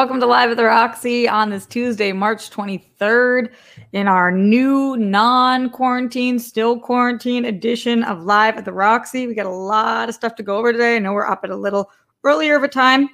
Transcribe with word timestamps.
Welcome 0.00 0.20
to 0.20 0.26
Live 0.26 0.50
at 0.50 0.56
the 0.56 0.64
Roxy 0.64 1.28
on 1.28 1.50
this 1.50 1.66
Tuesday, 1.66 2.10
March 2.10 2.48
23rd, 2.48 3.52
in 3.92 4.08
our 4.08 4.32
new 4.32 4.96
non 4.96 5.68
quarantine, 5.68 6.38
still 6.38 6.80
quarantine 6.80 7.44
edition 7.44 8.02
of 8.04 8.24
Live 8.24 8.56
at 8.56 8.64
the 8.64 8.72
Roxy. 8.72 9.26
We 9.26 9.34
got 9.34 9.44
a 9.44 9.50
lot 9.50 10.08
of 10.08 10.14
stuff 10.14 10.36
to 10.36 10.42
go 10.42 10.56
over 10.56 10.72
today. 10.72 10.96
I 10.96 11.00
know 11.00 11.12
we're 11.12 11.26
up 11.26 11.44
at 11.44 11.50
a 11.50 11.56
little 11.56 11.90
earlier 12.24 12.56
of 12.56 12.62
a 12.62 12.68
time. 12.68 13.10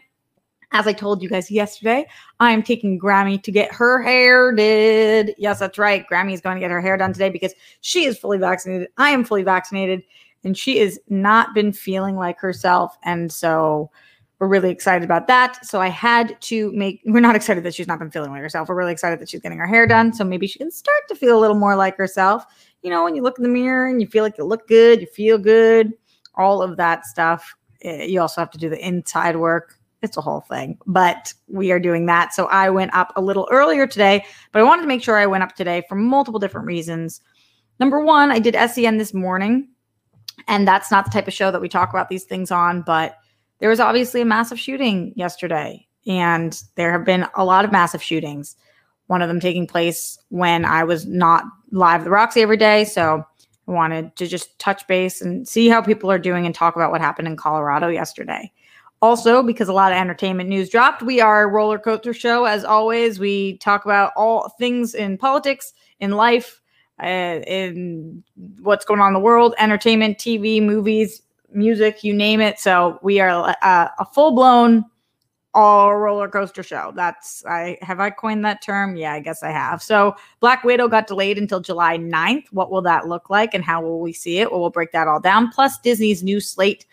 As 0.70 0.86
I 0.86 0.92
told 0.92 1.24
you 1.24 1.28
guys 1.28 1.50
yesterday, 1.50 2.06
I 2.38 2.52
am 2.52 2.62
taking 2.62 3.00
Grammy 3.00 3.42
to 3.42 3.50
get 3.50 3.74
her 3.74 4.00
hair 4.00 4.52
did. 4.52 5.34
Yes, 5.38 5.58
that's 5.58 5.78
right. 5.78 6.06
Grammy 6.08 6.34
is 6.34 6.40
going 6.40 6.54
to 6.54 6.60
get 6.60 6.70
her 6.70 6.80
hair 6.80 6.96
done 6.96 7.12
today 7.12 7.30
because 7.30 7.52
she 7.80 8.04
is 8.04 8.16
fully 8.16 8.38
vaccinated. 8.38 8.90
I 8.96 9.10
am 9.10 9.24
fully 9.24 9.42
vaccinated, 9.42 10.04
and 10.44 10.56
she 10.56 10.78
has 10.78 11.00
not 11.08 11.52
been 11.52 11.72
feeling 11.72 12.14
like 12.14 12.38
herself. 12.38 12.96
And 13.02 13.32
so, 13.32 13.90
we're 14.38 14.48
really 14.48 14.70
excited 14.70 15.02
about 15.02 15.28
that. 15.28 15.64
So 15.64 15.80
I 15.80 15.88
had 15.88 16.40
to 16.42 16.70
make, 16.72 17.00
we're 17.06 17.20
not 17.20 17.36
excited 17.36 17.64
that 17.64 17.74
she's 17.74 17.86
not 17.86 17.98
been 17.98 18.10
feeling 18.10 18.30
like 18.30 18.42
herself. 18.42 18.68
We're 18.68 18.74
really 18.74 18.92
excited 18.92 19.18
that 19.20 19.28
she's 19.28 19.40
getting 19.40 19.58
her 19.58 19.66
hair 19.66 19.86
done. 19.86 20.12
So 20.12 20.24
maybe 20.24 20.46
she 20.46 20.58
can 20.58 20.70
start 20.70 21.08
to 21.08 21.14
feel 21.14 21.38
a 21.38 21.40
little 21.40 21.56
more 21.56 21.74
like 21.74 21.96
herself. 21.96 22.44
You 22.82 22.90
know, 22.90 23.02
when 23.02 23.16
you 23.16 23.22
look 23.22 23.38
in 23.38 23.42
the 23.42 23.48
mirror 23.48 23.88
and 23.88 24.00
you 24.00 24.06
feel 24.06 24.22
like 24.22 24.36
you 24.36 24.44
look 24.44 24.68
good, 24.68 25.00
you 25.00 25.06
feel 25.06 25.38
good, 25.38 25.92
all 26.34 26.60
of 26.62 26.76
that 26.76 27.06
stuff. 27.06 27.54
Eh, 27.82 28.04
you 28.04 28.20
also 28.20 28.40
have 28.40 28.50
to 28.50 28.58
do 28.58 28.68
the 28.68 28.86
inside 28.86 29.36
work. 29.36 29.78
It's 30.02 30.18
a 30.18 30.20
whole 30.20 30.42
thing, 30.42 30.78
but 30.86 31.32
we 31.48 31.72
are 31.72 31.80
doing 31.80 32.04
that. 32.06 32.34
So 32.34 32.46
I 32.46 32.68
went 32.68 32.94
up 32.94 33.12
a 33.16 33.22
little 33.22 33.48
earlier 33.50 33.86
today, 33.86 34.24
but 34.52 34.60
I 34.60 34.62
wanted 34.62 34.82
to 34.82 34.88
make 34.88 35.02
sure 35.02 35.16
I 35.16 35.26
went 35.26 35.42
up 35.42 35.56
today 35.56 35.82
for 35.88 35.94
multiple 35.94 36.38
different 36.38 36.66
reasons. 36.66 37.22
Number 37.80 38.00
one, 38.00 38.30
I 38.30 38.38
did 38.38 38.54
SEN 38.70 38.98
this 38.98 39.14
morning, 39.14 39.68
and 40.46 40.68
that's 40.68 40.90
not 40.90 41.06
the 41.06 41.10
type 41.10 41.26
of 41.26 41.32
show 41.32 41.50
that 41.50 41.60
we 41.62 41.68
talk 41.68 41.90
about 41.90 42.10
these 42.10 42.24
things 42.24 42.50
on, 42.50 42.82
but 42.82 43.16
there 43.58 43.70
was 43.70 43.80
obviously 43.80 44.20
a 44.20 44.26
massive 44.26 44.58
shooting 44.58 45.12
yesterday, 45.16 45.86
and 46.06 46.62
there 46.74 46.92
have 46.92 47.04
been 47.04 47.26
a 47.34 47.44
lot 47.44 47.64
of 47.64 47.72
massive 47.72 48.02
shootings. 48.02 48.56
One 49.06 49.22
of 49.22 49.28
them 49.28 49.40
taking 49.40 49.66
place 49.66 50.18
when 50.28 50.64
I 50.64 50.84
was 50.84 51.06
not 51.06 51.44
live 51.70 52.00
at 52.00 52.04
the 52.04 52.10
Roxy 52.10 52.42
every 52.42 52.56
day. 52.56 52.84
So 52.84 53.24
I 53.68 53.70
wanted 53.70 54.14
to 54.16 54.26
just 54.26 54.58
touch 54.58 54.86
base 54.86 55.20
and 55.20 55.46
see 55.46 55.68
how 55.68 55.80
people 55.80 56.10
are 56.10 56.18
doing 56.18 56.46
and 56.46 56.54
talk 56.54 56.76
about 56.76 56.90
what 56.90 57.00
happened 57.00 57.28
in 57.28 57.36
Colorado 57.36 57.88
yesterday. 57.88 58.52
Also, 59.02 59.42
because 59.42 59.68
a 59.68 59.72
lot 59.72 59.92
of 59.92 59.98
entertainment 59.98 60.48
news 60.48 60.70
dropped, 60.70 61.02
we 61.02 61.20
are 61.20 61.44
a 61.44 61.46
roller 61.46 61.78
coaster 61.78 62.14
show. 62.14 62.44
As 62.44 62.64
always, 62.64 63.18
we 63.18 63.58
talk 63.58 63.84
about 63.84 64.12
all 64.16 64.48
things 64.58 64.94
in 64.94 65.18
politics, 65.18 65.72
in 66.00 66.12
life, 66.12 66.62
uh, 67.02 67.40
in 67.46 68.22
what's 68.60 68.86
going 68.86 69.00
on 69.00 69.08
in 69.08 69.14
the 69.14 69.20
world, 69.20 69.54
entertainment, 69.58 70.16
TV, 70.18 70.62
movies, 70.62 71.20
music, 71.52 72.04
you 72.04 72.12
name 72.12 72.40
it. 72.40 72.58
So 72.58 72.98
we 73.02 73.20
are 73.20 73.28
a, 73.28 73.56
uh, 73.66 73.88
a 73.98 74.04
full 74.06 74.32
blown 74.32 74.84
all 75.54 75.96
roller 75.96 76.28
coaster 76.28 76.62
show. 76.62 76.92
That's 76.94 77.44
I 77.46 77.78
have 77.80 77.98
I 77.98 78.10
coined 78.10 78.44
that 78.44 78.62
term? 78.62 78.94
Yeah, 78.94 79.14
I 79.14 79.20
guess 79.20 79.42
I 79.42 79.50
have. 79.50 79.82
So 79.82 80.14
Black 80.40 80.64
Widow 80.64 80.86
got 80.86 81.06
delayed 81.06 81.38
until 81.38 81.60
July 81.60 81.96
9th. 81.96 82.44
What 82.50 82.70
will 82.70 82.82
that 82.82 83.08
look 83.08 83.30
like 83.30 83.54
and 83.54 83.64
how 83.64 83.80
will 83.80 84.00
we 84.00 84.12
see 84.12 84.38
it? 84.38 84.50
Well, 84.50 84.60
we'll 84.60 84.70
break 84.70 84.92
that 84.92 85.08
all 85.08 85.18
down. 85.18 85.50
Plus 85.50 85.78
Disney's 85.78 86.22
new 86.22 86.40
slate 86.40 86.84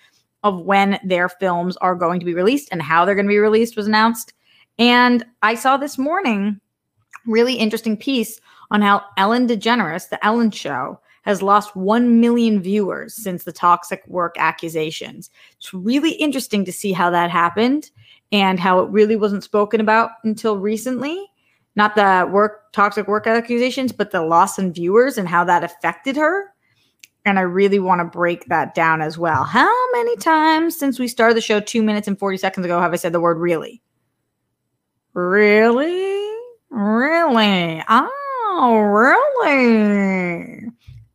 of 0.44 0.62
when 0.62 0.98
their 1.04 1.28
films 1.28 1.76
are 1.78 1.96
going 1.96 2.22
to 2.22 2.26
be 2.26 2.34
released 2.34 2.70
and 2.72 2.82
how 2.82 3.04
they're 3.04 3.16
going 3.16 3.26
to 3.26 3.30
be 3.30 3.38
released 3.38 3.76
was 3.76 3.88
announced. 3.88 4.34
And 4.80 5.26
I 5.42 5.56
saw 5.56 5.76
this 5.76 5.98
morning 5.98 6.60
really 7.26 7.56
interesting 7.56 7.98
piece 7.98 8.40
on 8.72 8.82
how 8.82 9.04
Ellen 9.18 9.48
DeGeneres, 9.48 10.10
the 10.10 10.24
Ellen 10.26 10.52
show, 10.52 11.00
has 11.24 11.42
lost 11.42 11.76
1 11.76 12.20
million 12.20 12.62
viewers 12.62 13.14
since 13.16 13.44
the 13.44 13.52
toxic 13.52 14.04
work 14.08 14.36
accusations. 14.38 15.30
It's 15.58 15.74
really 15.74 16.12
interesting 16.12 16.64
to 16.66 16.72
see 16.72 16.92
how 16.92 17.10
that 17.10 17.32
happened 17.32 17.90
and 18.32 18.60
how 18.60 18.80
it 18.82 18.90
really 18.90 19.16
wasn't 19.16 19.44
spoken 19.44 19.82
about 19.82 20.12
until 20.24 20.58
recently. 20.58 21.26
Not 21.76 21.96
the 21.96 22.30
work 22.32 22.72
toxic 22.72 23.08
work 23.08 23.26
accusations, 23.26 23.92
but 23.92 24.12
the 24.12 24.22
loss 24.22 24.60
in 24.60 24.74
viewers 24.74 25.18
and 25.18 25.28
how 25.28 25.44
that 25.46 25.64
affected 25.64 26.16
her. 26.18 26.54
And 27.26 27.40
I 27.40 27.44
really 27.44 27.80
want 27.80 28.00
to 28.00 28.06
break 28.06 28.48
that 28.48 28.76
down 28.76 29.02
as 29.02 29.18
well. 29.18 29.44
How 29.44 29.92
many 29.94 30.18
times 30.18 30.78
since 30.78 31.00
we 31.00 31.08
started 31.08 31.38
the 31.38 31.42
show 31.42 31.62
two 31.62 31.82
minutes 31.82 32.08
and 32.08 32.20
40 32.20 32.38
seconds 32.38 32.66
ago 32.66 32.82
have 32.82 32.92
I 32.94 32.98
said 32.98 33.14
the 33.14 33.22
word 33.22 33.38
really? 33.38 33.82
Really? 35.14 36.32
Really? 36.70 37.82
Oh, 37.88 38.78
really? 39.46 40.70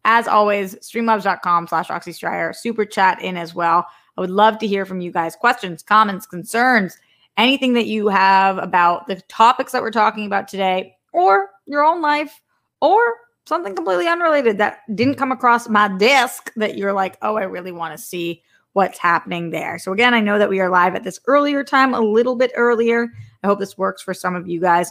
As 0.05 0.29
always, 0.29 0.75
streamlabs.com 0.77 1.67
slash 1.67 1.91
Roxy 1.91 2.13
Striar. 2.13 2.53
Super 2.53 2.85
chat 2.85 3.21
in 3.23 3.37
as 3.37 3.55
well. 3.55 3.87
I 4.17 4.21
would 4.21 4.31
love 4.31 4.59
to 4.59 4.67
hear 4.67 4.85
from 4.85 5.01
you 5.01 5.13
guys. 5.13 5.37
Questions, 5.37 5.83
comments, 5.83 6.27
concerns, 6.27 6.97
anything 7.37 7.75
that 7.75 7.87
you 7.87 8.09
have 8.09 8.59
about 8.59 9.07
the 9.07 9.17
topics 9.29 9.73
that 9.73 9.83
we're 9.83 9.91
talking 9.91 10.27
about 10.27 10.49
today, 10.49 10.97
or 11.13 11.51
your 11.67 11.85
own 11.85 12.01
life, 12.03 12.41
or 12.81 13.01
something 13.47 13.75
completely 13.75 14.07
unrelated 14.07 14.59
that 14.59 14.81
didn't 14.95 15.15
come 15.17 15.33
across 15.33 15.69
my 15.69 15.89
desk 15.97 16.53
that 16.57 16.77
you're 16.77 16.93
like, 16.93 17.17
oh, 17.23 17.37
I 17.37 17.45
really 17.45 17.73
want 17.73 17.97
to 17.97 18.03
see 18.03 18.43
what's 18.75 18.99
happening 18.99 19.51
there. 19.51 19.79
So, 19.79 19.93
again, 19.93 20.15
I 20.15 20.21
know 20.21 20.39
that 20.39 20.51
we 20.51 20.61
are 20.61 20.69
live 20.69 20.95
at 20.95 21.05
this 21.05 21.19
earlier 21.27 21.65
time, 21.65 21.95
a 21.95 22.01
little 22.01 22.37
bit 22.37 22.53
earlier. 22.55 23.09
I 23.43 23.47
hope 23.47 23.59
this 23.59 23.79
works 23.79 24.03
for 24.03 24.15
some 24.15 24.35
of 24.35 24.47
you 24.47 24.61
guys 24.61 24.91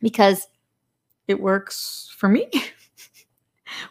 because 0.00 0.46
it 1.26 1.40
works 1.40 2.12
for 2.16 2.28
me. 2.28 2.48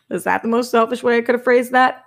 Was 0.09 0.23
that 0.23 0.41
the 0.41 0.49
most 0.49 0.71
selfish 0.71 1.03
way 1.03 1.17
I 1.17 1.21
could 1.21 1.35
have 1.35 1.43
phrased 1.43 1.71
that? 1.71 2.05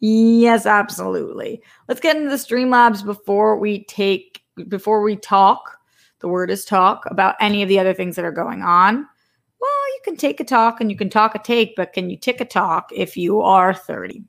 Yes, 0.00 0.66
absolutely. 0.66 1.62
Let's 1.88 2.00
get 2.00 2.16
into 2.16 2.30
the 2.30 2.36
Streamlabs 2.36 3.04
before 3.04 3.58
we 3.58 3.84
take 3.84 4.42
before 4.68 5.02
we 5.02 5.16
talk. 5.16 5.78
The 6.20 6.28
word 6.28 6.50
is 6.50 6.64
talk 6.64 7.04
about 7.06 7.36
any 7.40 7.62
of 7.62 7.68
the 7.68 7.78
other 7.78 7.94
things 7.94 8.16
that 8.16 8.24
are 8.24 8.32
going 8.32 8.62
on. 8.62 9.06
Well, 9.60 9.88
you 9.94 10.00
can 10.04 10.16
take 10.16 10.40
a 10.40 10.44
talk 10.44 10.80
and 10.80 10.90
you 10.90 10.96
can 10.96 11.10
talk 11.10 11.34
a 11.34 11.38
take, 11.38 11.76
but 11.76 11.92
can 11.92 12.08
you 12.08 12.16
tick 12.16 12.40
a 12.40 12.44
talk 12.44 12.90
if 12.94 13.16
you 13.16 13.40
are 13.40 13.74
30? 13.74 14.24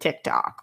TikTok. 0.00 0.62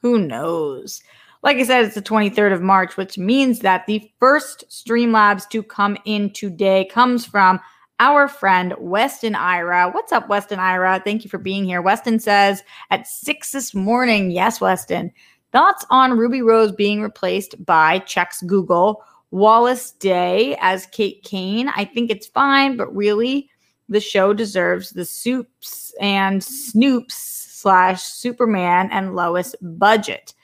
Who 0.00 0.18
knows? 0.18 1.02
Like 1.42 1.58
I 1.58 1.64
said, 1.64 1.84
it's 1.84 1.94
the 1.94 2.02
23rd 2.02 2.52
of 2.52 2.62
March, 2.62 2.96
which 2.96 3.18
means 3.18 3.60
that 3.60 3.86
the 3.86 4.10
first 4.18 4.64
Streamlabs 4.70 5.48
to 5.50 5.62
come 5.62 5.96
in 6.04 6.32
today 6.32 6.88
comes 6.90 7.24
from 7.24 7.60
our 8.00 8.28
friend 8.28 8.74
Weston 8.78 9.34
Ira. 9.34 9.90
What's 9.90 10.12
up, 10.12 10.28
Weston 10.28 10.58
Ira? 10.58 11.00
Thank 11.04 11.24
you 11.24 11.30
for 11.30 11.38
being 11.38 11.64
here. 11.64 11.82
Weston 11.82 12.20
says 12.20 12.62
at 12.90 13.06
six 13.06 13.52
this 13.52 13.74
morning, 13.74 14.30
yes, 14.30 14.60
Weston, 14.60 15.12
thoughts 15.52 15.84
on 15.90 16.18
Ruby 16.18 16.42
Rose 16.42 16.72
being 16.72 17.02
replaced 17.02 17.64
by 17.64 17.98
Checks 18.00 18.42
Google, 18.42 19.02
Wallis 19.30 19.92
Day 19.92 20.56
as 20.60 20.86
Kate 20.86 21.22
Kane. 21.24 21.68
I 21.68 21.84
think 21.84 22.10
it's 22.10 22.26
fine, 22.26 22.76
but 22.76 22.94
really, 22.94 23.50
the 23.88 24.00
show 24.00 24.32
deserves 24.32 24.90
the 24.90 25.04
soups 25.04 25.94
and 26.00 26.40
snoops 26.40 27.12
slash 27.12 28.02
Superman 28.02 28.88
and 28.92 29.16
Lois 29.16 29.54
budget. 29.60 30.34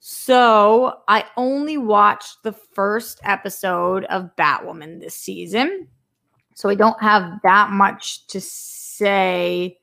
So 0.00 0.98
I 1.08 1.24
only 1.36 1.78
watched 1.78 2.42
the 2.42 2.52
first 2.52 3.20
episode 3.22 4.04
of 4.06 4.34
Batwoman 4.36 5.00
this 5.00 5.14
season. 5.14 5.88
So 6.54 6.68
I 6.68 6.74
don't 6.74 7.00
have 7.02 7.40
that 7.42 7.70
much 7.70 8.26
to 8.28 8.40
say 8.40 9.78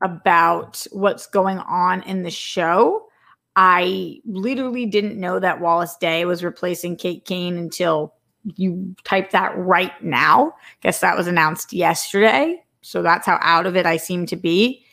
about 0.00 0.86
what's 0.92 1.26
going 1.26 1.58
on 1.58 2.02
in 2.02 2.22
the 2.22 2.30
show. 2.30 3.08
I 3.56 4.20
literally 4.24 4.86
didn't 4.86 5.18
know 5.18 5.40
that 5.40 5.60
Wallis 5.60 5.96
Day 5.96 6.24
was 6.24 6.44
replacing 6.44 6.96
Kate 6.96 7.24
Kane 7.24 7.56
until 7.58 8.14
you 8.56 8.94
type 9.04 9.32
that 9.32 9.56
right 9.58 9.92
now. 10.02 10.54
Guess 10.80 11.00
that 11.00 11.16
was 11.16 11.26
announced 11.26 11.72
yesterday. 11.72 12.62
So 12.82 13.02
that's 13.02 13.26
how 13.26 13.38
out 13.42 13.66
of 13.66 13.76
it 13.76 13.86
I 13.86 13.96
seem 13.96 14.26
to 14.26 14.36
be. 14.36 14.84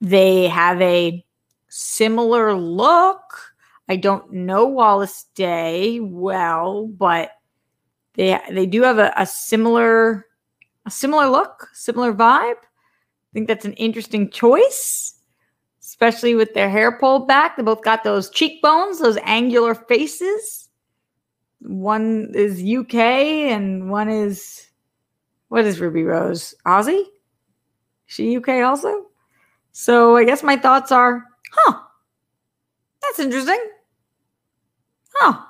They 0.00 0.48
have 0.48 0.80
a 0.80 1.24
similar 1.68 2.54
look. 2.54 3.54
I 3.88 3.96
don't 3.96 4.32
know 4.32 4.66
Wallis 4.66 5.26
Day 5.34 6.00
well, 6.00 6.86
but 6.86 7.32
they 8.14 8.38
they 8.50 8.66
do 8.66 8.82
have 8.82 8.98
a, 8.98 9.12
a 9.16 9.26
similar 9.26 10.26
a 10.86 10.90
similar 10.90 11.26
look, 11.28 11.68
similar 11.72 12.12
vibe. 12.12 12.56
I 12.56 13.32
think 13.32 13.48
that's 13.48 13.64
an 13.64 13.72
interesting 13.74 14.30
choice, 14.30 15.14
especially 15.80 16.34
with 16.34 16.54
their 16.54 16.68
hair 16.68 16.98
pulled 16.98 17.26
back. 17.26 17.56
They 17.56 17.62
both 17.62 17.82
got 17.82 18.04
those 18.04 18.30
cheekbones, 18.30 18.98
those 18.98 19.18
angular 19.22 19.74
faces. 19.74 20.68
One 21.60 22.32
is 22.34 22.62
UK 22.62 22.94
and 22.94 23.90
one 23.90 24.08
is 24.08 24.68
what 25.48 25.64
is 25.64 25.80
Ruby 25.80 26.02
Rose? 26.02 26.54
Aussie? 26.66 27.04
She 28.06 28.36
UK 28.36 28.64
also? 28.64 29.06
So 29.72 30.16
I 30.16 30.24
guess 30.24 30.42
my 30.42 30.56
thoughts 30.56 30.90
are, 30.92 31.24
huh, 31.52 31.78
that's 33.00 33.18
interesting. 33.20 33.60
Huh. 35.14 35.44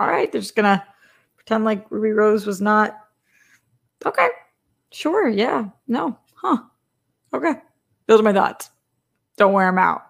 All 0.00 0.06
right, 0.06 0.30
they're 0.30 0.40
just 0.40 0.56
gonna 0.56 0.84
pretend 1.36 1.64
like 1.64 1.90
Ruby 1.90 2.10
Rose 2.10 2.46
was 2.46 2.60
not 2.60 2.96
Okay. 4.04 4.28
Sure. 4.90 5.28
Yeah. 5.28 5.66
No. 5.86 6.18
Huh. 6.34 6.58
Okay. 7.34 7.54
Those 8.06 8.20
are 8.20 8.24
my 8.24 8.32
thoughts. 8.32 8.70
Don't 9.36 9.52
wear 9.52 9.66
them 9.66 9.78
out. 9.78 10.02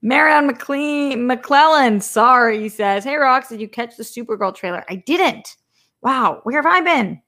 Marion 0.00 0.46
McLean 0.46 1.26
McClellan, 1.26 2.00
sorry, 2.00 2.60
he 2.60 2.68
says, 2.68 3.02
Hey 3.02 3.14
Rox, 3.14 3.48
did 3.48 3.60
you 3.60 3.68
catch 3.68 3.96
the 3.96 4.04
Supergirl 4.04 4.54
trailer? 4.54 4.84
I 4.88 4.96
didn't. 4.96 5.56
Wow, 6.02 6.40
where 6.44 6.62
have 6.62 6.72
I 6.72 6.80
been? 6.80 7.20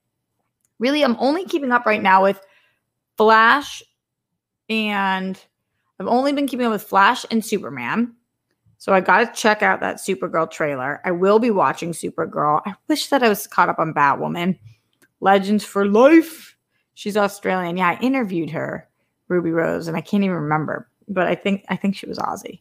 Really, 0.79 1.03
I'm 1.03 1.17
only 1.19 1.45
keeping 1.45 1.73
up 1.73 1.85
right 1.85 2.03
now 2.03 2.23
with 2.23 2.41
Flash 3.17 3.83
and 4.69 5.39
I've 5.99 6.07
only 6.07 6.33
been 6.33 6.47
keeping 6.47 6.67
up 6.67 6.73
with 6.73 6.85
Flash 6.85 7.27
and 7.31 7.45
Superman. 7.45 8.15
So 8.79 8.95
I 8.95 9.01
got 9.01 9.19
to 9.19 9.41
check 9.41 9.63
out 9.63 9.81
that 9.81 9.97
Supergirl 9.97 10.51
trailer. 10.51 11.03
I 11.05 11.11
will 11.11 11.39
be 11.39 11.51
watching 11.51 11.93
Supergirl. 11.93 12.63
I 12.65 12.75
wish 12.89 13.09
that 13.09 13.23
I 13.23 13.29
was 13.29 13.47
caught 13.47 13.69
up 13.69 13.79
on 13.79 13.93
Batwoman. 13.93 14.59
Legends 15.21 15.65
for 15.65 15.87
Life. 15.87 16.57
She's 16.95 17.17
Australian. 17.17 17.77
Yeah, 17.77 17.91
I 17.91 18.03
interviewed 18.03 18.51
her, 18.51 18.89
Ruby 19.29 19.51
Rose, 19.51 19.89
and 19.89 19.97
I 19.97 20.01
can't 20.01 20.25
even 20.25 20.37
remember, 20.37 20.91
but 21.09 21.27
I 21.27 21.35
think 21.35 21.65
I 21.69 21.77
think 21.77 21.97
she 21.97 22.07
was 22.07 22.19
Aussie. 22.19 22.61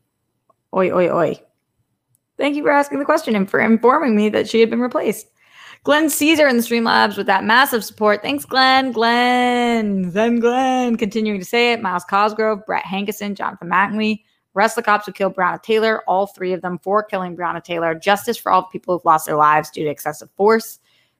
Oi, 0.75 0.91
oi, 0.91 1.09
oi. 1.09 1.41
Thank 2.37 2.55
you 2.55 2.63
for 2.63 2.71
asking 2.71 2.99
the 2.99 3.05
question 3.05 3.35
and 3.35 3.49
for 3.49 3.59
informing 3.59 4.15
me 4.15 4.29
that 4.29 4.47
she 4.47 4.59
had 4.59 4.69
been 4.69 4.79
replaced. 4.79 5.27
Glenn 5.83 6.09
Caesar 6.09 6.47
in 6.47 6.57
the 6.57 6.63
Streamlabs 6.63 7.17
with 7.17 7.25
that 7.27 7.43
massive 7.43 7.85
support. 7.85 8.21
Thanks, 8.21 8.45
Glenn. 8.45 8.91
Glenn. 8.91 10.11
Then 10.11 10.39
Glenn. 10.39 10.97
Continuing 10.97 11.39
to 11.39 11.45
say 11.45 11.71
it. 11.71 11.81
Myles 11.81 12.03
Cosgrove, 12.03 12.65
Brett 12.65 12.83
Hankison, 12.83 13.33
Jonathan 13.33 13.69
Mattingly. 13.69 14.23
Rest 14.53 14.75
the 14.75 14.81
cops 14.81 15.05
who 15.05 15.13
killed 15.13 15.35
Breonna 15.35 15.61
Taylor, 15.61 16.01
all 16.07 16.27
three 16.27 16.53
of 16.53 16.61
them 16.61 16.79
for 16.79 17.03
killing 17.03 17.35
Breonna 17.35 17.63
Taylor. 17.63 17.95
Justice 17.95 18.37
for 18.37 18.51
all 18.51 18.63
the 18.63 18.67
people 18.67 18.93
who've 18.93 19.05
lost 19.05 19.25
their 19.25 19.37
lives 19.37 19.69
due 19.69 19.83
to 19.83 19.89
excessive 19.89 20.29
force. 20.35 20.79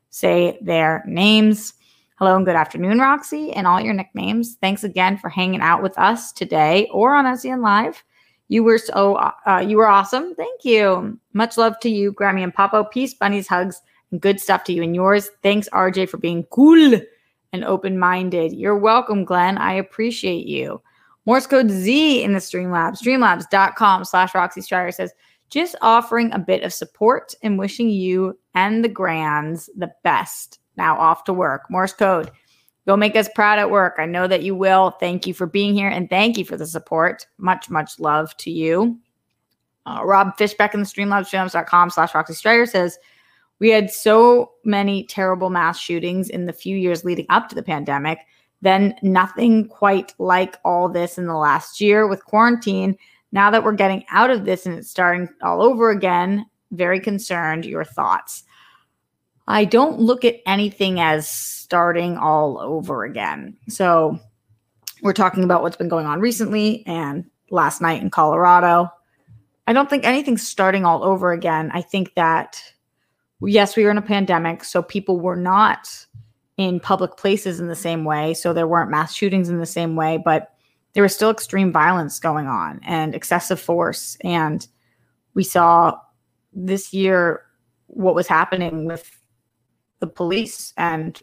Say 0.10 0.58
their 0.62 1.04
names. 1.06 1.74
Hello 2.16 2.36
and 2.36 2.46
good 2.46 2.56
afternoon, 2.56 3.00
Roxy, 3.00 3.54
and 3.54 3.66
all 3.66 3.80
your 3.80 3.94
nicknames. 3.94 4.56
Thanks 4.56 4.84
again 4.84 5.18
for 5.18 5.30
hanging 5.30 5.62
out 5.62 5.82
with 5.82 5.98
us 5.98 6.32
today 6.32 6.90
or 6.92 7.16
on 7.16 7.38
SEN 7.38 7.62
Live. 7.62 8.04
You 8.50 8.64
were 8.64 8.80
so 8.80 9.16
uh, 9.16 9.64
you 9.66 9.78
were 9.78 9.88
awesome. 9.88 10.36
Thank 10.36 10.66
you. 10.66 11.18
Much 11.34 11.56
love 11.56 11.80
to 11.82 11.90
you, 11.90 12.12
Grammy 12.12 12.44
and 12.44 12.54
Papo. 12.54 12.90
Peace, 12.90 13.14
bunnies, 13.14 13.48
hugs, 13.48 13.82
and 14.12 14.20
good 14.20 14.40
stuff 14.40 14.64
to 14.66 14.74
you 14.74 14.84
and 14.84 14.96
yours. 14.96 15.30
Thanks, 15.44 15.70
RJ, 15.70 16.10
for 16.10 16.18
being 16.18 16.44
cool 16.46 17.00
and 17.54 17.64
open 17.64 17.98
minded. 18.00 18.54
You're 18.54 18.78
welcome, 18.78 19.24
Glenn. 19.24 19.58
I 19.58 19.74
appreciate 19.74 20.46
you. 20.46 20.82
Morse 21.26 21.46
code 21.46 21.70
Z 21.70 22.24
in 22.24 22.34
the 22.34 22.40
Streamlabs, 22.40 23.02
streamlabs.com 23.02 24.06
slash 24.06 24.34
Roxy 24.34 24.62
Striar 24.62 24.92
says, 24.92 25.14
just 25.50 25.76
offering 25.82 26.32
a 26.32 26.40
bit 26.40 26.64
of 26.64 26.74
support 26.74 27.34
and 27.42 27.58
wishing 27.58 27.90
you 27.90 28.38
and 28.54 28.84
the 28.84 28.90
grands 28.90 29.70
the 29.76 29.92
best. 30.04 30.60
Now 30.78 30.98
off 30.98 31.24
to 31.26 31.34
work. 31.34 31.64
Morse 31.70 31.94
code. 31.94 32.32
Go 32.88 32.96
make 32.98 33.16
us 33.16 33.30
proud 33.36 33.60
at 33.60 33.70
work. 33.70 33.96
I 34.00 34.06
know 34.06 34.28
that 34.28 34.44
you 34.44 34.56
will. 34.56 34.92
Thank 34.92 35.28
you 35.28 35.34
for 35.34 35.46
being 35.46 35.74
here 35.74 35.90
and 35.90 36.10
thank 36.10 36.38
you 36.38 36.46
for 36.46 36.58
the 36.58 36.66
support. 36.66 37.28
Much, 37.38 37.70
much 37.70 38.00
love 38.00 38.36
to 38.38 38.52
you. 38.52 38.98
Uh, 39.86 40.02
Rob 40.04 40.38
Fishback 40.38 40.74
in 40.74 40.80
the 40.80 40.86
streamlabs, 40.86 41.92
slash 41.92 42.16
Roxy 42.16 42.34
Striar 42.34 42.66
says, 42.66 42.98
we 43.60 43.70
had 43.70 43.92
so 43.92 44.54
many 44.64 45.04
terrible 45.06 45.50
mass 45.50 45.78
shootings 45.78 46.30
in 46.30 46.46
the 46.46 46.54
few 46.54 46.78
years 46.78 47.04
leading 47.04 47.26
up 47.30 47.50
to 47.50 47.56
the 47.56 47.64
pandemic. 47.64 48.20
Then 48.62 48.96
nothing 49.02 49.68
quite 49.68 50.14
like 50.18 50.58
all 50.64 50.90
this 50.90 51.18
in 51.18 51.28
the 51.28 51.36
last 51.36 51.80
year 51.82 52.08
with 52.08 52.26
quarantine. 52.26 52.98
Now 53.32 53.52
that 53.52 53.64
we're 53.64 53.74
getting 53.74 54.06
out 54.10 54.30
of 54.30 54.46
this 54.46 54.66
and 54.66 54.76
it's 54.76 54.90
starting 54.90 55.30
all 55.42 55.62
over 55.62 55.92
again, 55.92 56.46
very 56.72 57.00
concerned. 57.00 57.66
Your 57.66 57.84
thoughts? 57.84 58.44
I 59.48 59.66
don't 59.66 60.00
look 60.00 60.26
at 60.26 60.38
anything 60.46 61.00
as 61.00 61.30
starting 61.30 62.18
all 62.18 62.60
over 62.60 63.04
again. 63.04 63.58
So 63.68 64.20
we're 65.02 65.14
talking 65.14 65.44
about 65.44 65.62
what's 65.62 65.78
been 65.78 65.90
going 65.90 66.06
on 66.06 66.20
recently 66.20 66.84
and 66.86 67.26
last 67.50 67.82
night 67.82 68.02
in 68.02 68.10
Colorado. 68.10 68.90
I 69.66 69.74
don't 69.74 69.90
think 69.90 70.06
anything's 70.06 70.48
starting 70.48 70.86
all 70.86 71.04
over 71.04 71.32
again. 71.32 71.72
I 71.74 71.82
think 71.82 72.14
that 72.16 72.62
yes, 73.42 73.76
we 73.76 73.84
were 73.84 73.92
in 73.92 73.98
a 73.98 74.04
pandemic, 74.04 74.64
so 74.64 74.82
people 74.82 75.20
were 75.20 75.36
not 75.36 76.06
in 76.58 76.80
public 76.80 77.18
places 77.18 77.60
in 77.60 77.68
the 77.68 77.76
same 77.76 78.04
way. 78.04 78.34
So 78.34 78.52
there 78.52 78.68
weren't 78.68 78.92
mass 78.92 79.14
shootings 79.14 79.50
in 79.50 79.60
the 79.60 79.66
same 79.66 79.96
way, 79.96 80.18
but 80.24 80.54
there 80.94 81.04
was 81.04 81.14
still 81.14 81.30
extreme 81.30 81.72
violence 81.72 82.20
going 82.20 82.48
on 82.48 82.80
and 82.84 83.14
excessive 83.14 83.60
force. 83.60 84.18
And 84.22 84.68
we 85.34 85.44
saw 85.44 86.00
this 86.54 86.94
year 86.94 87.44
what 87.88 88.16
was 88.16 88.28
happening 88.28 88.86
with 88.86 89.20
the 90.00 90.08
police 90.08 90.74
and 90.78 91.22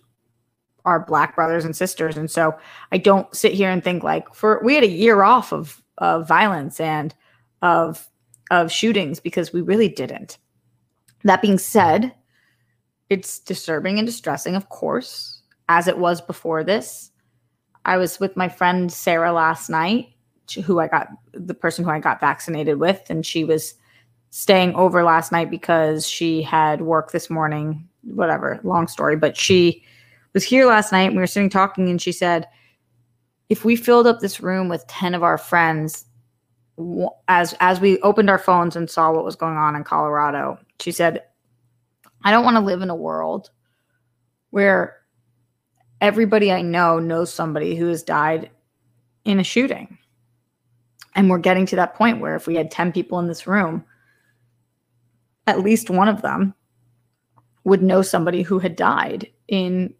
our 0.84 1.00
black 1.04 1.34
brothers 1.34 1.64
and 1.64 1.74
sisters. 1.74 2.16
And 2.16 2.30
so 2.30 2.56
I 2.92 2.98
don't 2.98 3.34
sit 3.34 3.52
here 3.52 3.70
and 3.70 3.82
think 3.82 4.02
like 4.02 4.32
for 4.34 4.60
we 4.64 4.74
had 4.74 4.84
a 4.84 4.88
year 4.88 5.22
off 5.22 5.52
of 5.52 5.82
of 5.98 6.28
violence 6.28 6.78
and 6.78 7.14
of 7.62 8.08
of 8.50 8.70
shootings 8.70 9.18
because 9.18 9.52
we 9.52 9.60
really 9.60 9.88
didn't. 9.88 10.38
That 11.24 11.42
being 11.42 11.58
said, 11.58 12.14
it's 13.10 13.40
disturbing 13.40 13.98
and 13.98 14.06
distressing, 14.06 14.54
of 14.54 14.68
course, 14.68 15.42
as 15.68 15.88
it 15.88 15.98
was 15.98 16.20
before 16.20 16.62
this. 16.62 17.10
I 17.86 17.96
was 17.96 18.20
with 18.20 18.36
my 18.36 18.48
friend 18.48 18.92
Sarah 18.92 19.32
last 19.32 19.70
night, 19.70 20.08
who 20.64 20.80
I 20.80 20.88
got 20.88 21.08
the 21.32 21.54
person 21.54 21.84
who 21.84 21.90
I 21.90 22.00
got 22.00 22.20
vaccinated 22.20 22.78
with, 22.78 23.00
and 23.08 23.24
she 23.24 23.44
was 23.44 23.74
staying 24.30 24.74
over 24.74 25.02
last 25.02 25.32
night 25.32 25.50
because 25.50 26.06
she 26.06 26.42
had 26.42 26.82
work 26.82 27.12
this 27.12 27.30
morning. 27.30 27.88
Whatever, 28.02 28.60
long 28.62 28.86
story, 28.86 29.16
but 29.16 29.36
she 29.36 29.82
was 30.34 30.44
here 30.44 30.66
last 30.66 30.92
night. 30.92 31.08
And 31.08 31.16
we 31.16 31.20
were 31.20 31.26
sitting 31.26 31.48
talking, 31.48 31.88
and 31.88 32.02
she 32.02 32.12
said, 32.12 32.46
"If 33.48 33.64
we 33.64 33.76
filled 33.76 34.06
up 34.06 34.20
this 34.20 34.40
room 34.40 34.68
with 34.68 34.86
ten 34.88 35.14
of 35.14 35.22
our 35.22 35.38
friends, 35.38 36.04
as 37.28 37.54
as 37.60 37.80
we 37.80 38.00
opened 38.00 38.30
our 38.30 38.38
phones 38.38 38.76
and 38.76 38.90
saw 38.90 39.12
what 39.12 39.24
was 39.24 39.36
going 39.36 39.56
on 39.56 39.74
in 39.74 39.84
Colorado, 39.84 40.58
she 40.80 40.92
said, 40.92 41.22
I 42.24 42.30
don't 42.32 42.44
want 42.44 42.56
to 42.56 42.60
live 42.62 42.82
in 42.82 42.90
a 42.90 42.96
world 42.96 43.50
where 44.50 44.96
everybody 46.06 46.52
I 46.52 46.62
know 46.62 47.00
knows 47.00 47.34
somebody 47.34 47.74
who 47.74 47.88
has 47.88 48.04
died 48.04 48.48
in 49.24 49.40
a 49.40 49.44
shooting. 49.44 49.98
And 51.16 51.28
we're 51.28 51.38
getting 51.38 51.66
to 51.66 51.76
that 51.76 51.96
point 51.96 52.20
where 52.20 52.36
if 52.36 52.46
we 52.46 52.54
had 52.54 52.70
10 52.70 52.92
people 52.92 53.18
in 53.18 53.26
this 53.26 53.48
room, 53.48 53.84
at 55.48 55.58
least 55.58 55.90
one 55.90 56.06
of 56.06 56.22
them 56.22 56.54
would 57.64 57.82
know 57.82 58.02
somebody 58.02 58.42
who 58.42 58.60
had 58.60 58.76
died 58.76 59.28
in 59.48 59.92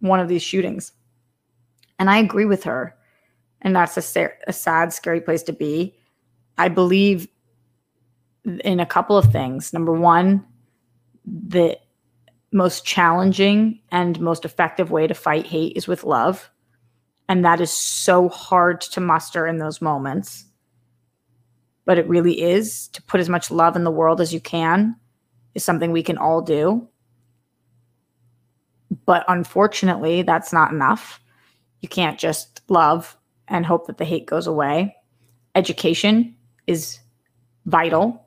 one 0.00 0.20
of 0.20 0.28
these 0.28 0.42
shootings. 0.42 0.92
And 1.98 2.08
I 2.08 2.16
agree 2.16 2.46
with 2.46 2.64
her. 2.64 2.96
And 3.60 3.76
that's 3.76 4.16
a, 4.16 4.30
a 4.46 4.54
sad, 4.54 4.90
scary 4.94 5.20
place 5.20 5.42
to 5.42 5.52
be. 5.52 5.94
I 6.56 6.68
believe 6.68 7.28
in 8.64 8.80
a 8.80 8.86
couple 8.86 9.18
of 9.18 9.30
things. 9.30 9.74
Number 9.74 9.92
one, 9.92 10.46
the 11.26 11.78
most 12.52 12.84
challenging 12.84 13.80
and 13.90 14.20
most 14.20 14.44
effective 14.44 14.90
way 14.90 15.06
to 15.06 15.14
fight 15.14 15.46
hate 15.46 15.76
is 15.76 15.88
with 15.88 16.04
love. 16.04 16.50
And 17.28 17.44
that 17.44 17.60
is 17.60 17.72
so 17.72 18.28
hard 18.28 18.80
to 18.82 19.00
muster 19.00 19.46
in 19.46 19.56
those 19.56 19.80
moments. 19.80 20.44
But 21.84 21.98
it 21.98 22.08
really 22.08 22.40
is 22.42 22.88
to 22.88 23.02
put 23.02 23.20
as 23.20 23.28
much 23.28 23.50
love 23.50 23.74
in 23.74 23.84
the 23.84 23.90
world 23.90 24.20
as 24.20 24.34
you 24.34 24.40
can 24.40 24.96
is 25.54 25.64
something 25.64 25.92
we 25.92 26.02
can 26.02 26.18
all 26.18 26.42
do. 26.42 26.88
But 29.06 29.24
unfortunately, 29.28 30.22
that's 30.22 30.52
not 30.52 30.72
enough. 30.72 31.20
You 31.80 31.88
can't 31.88 32.18
just 32.18 32.60
love 32.68 33.16
and 33.48 33.64
hope 33.66 33.86
that 33.86 33.98
the 33.98 34.04
hate 34.04 34.26
goes 34.26 34.46
away. 34.46 34.94
Education 35.54 36.36
is 36.66 37.00
vital 37.66 38.26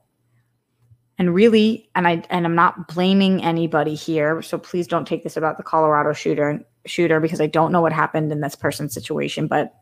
and 1.17 1.33
really 1.33 1.89
and 1.95 2.07
i 2.07 2.23
and 2.29 2.45
i'm 2.45 2.55
not 2.55 2.87
blaming 2.87 3.43
anybody 3.43 3.95
here 3.95 4.41
so 4.41 4.57
please 4.57 4.87
don't 4.87 5.07
take 5.07 5.23
this 5.23 5.37
about 5.37 5.57
the 5.57 5.63
colorado 5.63 6.13
shooter 6.13 6.59
shooter 6.85 7.19
because 7.19 7.41
i 7.41 7.47
don't 7.47 7.71
know 7.71 7.81
what 7.81 7.93
happened 7.93 8.31
in 8.31 8.41
this 8.41 8.55
person's 8.55 8.93
situation 8.93 9.47
but 9.47 9.75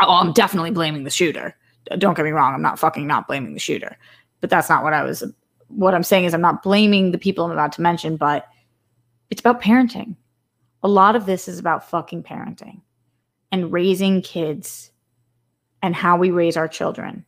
oh, 0.00 0.14
i'm 0.14 0.32
definitely 0.32 0.70
blaming 0.70 1.04
the 1.04 1.10
shooter. 1.10 1.56
Don't 1.98 2.14
get 2.14 2.24
me 2.24 2.30
wrong 2.30 2.54
i'm 2.54 2.62
not 2.62 2.78
fucking 2.78 3.06
not 3.06 3.26
blaming 3.26 3.54
the 3.54 3.60
shooter 3.60 3.96
but 4.40 4.50
that's 4.50 4.68
not 4.68 4.84
what 4.84 4.92
i 4.92 5.02
was 5.02 5.24
what 5.68 5.94
i'm 5.94 6.02
saying 6.02 6.24
is 6.24 6.34
i'm 6.34 6.40
not 6.40 6.62
blaming 6.62 7.10
the 7.10 7.18
people 7.18 7.44
i'm 7.44 7.50
about 7.50 7.72
to 7.72 7.80
mention 7.80 8.16
but 8.16 8.46
it's 9.30 9.40
about 9.40 9.62
parenting. 9.62 10.16
A 10.82 10.88
lot 10.88 11.16
of 11.16 11.26
this 11.26 11.46
is 11.48 11.58
about 11.58 11.88
fucking 11.88 12.24
parenting 12.24 12.80
and 13.52 13.72
raising 13.72 14.22
kids 14.22 14.90
and 15.82 15.94
how 15.94 16.16
we 16.16 16.30
raise 16.30 16.56
our 16.56 16.68
children 16.68 17.24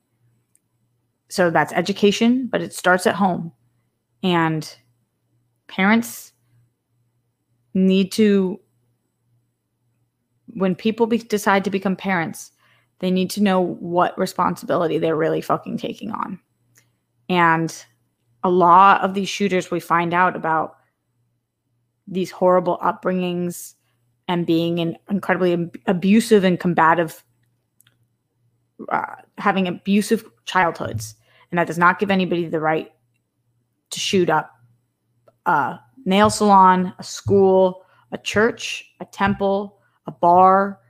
so 1.32 1.48
that's 1.48 1.72
education, 1.72 2.46
but 2.52 2.60
it 2.60 2.74
starts 2.74 3.06
at 3.06 3.14
home. 3.14 3.52
And 4.22 4.70
parents 5.66 6.34
need 7.72 8.12
to, 8.12 8.60
when 10.48 10.74
people 10.74 11.06
be, 11.06 11.16
decide 11.16 11.64
to 11.64 11.70
become 11.70 11.96
parents, 11.96 12.52
they 12.98 13.10
need 13.10 13.30
to 13.30 13.42
know 13.42 13.62
what 13.62 14.18
responsibility 14.18 14.98
they're 14.98 15.16
really 15.16 15.40
fucking 15.40 15.78
taking 15.78 16.10
on. 16.10 16.38
And 17.30 17.74
a 18.44 18.50
lot 18.50 19.00
of 19.00 19.14
these 19.14 19.30
shooters, 19.30 19.70
we 19.70 19.80
find 19.80 20.12
out 20.12 20.36
about 20.36 20.76
these 22.06 22.30
horrible 22.30 22.76
upbringings 22.84 23.72
and 24.28 24.44
being 24.44 24.80
in 24.80 24.98
incredibly 25.08 25.70
abusive 25.86 26.44
and 26.44 26.60
combative 26.60 27.24
uh, 28.90 29.14
having 29.38 29.66
abusive 29.66 30.28
childhoods, 30.44 31.14
and 31.52 31.58
that 31.58 31.66
does 31.66 31.78
not 31.78 31.98
give 31.98 32.10
anybody 32.10 32.48
the 32.48 32.58
right 32.58 32.90
to 33.90 34.00
shoot 34.00 34.30
up 34.30 34.50
a 35.44 35.78
nail 36.06 36.30
salon, 36.30 36.94
a 36.98 37.04
school, 37.04 37.84
a 38.10 38.18
church, 38.18 38.90
a 39.00 39.04
temple, 39.04 39.78
a 40.06 40.10
bar, 40.10 40.80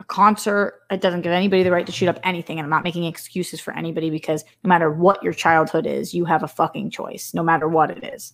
a 0.00 0.04
concert. 0.04 0.80
It 0.90 1.00
doesn't 1.00 1.20
give 1.20 1.30
anybody 1.30 1.62
the 1.62 1.70
right 1.70 1.86
to 1.86 1.92
shoot 1.92 2.08
up 2.08 2.18
anything. 2.24 2.58
And 2.58 2.64
I'm 2.64 2.70
not 2.70 2.82
making 2.82 3.04
excuses 3.04 3.60
for 3.60 3.72
anybody 3.74 4.10
because 4.10 4.44
no 4.64 4.68
matter 4.68 4.90
what 4.90 5.22
your 5.22 5.32
childhood 5.32 5.86
is, 5.86 6.12
you 6.12 6.24
have 6.24 6.42
a 6.42 6.48
fucking 6.48 6.90
choice, 6.90 7.32
no 7.32 7.44
matter 7.44 7.68
what 7.68 7.92
it 7.92 8.12
is. 8.12 8.32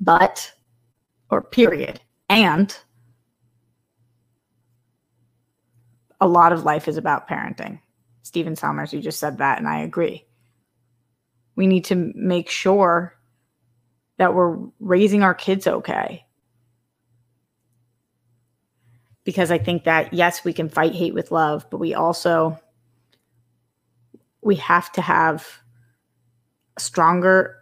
But, 0.00 0.52
or 1.30 1.40
period. 1.40 2.00
And 2.28 2.76
a 6.20 6.26
lot 6.26 6.52
of 6.52 6.64
life 6.64 6.88
is 6.88 6.96
about 6.96 7.28
parenting. 7.28 7.78
Stephen 8.26 8.56
Somers, 8.56 8.92
you 8.92 9.00
just 9.00 9.20
said 9.20 9.38
that, 9.38 9.58
and 9.58 9.68
I 9.68 9.82
agree. 9.82 10.26
We 11.54 11.68
need 11.68 11.84
to 11.84 12.12
make 12.16 12.50
sure 12.50 13.16
that 14.18 14.34
we're 14.34 14.58
raising 14.80 15.22
our 15.22 15.32
kids 15.32 15.68
okay. 15.68 16.26
Because 19.22 19.52
I 19.52 19.58
think 19.58 19.84
that, 19.84 20.12
yes, 20.12 20.44
we 20.44 20.52
can 20.52 20.68
fight 20.68 20.92
hate 20.92 21.14
with 21.14 21.30
love, 21.30 21.70
but 21.70 21.78
we 21.78 21.94
also 21.94 22.58
we 24.42 24.56
have 24.56 24.90
to 24.92 25.02
have 25.02 25.46
a 26.76 26.80
stronger 26.80 27.56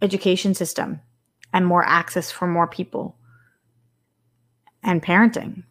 education 0.00 0.54
system 0.54 1.00
and 1.52 1.66
more 1.66 1.84
access 1.84 2.30
for 2.30 2.46
more 2.46 2.66
people 2.66 3.16
and 4.82 5.02
parenting 5.02 5.64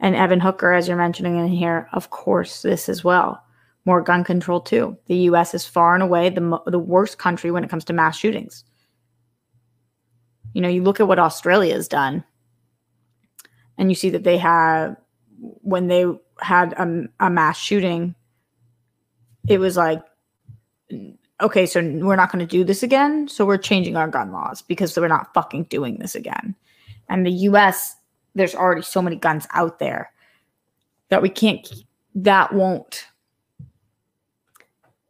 and 0.00 0.16
Evan 0.16 0.40
Hooker, 0.40 0.72
as 0.72 0.88
you're 0.88 0.96
mentioning 0.96 1.38
in 1.38 1.48
here, 1.48 1.88
of 1.92 2.10
course, 2.10 2.62
this 2.62 2.88
as 2.88 3.04
well. 3.04 3.43
More 3.84 4.00
gun 4.00 4.24
control 4.24 4.60
too. 4.60 4.96
The 5.06 5.16
U.S. 5.16 5.54
is 5.54 5.66
far 5.66 5.94
and 5.94 6.02
away 6.02 6.30
the 6.30 6.60
the 6.66 6.78
worst 6.78 7.18
country 7.18 7.50
when 7.50 7.64
it 7.64 7.70
comes 7.70 7.84
to 7.84 7.92
mass 7.92 8.16
shootings. 8.16 8.64
You 10.52 10.62
know, 10.62 10.68
you 10.68 10.82
look 10.82 11.00
at 11.00 11.08
what 11.08 11.18
Australia 11.18 11.74
has 11.74 11.88
done, 11.88 12.24
and 13.76 13.90
you 13.90 13.94
see 13.94 14.10
that 14.10 14.24
they 14.24 14.38
have 14.38 14.96
when 15.38 15.88
they 15.88 16.06
had 16.40 16.72
a, 16.74 17.04
a 17.20 17.28
mass 17.28 17.58
shooting, 17.58 18.14
it 19.48 19.58
was 19.58 19.76
like, 19.76 20.02
okay, 21.42 21.66
so 21.66 21.82
we're 21.82 22.16
not 22.16 22.32
going 22.32 22.46
to 22.46 22.50
do 22.50 22.64
this 22.64 22.82
again. 22.82 23.28
So 23.28 23.44
we're 23.44 23.58
changing 23.58 23.96
our 23.96 24.08
gun 24.08 24.32
laws 24.32 24.62
because 24.62 24.96
we're 24.96 25.08
not 25.08 25.34
fucking 25.34 25.64
doing 25.64 25.98
this 25.98 26.14
again. 26.14 26.54
And 27.08 27.26
the 27.26 27.32
U.S 27.32 27.96
there's 28.34 28.54
already 28.54 28.82
so 28.82 29.00
many 29.00 29.16
guns 29.16 29.46
out 29.52 29.78
there 29.78 30.10
that 31.08 31.22
we 31.22 31.28
can't 31.28 31.66
that 32.14 32.52
won't 32.52 33.06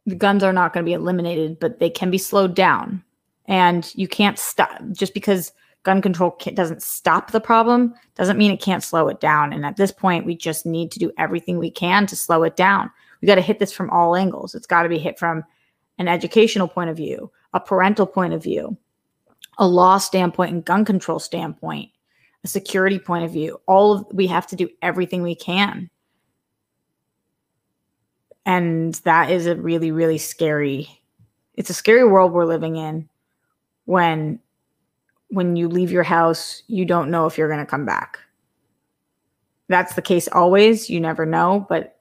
the 0.05 0.15
guns 0.15 0.43
are 0.43 0.53
not 0.53 0.73
going 0.73 0.83
to 0.83 0.89
be 0.89 0.93
eliminated 0.93 1.59
but 1.59 1.79
they 1.79 1.89
can 1.89 2.11
be 2.11 2.17
slowed 2.17 2.55
down 2.55 3.03
and 3.45 3.91
you 3.95 4.07
can't 4.07 4.39
stop 4.39 4.81
just 4.91 5.13
because 5.13 5.51
gun 5.83 6.01
control 6.01 6.35
doesn't 6.53 6.81
stop 6.81 7.31
the 7.31 7.39
problem 7.39 7.93
doesn't 8.15 8.37
mean 8.37 8.51
it 8.51 8.61
can't 8.61 8.83
slow 8.83 9.07
it 9.07 9.19
down 9.19 9.53
and 9.53 9.65
at 9.65 9.77
this 9.77 9.91
point 9.91 10.25
we 10.25 10.35
just 10.35 10.65
need 10.65 10.91
to 10.91 10.99
do 10.99 11.11
everything 11.17 11.57
we 11.57 11.71
can 11.71 12.05
to 12.05 12.15
slow 12.15 12.43
it 12.43 12.55
down 12.55 12.89
we 13.21 13.27
got 13.27 13.35
to 13.35 13.41
hit 13.41 13.59
this 13.59 13.71
from 13.71 13.89
all 13.89 14.15
angles 14.15 14.55
it's 14.55 14.67
got 14.67 14.83
to 14.83 14.89
be 14.89 14.99
hit 14.99 15.19
from 15.19 15.43
an 15.97 16.07
educational 16.07 16.67
point 16.67 16.89
of 16.89 16.97
view 16.97 17.31
a 17.53 17.59
parental 17.59 18.05
point 18.05 18.33
of 18.33 18.43
view 18.43 18.75
a 19.57 19.67
law 19.67 19.97
standpoint 19.97 20.51
and 20.51 20.65
gun 20.65 20.83
control 20.83 21.19
standpoint 21.19 21.89
a 22.45 22.47
security 22.47 22.99
point 22.99 23.25
of 23.25 23.31
view. 23.31 23.59
All 23.65 23.91
of 23.91 24.05
we 24.13 24.27
have 24.27 24.47
to 24.47 24.55
do 24.55 24.69
everything 24.81 25.21
we 25.21 25.35
can. 25.35 25.89
And 28.45 28.93
that 29.05 29.31
is 29.31 29.47
a 29.47 29.55
really, 29.55 29.91
really 29.91 30.19
scary, 30.19 30.87
it's 31.55 31.69
a 31.69 31.73
scary 31.73 32.07
world 32.07 32.31
we're 32.31 32.45
living 32.45 32.75
in 32.75 33.09
when 33.85 34.39
when 35.29 35.55
you 35.55 35.67
leave 35.67 35.91
your 35.91 36.03
house, 36.03 36.61
you 36.67 36.85
don't 36.85 37.09
know 37.09 37.25
if 37.25 37.37
you're 37.37 37.47
going 37.47 37.59
to 37.59 37.65
come 37.65 37.85
back. 37.85 38.19
That's 39.67 39.95
the 39.95 40.01
case 40.01 40.27
always. 40.31 40.89
You 40.89 40.99
never 40.99 41.25
know, 41.25 41.65
but 41.67 41.99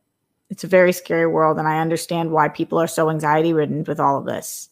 it's 0.50 0.64
a 0.64 0.68
very 0.68 0.92
scary 0.92 1.26
world. 1.26 1.58
And 1.58 1.66
I 1.66 1.80
understand 1.80 2.30
why 2.30 2.48
people 2.48 2.78
are 2.78 2.86
so 2.86 3.08
anxiety 3.08 3.52
ridden 3.52 3.84
with 3.84 3.98
all 3.98 4.18
of 4.18 4.26
this. 4.26 4.68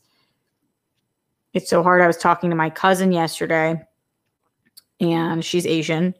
It's 1.55 1.69
so 1.69 1.83
hard. 1.83 2.03
I 2.03 2.07
was 2.07 2.19
talking 2.19 2.51
to 2.51 2.57
my 2.57 2.71
cousin 2.71 3.13
yesterday 3.13 3.83
and 5.01 5.45
she's 5.45 5.67
Asian 5.67 6.15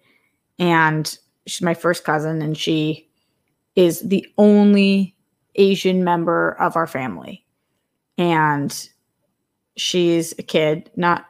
and 0.59 1.17
she's 1.47 1.63
my 1.63 1.75
first 1.75 2.05
cousin 2.05 2.43
and 2.43 2.57
she 2.57 3.09
is 3.77 4.01
the 4.01 4.27
only 4.39 5.15
Asian 5.55 6.05
member 6.05 6.53
of 6.61 6.77
our 6.77 6.87
family. 6.87 7.45
And 8.19 8.89
she's 9.77 10.33
a 10.39 10.43
kid, 10.43 10.91
not 10.97 11.27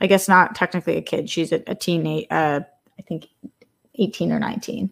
I 0.00 0.06
guess 0.06 0.28
not 0.28 0.54
technically 0.54 0.96
a 0.96 1.02
kid. 1.02 1.30
She's 1.30 1.52
a, 1.52 1.62
a 1.66 1.74
teenage 1.74 2.26
uh 2.30 2.60
I 2.98 3.02
think 3.02 3.26
18 3.94 4.32
or 4.32 4.38
19. 4.38 4.90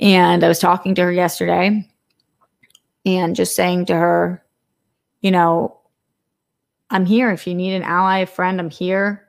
And 0.00 0.44
I 0.44 0.48
was 0.48 0.58
talking 0.58 0.94
to 0.94 1.02
her 1.02 1.12
yesterday 1.12 1.88
and 3.04 3.36
just 3.36 3.56
saying 3.56 3.86
to 3.86 3.94
her, 3.94 4.44
you 5.20 5.30
know, 5.30 5.78
I'm 6.90 7.06
here. 7.06 7.30
If 7.30 7.46
you 7.46 7.54
need 7.54 7.74
an 7.74 7.82
ally, 7.82 8.18
a 8.18 8.26
friend, 8.26 8.60
I'm 8.60 8.70
here. 8.70 9.26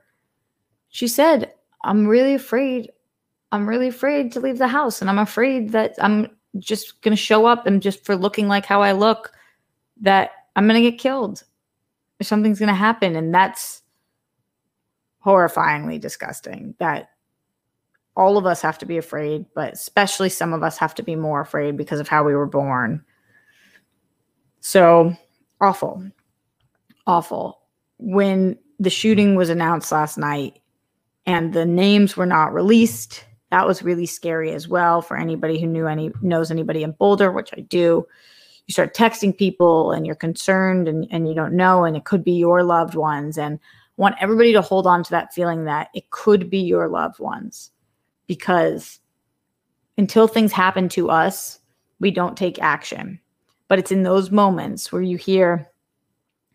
She 0.90 1.08
said, 1.08 1.52
I'm 1.82 2.06
really 2.06 2.34
afraid. 2.34 2.90
I'm 3.50 3.68
really 3.68 3.88
afraid 3.88 4.32
to 4.32 4.40
leave 4.40 4.58
the 4.58 4.68
house. 4.68 5.00
And 5.00 5.08
I'm 5.08 5.18
afraid 5.18 5.70
that 5.70 5.94
I'm 6.00 6.28
just 6.58 7.00
going 7.02 7.16
to 7.16 7.22
show 7.22 7.46
up 7.46 7.66
and 7.66 7.82
just 7.82 8.04
for 8.04 8.16
looking 8.16 8.48
like 8.48 8.66
how 8.66 8.82
I 8.82 8.92
look, 8.92 9.32
that 10.00 10.30
I'm 10.56 10.66
going 10.66 10.82
to 10.82 10.90
get 10.90 10.98
killed 10.98 11.42
something's 12.22 12.58
going 12.58 12.68
to 12.68 12.74
happen. 12.74 13.16
And 13.16 13.34
that's 13.34 13.82
horrifyingly 15.24 16.00
disgusting 16.00 16.74
that 16.78 17.10
all 18.16 18.36
of 18.36 18.46
us 18.46 18.60
have 18.62 18.78
to 18.78 18.86
be 18.86 18.98
afraid, 18.98 19.46
but 19.54 19.72
especially 19.72 20.28
some 20.28 20.52
of 20.52 20.62
us 20.62 20.78
have 20.78 20.94
to 20.96 21.02
be 21.02 21.14
more 21.14 21.40
afraid 21.40 21.76
because 21.76 22.00
of 22.00 22.08
how 22.08 22.24
we 22.24 22.34
were 22.34 22.46
born. 22.46 23.04
So 24.60 25.14
awful. 25.60 26.04
Awful. 27.06 27.60
When 27.98 28.58
the 28.80 28.90
shooting 28.90 29.34
was 29.34 29.50
announced 29.50 29.92
last 29.92 30.18
night, 30.18 30.60
and 31.26 31.52
the 31.52 31.66
names 31.66 32.16
were 32.16 32.26
not 32.26 32.54
released. 32.54 33.24
That 33.50 33.66
was 33.66 33.82
really 33.82 34.06
scary 34.06 34.52
as 34.52 34.68
well 34.68 35.00
for 35.00 35.16
anybody 35.16 35.60
who 35.60 35.66
knew 35.66 35.86
any 35.86 36.10
knows 36.20 36.50
anybody 36.50 36.82
in 36.82 36.92
Boulder, 36.92 37.32
which 37.32 37.50
I 37.56 37.60
do. 37.60 38.06
You 38.66 38.72
start 38.72 38.94
texting 38.94 39.36
people 39.36 39.92
and 39.92 40.04
you're 40.04 40.14
concerned 40.14 40.88
and, 40.88 41.06
and 41.10 41.26
you 41.26 41.34
don't 41.34 41.56
know, 41.56 41.84
and 41.84 41.96
it 41.96 42.04
could 42.04 42.22
be 42.22 42.32
your 42.32 42.62
loved 42.62 42.94
ones. 42.94 43.38
And 43.38 43.58
I 43.58 43.92
want 43.96 44.16
everybody 44.20 44.52
to 44.52 44.60
hold 44.60 44.86
on 44.86 45.02
to 45.04 45.10
that 45.10 45.32
feeling 45.32 45.64
that 45.64 45.88
it 45.94 46.10
could 46.10 46.50
be 46.50 46.58
your 46.58 46.88
loved 46.88 47.18
ones 47.18 47.70
because 48.26 49.00
until 49.96 50.28
things 50.28 50.52
happen 50.52 50.88
to 50.90 51.10
us, 51.10 51.58
we 51.98 52.10
don't 52.10 52.36
take 52.36 52.60
action. 52.60 53.18
But 53.66 53.78
it's 53.78 53.92
in 53.92 54.02
those 54.02 54.30
moments 54.30 54.92
where 54.92 55.02
you 55.02 55.16
hear, 55.16 55.70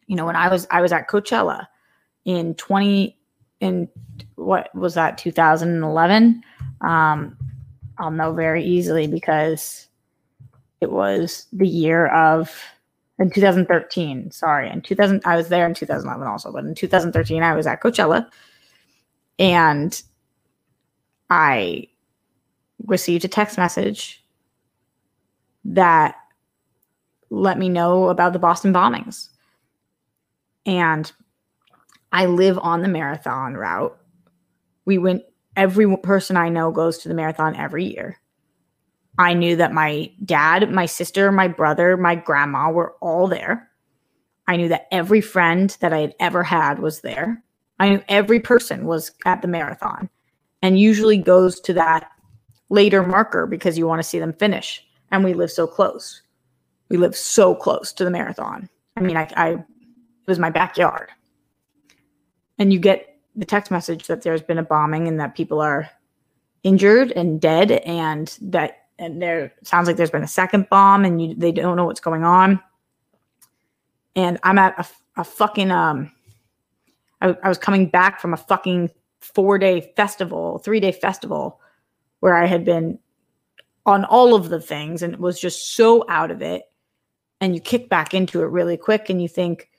you 0.08 0.16
know, 0.16 0.26
when 0.26 0.36
I 0.36 0.48
was 0.48 0.68
I 0.72 0.82
was 0.82 0.92
at 0.92 1.10
Coachella 1.10 1.68
in 2.26 2.54
20 2.56 3.18
in 3.63 3.88
what 4.36 4.75
was 4.75 4.93
that 4.93 5.17
2011 5.17 6.43
um, 6.82 7.38
i'll 7.98 8.12
know 8.12 8.34
very 8.34 8.63
easily 8.63 9.08
because 9.08 9.88
it 10.82 10.91
was 10.91 11.48
the 11.53 11.67
year 11.67 12.08
of 12.08 12.53
in 13.20 13.32
2013 13.32 14.29
sorry 14.32 14.70
in 14.70 14.82
2000 14.82 15.22
i 15.25 15.38
was 15.38 15.48
there 15.48 15.65
in 15.65 15.74
2011 15.74 16.27
also 16.27 16.51
but 16.51 16.65
in 16.65 16.75
2013 16.75 17.41
i 17.41 17.55
was 17.55 17.65
at 17.65 17.82
coachella. 17.82 18.29
And 19.39 20.03
i 21.29 21.88
received 22.86 23.24
a 23.24 23.29
text 23.29 23.58
message 23.58 24.24
that 25.63 26.15
let 27.29 27.58
me 27.58 27.70
know 27.70 28.10
about 28.10 28.34
the 28.34 28.39
boston 28.39 28.74
bombings. 28.74 29.29
And 30.65 31.12
I 32.13 32.27
live 32.27 32.60
on 32.60 32.84
the 32.84 32.88
marathon 32.88 33.55
route. 33.55 33.98
We 34.86 35.00
went, 35.00 35.24
every 35.55 35.98
person 35.98 36.38
I 36.38 36.48
know 36.50 36.72
goes 36.72 37.00
to 37.00 37.10
the 37.10 37.15
marathon 37.15 37.55
every 37.55 37.86
year. 37.86 38.20
I 39.17 39.34
knew 39.34 39.55
that 39.55 39.74
my 39.74 40.12
dad, 40.24 40.72
my 40.72 40.86
sister, 40.86 41.32
my 41.32 41.48
brother, 41.48 41.98
my 41.98 42.13
grandma 42.15 42.70
were 42.70 42.93
all 43.01 43.27
there. 43.27 43.70
I 44.48 44.58
knew 44.58 44.70
that 44.70 44.88
every 44.91 45.22
friend 45.22 45.75
that 45.79 45.91
I 45.91 46.00
had 46.00 46.15
ever 46.20 46.43
had 46.43 46.79
was 46.79 47.01
there. 47.01 47.43
I 47.79 47.89
knew 47.89 48.03
every 48.08 48.39
person 48.39 48.86
was 48.86 49.12
at 49.25 49.41
the 49.41 49.48
marathon 49.48 50.10
and 50.62 50.79
usually 50.79 51.17
goes 51.17 51.60
to 51.62 51.74
that 51.74 52.12
later 52.70 53.03
marker 53.03 53.48
because 53.48 53.77
you 53.77 53.88
want 53.88 54.00
to 54.00 54.08
see 54.08 54.20
them 54.20 54.34
finish. 54.34 54.86
And 55.12 55.24
we 55.24 55.34
live 55.34 55.51
so 55.51 55.65
close. 55.65 56.22
We 56.89 56.98
live 56.98 57.15
so 57.15 57.55
close 57.55 57.91
to 57.93 58.03
the 58.03 58.12
marathon. 58.12 58.70
I 58.98 59.01
mean, 59.01 59.17
I, 59.17 59.27
I 59.36 59.50
it 59.53 60.27
was 60.27 60.39
my 60.39 60.51
backyard 60.51 61.10
and 62.60 62.72
you 62.72 62.79
get 62.79 63.17
the 63.36 63.45
text 63.45 63.72
message 63.72 64.07
that 64.07 64.22
there's 64.22 64.41
been 64.41 64.57
a 64.57 64.63
bombing 64.63 65.07
and 65.07 65.19
that 65.19 65.36
people 65.36 65.60
are 65.60 65.89
injured 66.63 67.12
and 67.12 67.41
dead 67.41 67.72
and 67.72 68.38
that 68.41 68.79
and 69.00 69.22
there 69.22 69.53
sounds 69.63 69.88
like 69.88 69.98
there's 69.98 70.12
been 70.12 70.24
a 70.24 70.27
second 70.27 70.69
bomb 70.69 71.03
and 71.03 71.22
you, 71.22 71.36
they 71.36 71.51
don't 71.51 71.75
know 71.75 71.86
what's 71.86 72.00
going 72.00 72.24
on. 72.24 72.62
And 74.15 74.39
I'm 74.43 74.60
at 74.60 74.77
a, 74.77 75.22
a 75.22 75.24
fucking 75.24 75.72
um 75.72 76.12
I, 77.22 77.36
I 77.43 77.50
was 77.50 77.57
coming 77.57 77.88
back 77.88 78.19
from 78.19 78.33
a 78.33 78.38
fucking 78.38 78.91
four 79.19 79.57
day 79.57 79.93
festival, 79.95 80.60
three 80.60 80.79
day 80.79 80.91
festival 80.91 81.60
where 82.19 82.36
I 82.36 82.45
had 82.45 82.63
been 82.63 83.00
on 83.86 84.05
all 84.05 84.36
of 84.36 84.50
the 84.50 84.62
things 84.62 85.01
and 85.01 85.17
was 85.17 85.39
just 85.39 85.75
so 85.75 86.05
out 86.07 86.31
of 86.31 86.41
it. 86.41 86.63
And 87.41 87.53
you 87.53 87.60
kick 87.60 87.89
back 87.89 88.13
into 88.13 88.41
it 88.41 88.45
really 88.45 88.77
quick 88.77 89.10
and 89.10 89.22
you 89.22 89.27
think, 89.27 89.69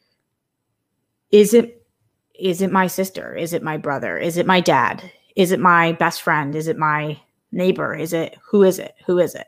is 1.30 1.54
it 1.54 1.83
is 2.38 2.60
it 2.60 2.72
my 2.72 2.86
sister? 2.86 3.34
Is 3.34 3.52
it 3.52 3.62
my 3.62 3.76
brother? 3.76 4.18
Is 4.18 4.36
it 4.36 4.46
my 4.46 4.60
dad? 4.60 5.02
Is 5.36 5.52
it 5.52 5.60
my 5.60 5.92
best 5.92 6.22
friend? 6.22 6.54
Is 6.54 6.68
it 6.68 6.78
my 6.78 7.20
neighbor? 7.52 7.94
Is 7.94 8.12
it 8.12 8.36
who 8.44 8.62
is 8.62 8.78
it? 8.78 8.94
Who 9.06 9.18
is 9.18 9.34
it? 9.34 9.46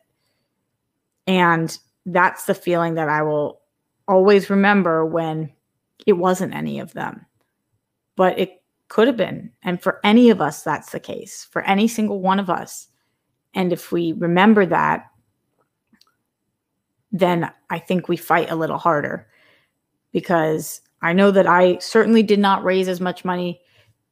And 1.26 1.76
that's 2.07 2.45
the 2.45 2.55
feeling 2.55 2.95
that 2.95 3.09
I 3.09 3.23
will 3.23 3.61
always 4.07 4.49
remember 4.49 5.05
when 5.05 5.52
it 6.07 6.12
wasn't 6.14 6.55
any 6.55 6.78
of 6.78 6.93
them. 6.93 7.26
But 8.14 8.38
it 8.38 8.62
could 8.88 9.09
have 9.09 9.16
been. 9.16 9.50
And 9.62 9.83
for 9.83 10.00
any 10.05 10.31
of 10.31 10.40
us, 10.40 10.62
that's 10.62 10.93
the 10.93 11.00
case, 11.00 11.47
for 11.50 11.62
any 11.62 11.88
single 11.88 12.21
one 12.21 12.38
of 12.38 12.49
us. 12.49 12.88
And 13.55 13.73
if 13.73 13.90
we 13.90 14.12
remember 14.12 14.64
that, 14.66 15.07
then 17.11 17.50
I 17.71 17.78
think 17.78 18.09
we 18.09 18.16
fight 18.16 18.50
a 18.50 18.57
little 18.57 18.78
harder 18.78 19.26
because 20.12 20.81
I 21.03 21.12
know 21.12 21.31
that 21.31 21.47
I 21.47 21.79
certainly 21.79 22.23
did 22.23 22.38
not 22.38 22.65
raise 22.65 22.88
as 22.88 23.00
much 23.00 23.25
money 23.25 23.61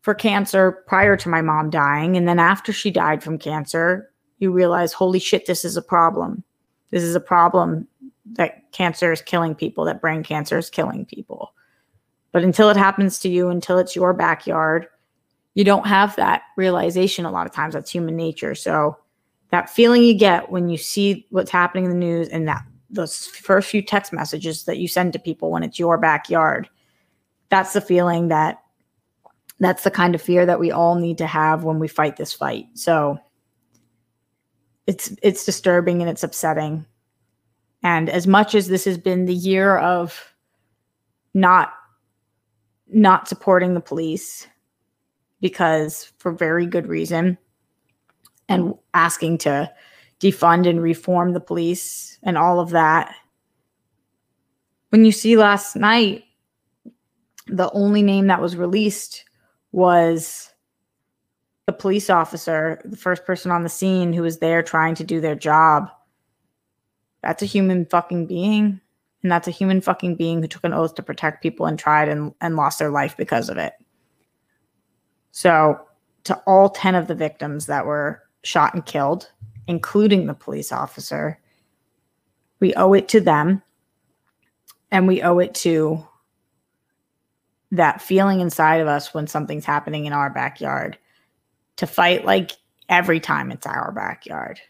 for 0.03 0.14
cancer 0.14 0.85
prior 0.87 1.17
to 1.17 1.29
my 1.29 1.41
mom 1.41 1.71
dying. 1.71 2.17
And 2.17 2.29
then 2.29 2.38
after 2.38 2.73
she 2.73 2.91
died 2.91 3.23
from 3.23 3.38
cancer, 3.38 4.11
you 4.38 4.53
realize, 4.53 4.93
holy 4.93 5.19
shit, 5.19 5.47
this 5.47 5.64
is 5.64 5.76
a 5.76 5.83
problem. 5.83 6.45
This 6.91 7.03
is 7.03 7.14
a 7.14 7.21
problem 7.21 7.88
that 8.33 8.71
cancer 8.73 9.12
is 9.12 9.23
killing 9.23 9.55
people, 9.55 9.85
that 9.85 10.00
brain 10.00 10.23
cancer 10.23 10.59
is 10.59 10.71
killing 10.71 11.05
people. 11.07 11.55
But 12.33 12.45
until 12.45 12.69
it 12.69 12.76
happens 12.76 13.19
to 13.21 13.29
you, 13.29 13.49
until 13.49 13.79
it's 13.79 13.97
your 13.97 14.12
backyard, 14.12 14.88
you 15.55 15.64
don't 15.64 15.87
have 15.87 16.17
that 16.17 16.43
realization 16.57 17.25
a 17.25 17.31
lot 17.31 17.47
of 17.47 17.53
times. 17.53 17.75
That's 17.75 17.91
human 17.91 18.17
nature. 18.17 18.55
So 18.55 18.99
that 19.50 19.71
feeling 19.71 20.03
you 20.03 20.14
get 20.14 20.50
when 20.50 20.69
you 20.69 20.76
see 20.76 21.26
what's 21.31 21.50
happening 21.50 21.85
in 21.85 21.91
the 21.91 21.97
news 21.97 22.29
and 22.29 22.49
that 22.49 22.64
those 22.91 23.26
first 23.26 23.69
few 23.69 23.83
text 23.83 24.12
messages 24.12 24.64
that 24.64 24.79
you 24.79 24.88
send 24.88 25.12
to 25.12 25.19
people 25.19 25.50
when 25.50 25.62
it's 25.62 25.79
your 25.79 25.97
backyard, 25.97 26.69
that's 27.55 27.73
the 27.73 27.81
feeling 27.81 28.27
that 28.29 28.65
that's 29.61 29.85
the 29.85 29.91
kind 29.91 30.17
of 30.17 30.21
fear 30.21 30.45
that 30.45 30.59
we 30.59 30.73
all 30.73 30.97
need 30.97 31.19
to 31.19 31.27
have 31.27 31.63
when 31.63 31.79
we 31.79 31.87
fight 31.87 32.17
this 32.17 32.33
fight. 32.33 32.67
So 32.75 33.17
it's 34.89 35.15
it's 35.23 35.45
disturbing 35.45 36.01
and 36.01 36.11
it's 36.11 36.25
upsetting. 36.25 36.85
And 37.85 38.11
as 38.11 38.27
much 38.27 38.57
as 38.57 38.67
this 38.67 38.85
has 38.87 38.99
been 38.99 39.27
the 39.27 39.35
year 39.35 39.79
of 39.79 40.35
not 41.33 41.75
not 42.89 43.29
supporting 43.29 43.75
the 43.75 43.81
police 43.81 44.49
because 45.41 46.13
for 46.19 46.33
very 46.33 46.67
good 46.67 46.89
reason 46.89 47.39
and 48.49 48.75
asking 48.95 49.39
to 49.39 49.73
defund 50.19 50.69
and 50.69 50.83
reform 50.83 51.35
the 51.35 51.40
police 51.40 52.19
and 52.25 52.37
all 52.37 52.59
of 52.59 52.71
that. 52.71 53.14
When 54.88 55.05
you 55.05 55.12
see 55.12 55.37
last 55.37 55.77
night 55.77 56.25
the 57.46 57.70
only 57.72 58.02
name 58.02 58.26
that 58.28 58.40
was 58.40 58.57
released 58.57 59.24
was 59.72 60.50
the 61.66 61.72
police 61.72 62.11
officer, 62.11 62.80
the 62.85 62.96
first 62.96 63.24
person 63.24 63.50
on 63.50 63.62
the 63.62 63.68
scene 63.68 64.12
who 64.12 64.22
was 64.22 64.38
there 64.38 64.62
trying 64.62 64.94
to 64.96 65.04
do 65.04 65.20
their 65.20 65.35
job. 65.35 65.90
That's 67.22 67.42
a 67.42 67.46
human 67.46 67.87
fucking 67.87 68.26
being. 68.26 68.80
And 69.22 69.33
that's 69.33 69.48
a 69.48 69.52
human 69.52 69.80
fucking 69.80 70.16
being 70.16 70.42
who 70.42 70.48
took 70.48 70.64
an 70.64 70.74
oath 70.74 70.94
to 70.96 71.02
protect 71.02 71.42
people 71.42 71.64
and 71.64 71.78
tried 71.78 72.11
and, 72.11 72.35
and 72.42 72.57
lost 72.57 72.78
their 72.78 72.90
life 72.90 73.16
because 73.16 73.48
of 73.48 73.57
it. 73.57 73.72
So, 75.30 75.80
to 76.24 76.37
all 76.46 76.68
10 76.68 76.94
of 76.94 77.09
the 77.09 77.14
victims 77.14 77.66
that 77.66 77.87
were 77.87 78.22
shot 78.42 78.74
and 78.74 78.85
killed, 78.85 79.30
including 79.66 80.26
the 80.26 80.35
police 80.35 80.72
officer, 80.72 81.38
we 82.61 82.74
owe 82.74 82.92
it 82.92 83.09
to 83.09 83.20
them. 83.20 83.62
And 84.90 85.09
we 85.09 85.22
owe 85.22 85.38
it 85.38 85.54
to 85.57 86.07
that 87.77 88.01
feeling 88.01 88.41
inside 88.41 88.81
of 88.81 88.89
us 88.89 89.13
when 89.13 89.27
something's 89.27 89.65
happening 89.65 90.07
in 90.07 90.13
our 90.13 90.31
backyard 90.31 90.97
to 91.77 91.87
fight 91.87 92.25
like 92.25 92.53
every 92.89 93.21
time 93.21 93.51
it's 93.51 93.67
our 93.67 93.93
backyard. 93.93 94.61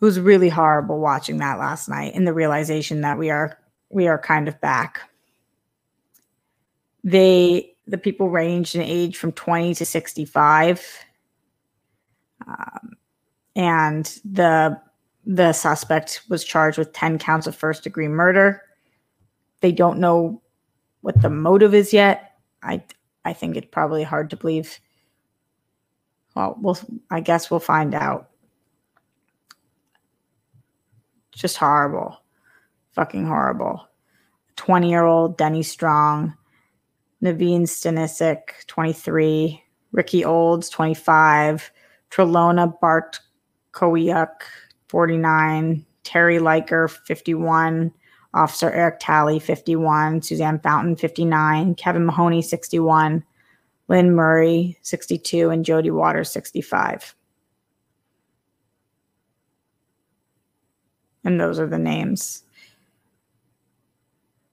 It 0.00 0.04
was 0.04 0.18
really 0.20 0.48
horrible 0.48 1.00
watching 1.00 1.38
that 1.38 1.58
last 1.58 1.88
night 1.88 2.14
and 2.14 2.26
the 2.26 2.32
realization 2.32 3.02
that 3.02 3.18
we 3.18 3.30
are 3.30 3.58
we 3.90 4.06
are 4.06 4.18
kind 4.18 4.48
of 4.48 4.60
back. 4.60 5.00
They 7.04 7.74
the 7.86 7.98
people 7.98 8.30
ranged 8.30 8.74
in 8.74 8.82
age 8.82 9.16
from 9.16 9.32
20 9.32 9.74
to 9.74 9.84
65. 9.84 11.04
Um, 12.46 12.96
and 13.56 14.18
the 14.24 14.80
the 15.26 15.52
suspect 15.52 16.22
was 16.30 16.44
charged 16.44 16.78
with 16.78 16.92
10 16.94 17.18
counts 17.18 17.46
of 17.46 17.54
first 17.54 17.82
degree 17.82 18.08
murder. 18.08 18.62
They 19.60 19.72
don't 19.72 19.98
know 19.98 20.40
what 21.00 21.20
the 21.22 21.30
motive 21.30 21.74
is 21.74 21.92
yet. 21.92 22.32
I 22.62 22.82
I 23.24 23.32
think 23.32 23.56
it's 23.56 23.68
probably 23.70 24.02
hard 24.02 24.30
to 24.30 24.36
believe. 24.36 24.78
Well, 26.34 26.56
we'll 26.60 26.78
I 27.10 27.20
guess 27.20 27.50
we'll 27.50 27.60
find 27.60 27.94
out. 27.94 28.30
Just 31.32 31.56
horrible. 31.56 32.16
Fucking 32.92 33.26
horrible. 33.26 33.86
20 34.56 34.90
year 34.90 35.04
old 35.04 35.38
Denny 35.38 35.62
Stong, 35.62 36.34
Naveen 37.22 37.62
Stanisic, 37.62 38.66
23, 38.66 39.62
Rikki 39.92 40.24
Olds, 40.24 40.68
25, 40.68 41.70
Trelona 42.10 42.78
Bart 42.80 43.20
Kowiak, 43.72 44.42
49, 44.88 45.86
Teri 46.02 46.40
Leiker, 46.40 46.90
51, 46.90 47.92
Officer 48.34 48.70
Eric 48.70 48.98
Talley, 49.00 49.38
51, 49.38 50.22
Suzanne 50.22 50.58
Fountain, 50.60 50.96
59, 50.96 51.74
Kevin 51.76 52.04
Mahoney, 52.04 52.42
61, 52.42 53.24
Lynn 53.88 54.14
Murray, 54.14 54.78
62, 54.82 55.50
and 55.50 55.64
Jody 55.64 55.90
Waters, 55.90 56.30
65. 56.30 57.14
And 61.24 61.40
those 61.40 61.58
are 61.58 61.66
the 61.66 61.78
names. 61.78 62.44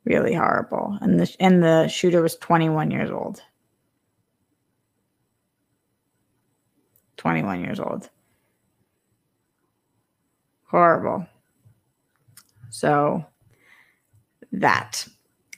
Really 0.06 0.34
horrible. 0.34 0.98
And 1.02 1.20
the 1.20 1.36
and 1.40 1.64
the 1.64 1.88
shooter 1.88 2.22
was 2.22 2.36
21 2.36 2.92
years 2.92 3.10
old. 3.10 3.42
21 7.18 7.64
years 7.64 7.80
old. 7.80 8.10
Horrible. 10.66 11.26
So 12.70 13.26
that. 14.62 15.08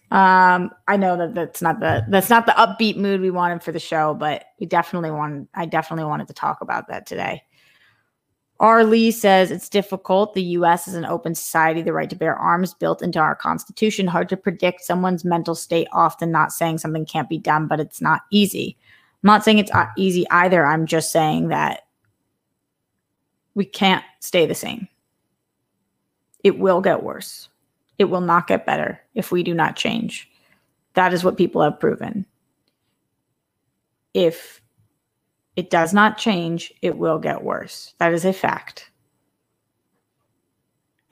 Um, 0.09 0.71
I 0.87 0.95
know 0.95 1.17
that 1.17 1.33
that's 1.35 1.61
not 1.61 1.79
the 1.81 2.05
that's 2.07 2.29
not 2.29 2.45
the 2.45 2.53
upbeat 2.53 2.95
mood 2.95 3.19
we 3.19 3.29
wanted 3.29 3.61
for 3.61 3.73
the 3.73 3.79
show, 3.79 4.13
but 4.13 4.45
we 4.59 4.65
definitely 4.65 5.11
wanted 5.11 5.47
I 5.53 5.65
definitely 5.65 6.05
wanted 6.05 6.27
to 6.27 6.33
talk 6.33 6.61
about 6.61 6.87
that 6.87 7.05
today. 7.05 7.43
R. 8.59 8.83
Lee 8.83 9.11
says 9.11 9.51
it's 9.51 9.69
difficult. 9.69 10.33
The 10.33 10.43
U.S. 10.43 10.87
is 10.87 10.95
an 10.95 11.05
open 11.05 11.35
society. 11.35 11.81
The 11.81 11.93
right 11.93 12.09
to 12.09 12.15
bear 12.15 12.35
arms 12.35 12.73
built 12.73 13.03
into 13.03 13.19
our 13.19 13.35
Constitution. 13.35 14.07
Hard 14.07 14.29
to 14.29 14.37
predict 14.37 14.81
someone's 14.81 15.23
mental 15.23 15.53
state. 15.53 15.87
Often 15.91 16.31
not 16.31 16.51
saying 16.51 16.79
something 16.79 17.05
can't 17.05 17.29
be 17.29 17.37
done, 17.37 17.67
but 17.67 17.79
it's 17.79 18.01
not 18.01 18.21
easy. 18.31 18.75
I'm 19.23 19.27
not 19.27 19.43
saying 19.43 19.59
it's 19.59 19.71
uh, 19.71 19.87
easy 19.97 20.25
either. 20.31 20.65
I'm 20.65 20.85
just 20.85 21.11
saying 21.11 21.49
that 21.49 21.81
we 23.53 23.65
can't 23.65 24.03
stay 24.21 24.45
the 24.45 24.55
same. 24.55 24.87
It 26.43 26.57
will 26.57 26.81
get 26.81 27.03
worse. 27.03 27.49
It 27.97 28.05
will 28.05 28.21
not 28.21 28.47
get 28.47 28.65
better 28.65 28.99
if 29.15 29.31
we 29.31 29.43
do 29.43 29.53
not 29.53 29.75
change. 29.75 30.29
That 30.93 31.13
is 31.13 31.23
what 31.23 31.37
people 31.37 31.61
have 31.61 31.79
proven. 31.79 32.25
If 34.13 34.61
it 35.55 35.69
does 35.69 35.93
not 35.93 36.17
change, 36.17 36.73
it 36.81 36.97
will 36.97 37.19
get 37.19 37.43
worse. 37.43 37.93
That 37.97 38.13
is 38.13 38.25
a 38.25 38.33
fact. 38.33 38.91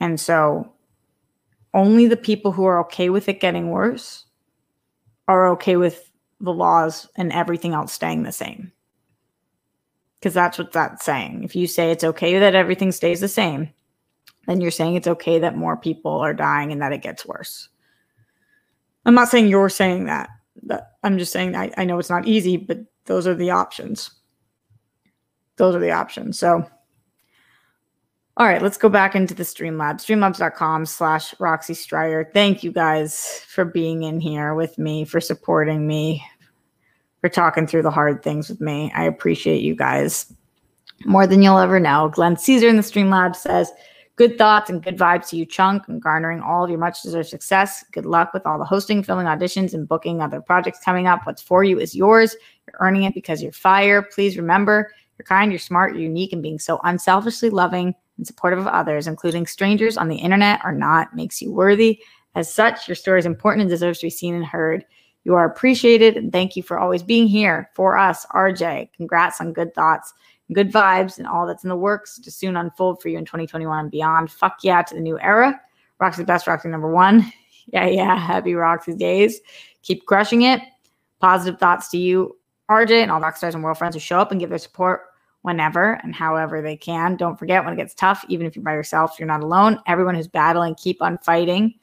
And 0.00 0.20
so 0.20 0.72
only 1.74 2.06
the 2.06 2.16
people 2.16 2.52
who 2.52 2.64
are 2.64 2.80
okay 2.80 3.10
with 3.10 3.28
it 3.28 3.40
getting 3.40 3.70
worse 3.70 4.24
are 5.28 5.48
okay 5.48 5.76
with 5.76 6.10
the 6.40 6.52
laws 6.52 7.08
and 7.16 7.32
everything 7.32 7.72
else 7.72 7.92
staying 7.92 8.22
the 8.22 8.32
same. 8.32 8.72
Because 10.18 10.34
that's 10.34 10.58
what 10.58 10.72
that's 10.72 11.04
saying. 11.04 11.44
If 11.44 11.54
you 11.54 11.66
say 11.66 11.90
it's 11.90 12.04
okay 12.04 12.38
that 12.38 12.54
everything 12.54 12.92
stays 12.92 13.20
the 13.20 13.28
same, 13.28 13.70
then 14.46 14.60
you're 14.60 14.70
saying 14.70 14.94
it's 14.94 15.08
okay 15.08 15.38
that 15.38 15.56
more 15.56 15.76
people 15.76 16.12
are 16.12 16.34
dying 16.34 16.72
and 16.72 16.80
that 16.82 16.92
it 16.92 17.02
gets 17.02 17.26
worse. 17.26 17.68
I'm 19.04 19.14
not 19.14 19.28
saying 19.28 19.48
you're 19.48 19.68
saying 19.68 20.06
that. 20.06 20.30
But 20.62 20.92
I'm 21.02 21.18
just 21.18 21.32
saying 21.32 21.54
I, 21.54 21.70
I 21.76 21.84
know 21.84 21.98
it's 21.98 22.10
not 22.10 22.26
easy, 22.26 22.56
but 22.56 22.78
those 23.04 23.26
are 23.26 23.34
the 23.34 23.50
options. 23.50 24.10
Those 25.56 25.74
are 25.74 25.80
the 25.80 25.92
options. 25.92 26.38
So 26.38 26.66
All 28.38 28.46
right, 28.46 28.60
let's 28.60 28.76
go 28.76 28.90
back 28.90 29.14
into 29.14 29.32
the 29.32 29.44
Streamlabs, 29.44 30.00
streamlabs.com 30.00 30.84
slash 30.84 31.34
Roxy 31.40 31.72
Striar. 31.72 32.30
Thank 32.34 32.62
you 32.62 32.70
guys 32.70 33.40
for 33.48 33.64
being 33.64 34.02
in 34.02 34.20
here 34.20 34.54
with 34.54 34.76
me, 34.76 35.06
for 35.06 35.22
supporting 35.22 35.86
me, 35.86 36.22
for 37.22 37.30
talking 37.30 37.66
through 37.66 37.80
the 37.82 37.90
hard 37.90 38.22
things 38.22 38.50
with 38.50 38.60
me. 38.60 38.92
I 38.94 39.04
appreciate 39.04 39.62
you 39.62 39.74
guys 39.74 40.30
more 41.06 41.26
than 41.26 41.40
you'll 41.40 41.58
ever 41.58 41.80
know. 41.80 42.10
Glenn 42.12 42.36
Caesar 42.36 42.68
in 42.68 42.76
the 42.76 42.82
Streamlabs 42.82 43.36
says, 43.36 43.72
Good 44.16 44.38
thoughts 44.38 44.70
and 44.70 44.82
good 44.82 44.96
vibes 44.96 45.28
to 45.28 45.36
you, 45.36 45.44
Chunk, 45.44 45.88
and 45.88 46.00
garnering 46.00 46.40
all 46.40 46.64
of 46.64 46.70
your 46.70 46.78
much 46.78 47.02
deserved 47.02 47.28
success. 47.28 47.84
Good 47.92 48.06
luck 48.06 48.32
with 48.32 48.46
all 48.46 48.58
the 48.58 48.64
hosting, 48.64 49.02
filming 49.02 49.26
auditions, 49.26 49.74
and 49.74 49.86
booking 49.86 50.22
other 50.22 50.40
projects 50.40 50.80
coming 50.82 51.06
up. 51.06 51.26
What's 51.26 51.42
for 51.42 51.64
you 51.64 51.78
is 51.78 51.94
yours. 51.94 52.34
You're 52.66 52.80
earning 52.80 53.02
it 53.02 53.12
because 53.12 53.42
you're 53.42 53.52
fire. 53.52 54.00
Please 54.00 54.38
remember, 54.38 54.90
you're 55.18 55.26
kind, 55.26 55.52
you're 55.52 55.58
smart, 55.58 55.92
you're 55.92 56.02
unique, 56.02 56.32
and 56.32 56.42
being 56.42 56.58
so 56.58 56.80
unselfishly 56.84 57.50
loving 57.50 57.94
and 58.16 58.26
supportive 58.26 58.58
of 58.58 58.66
others, 58.68 59.06
including 59.06 59.46
strangers 59.46 59.98
on 59.98 60.08
the 60.08 60.16
internet 60.16 60.62
or 60.64 60.72
not, 60.72 61.14
makes 61.14 61.42
you 61.42 61.52
worthy. 61.52 62.00
As 62.34 62.52
such, 62.52 62.88
your 62.88 62.94
story 62.94 63.18
is 63.18 63.26
important 63.26 63.62
and 63.62 63.70
deserves 63.70 63.98
to 63.98 64.06
be 64.06 64.10
seen 64.10 64.34
and 64.34 64.46
heard. 64.46 64.86
You 65.24 65.34
are 65.34 65.44
appreciated, 65.44 66.16
and 66.16 66.32
thank 66.32 66.56
you 66.56 66.62
for 66.62 66.78
always 66.78 67.02
being 67.02 67.26
here 67.26 67.68
for 67.74 67.98
us, 67.98 68.24
RJ. 68.26 68.92
Congrats 68.96 69.42
on 69.42 69.52
good 69.52 69.74
thoughts 69.74 70.14
good 70.52 70.72
vibes 70.72 71.18
and 71.18 71.26
all 71.26 71.46
that's 71.46 71.64
in 71.64 71.68
the 71.68 71.76
works 71.76 72.18
to 72.20 72.30
soon 72.30 72.56
unfold 72.56 73.02
for 73.02 73.08
you 73.08 73.18
in 73.18 73.24
2021 73.24 73.78
and 73.78 73.90
beyond. 73.90 74.30
Fuck 74.30 74.58
yeah 74.62 74.82
to 74.82 74.94
the 74.94 75.00
new 75.00 75.18
era. 75.20 75.60
Roxy's 75.98 76.26
best, 76.26 76.46
Roxy 76.46 76.68
number 76.68 76.90
one. 76.90 77.32
Yeah, 77.72 77.86
yeah. 77.86 78.16
Happy 78.16 78.54
Roxy 78.54 78.94
days. 78.94 79.40
Keep 79.82 80.06
crushing 80.06 80.42
it. 80.42 80.60
Positive 81.18 81.58
thoughts 81.58 81.88
to 81.88 81.98
you, 81.98 82.36
RJ, 82.70 83.02
and 83.02 83.10
all 83.10 83.20
rock 83.20 83.36
stars 83.36 83.56
and 83.56 83.64
world 83.64 83.76
friends 83.76 83.96
who 83.96 83.98
show 83.98 84.20
up 84.20 84.30
and 84.30 84.38
give 84.38 84.50
their 84.50 84.58
support 84.58 85.06
whenever 85.42 85.94
and 86.04 86.14
however 86.14 86.62
they 86.62 86.76
can. 86.76 87.16
Don't 87.16 87.36
forget 87.36 87.64
when 87.64 87.72
it 87.72 87.76
gets 87.76 87.92
tough, 87.92 88.24
even 88.28 88.46
if 88.46 88.54
you're 88.54 88.64
by 88.64 88.72
yourself, 88.72 89.16
you're 89.18 89.26
not 89.26 89.42
alone. 89.42 89.80
Everyone 89.86 90.14
who's 90.14 90.28
battling, 90.28 90.76
keep 90.76 91.02
on 91.02 91.18
fighting. 91.18 91.74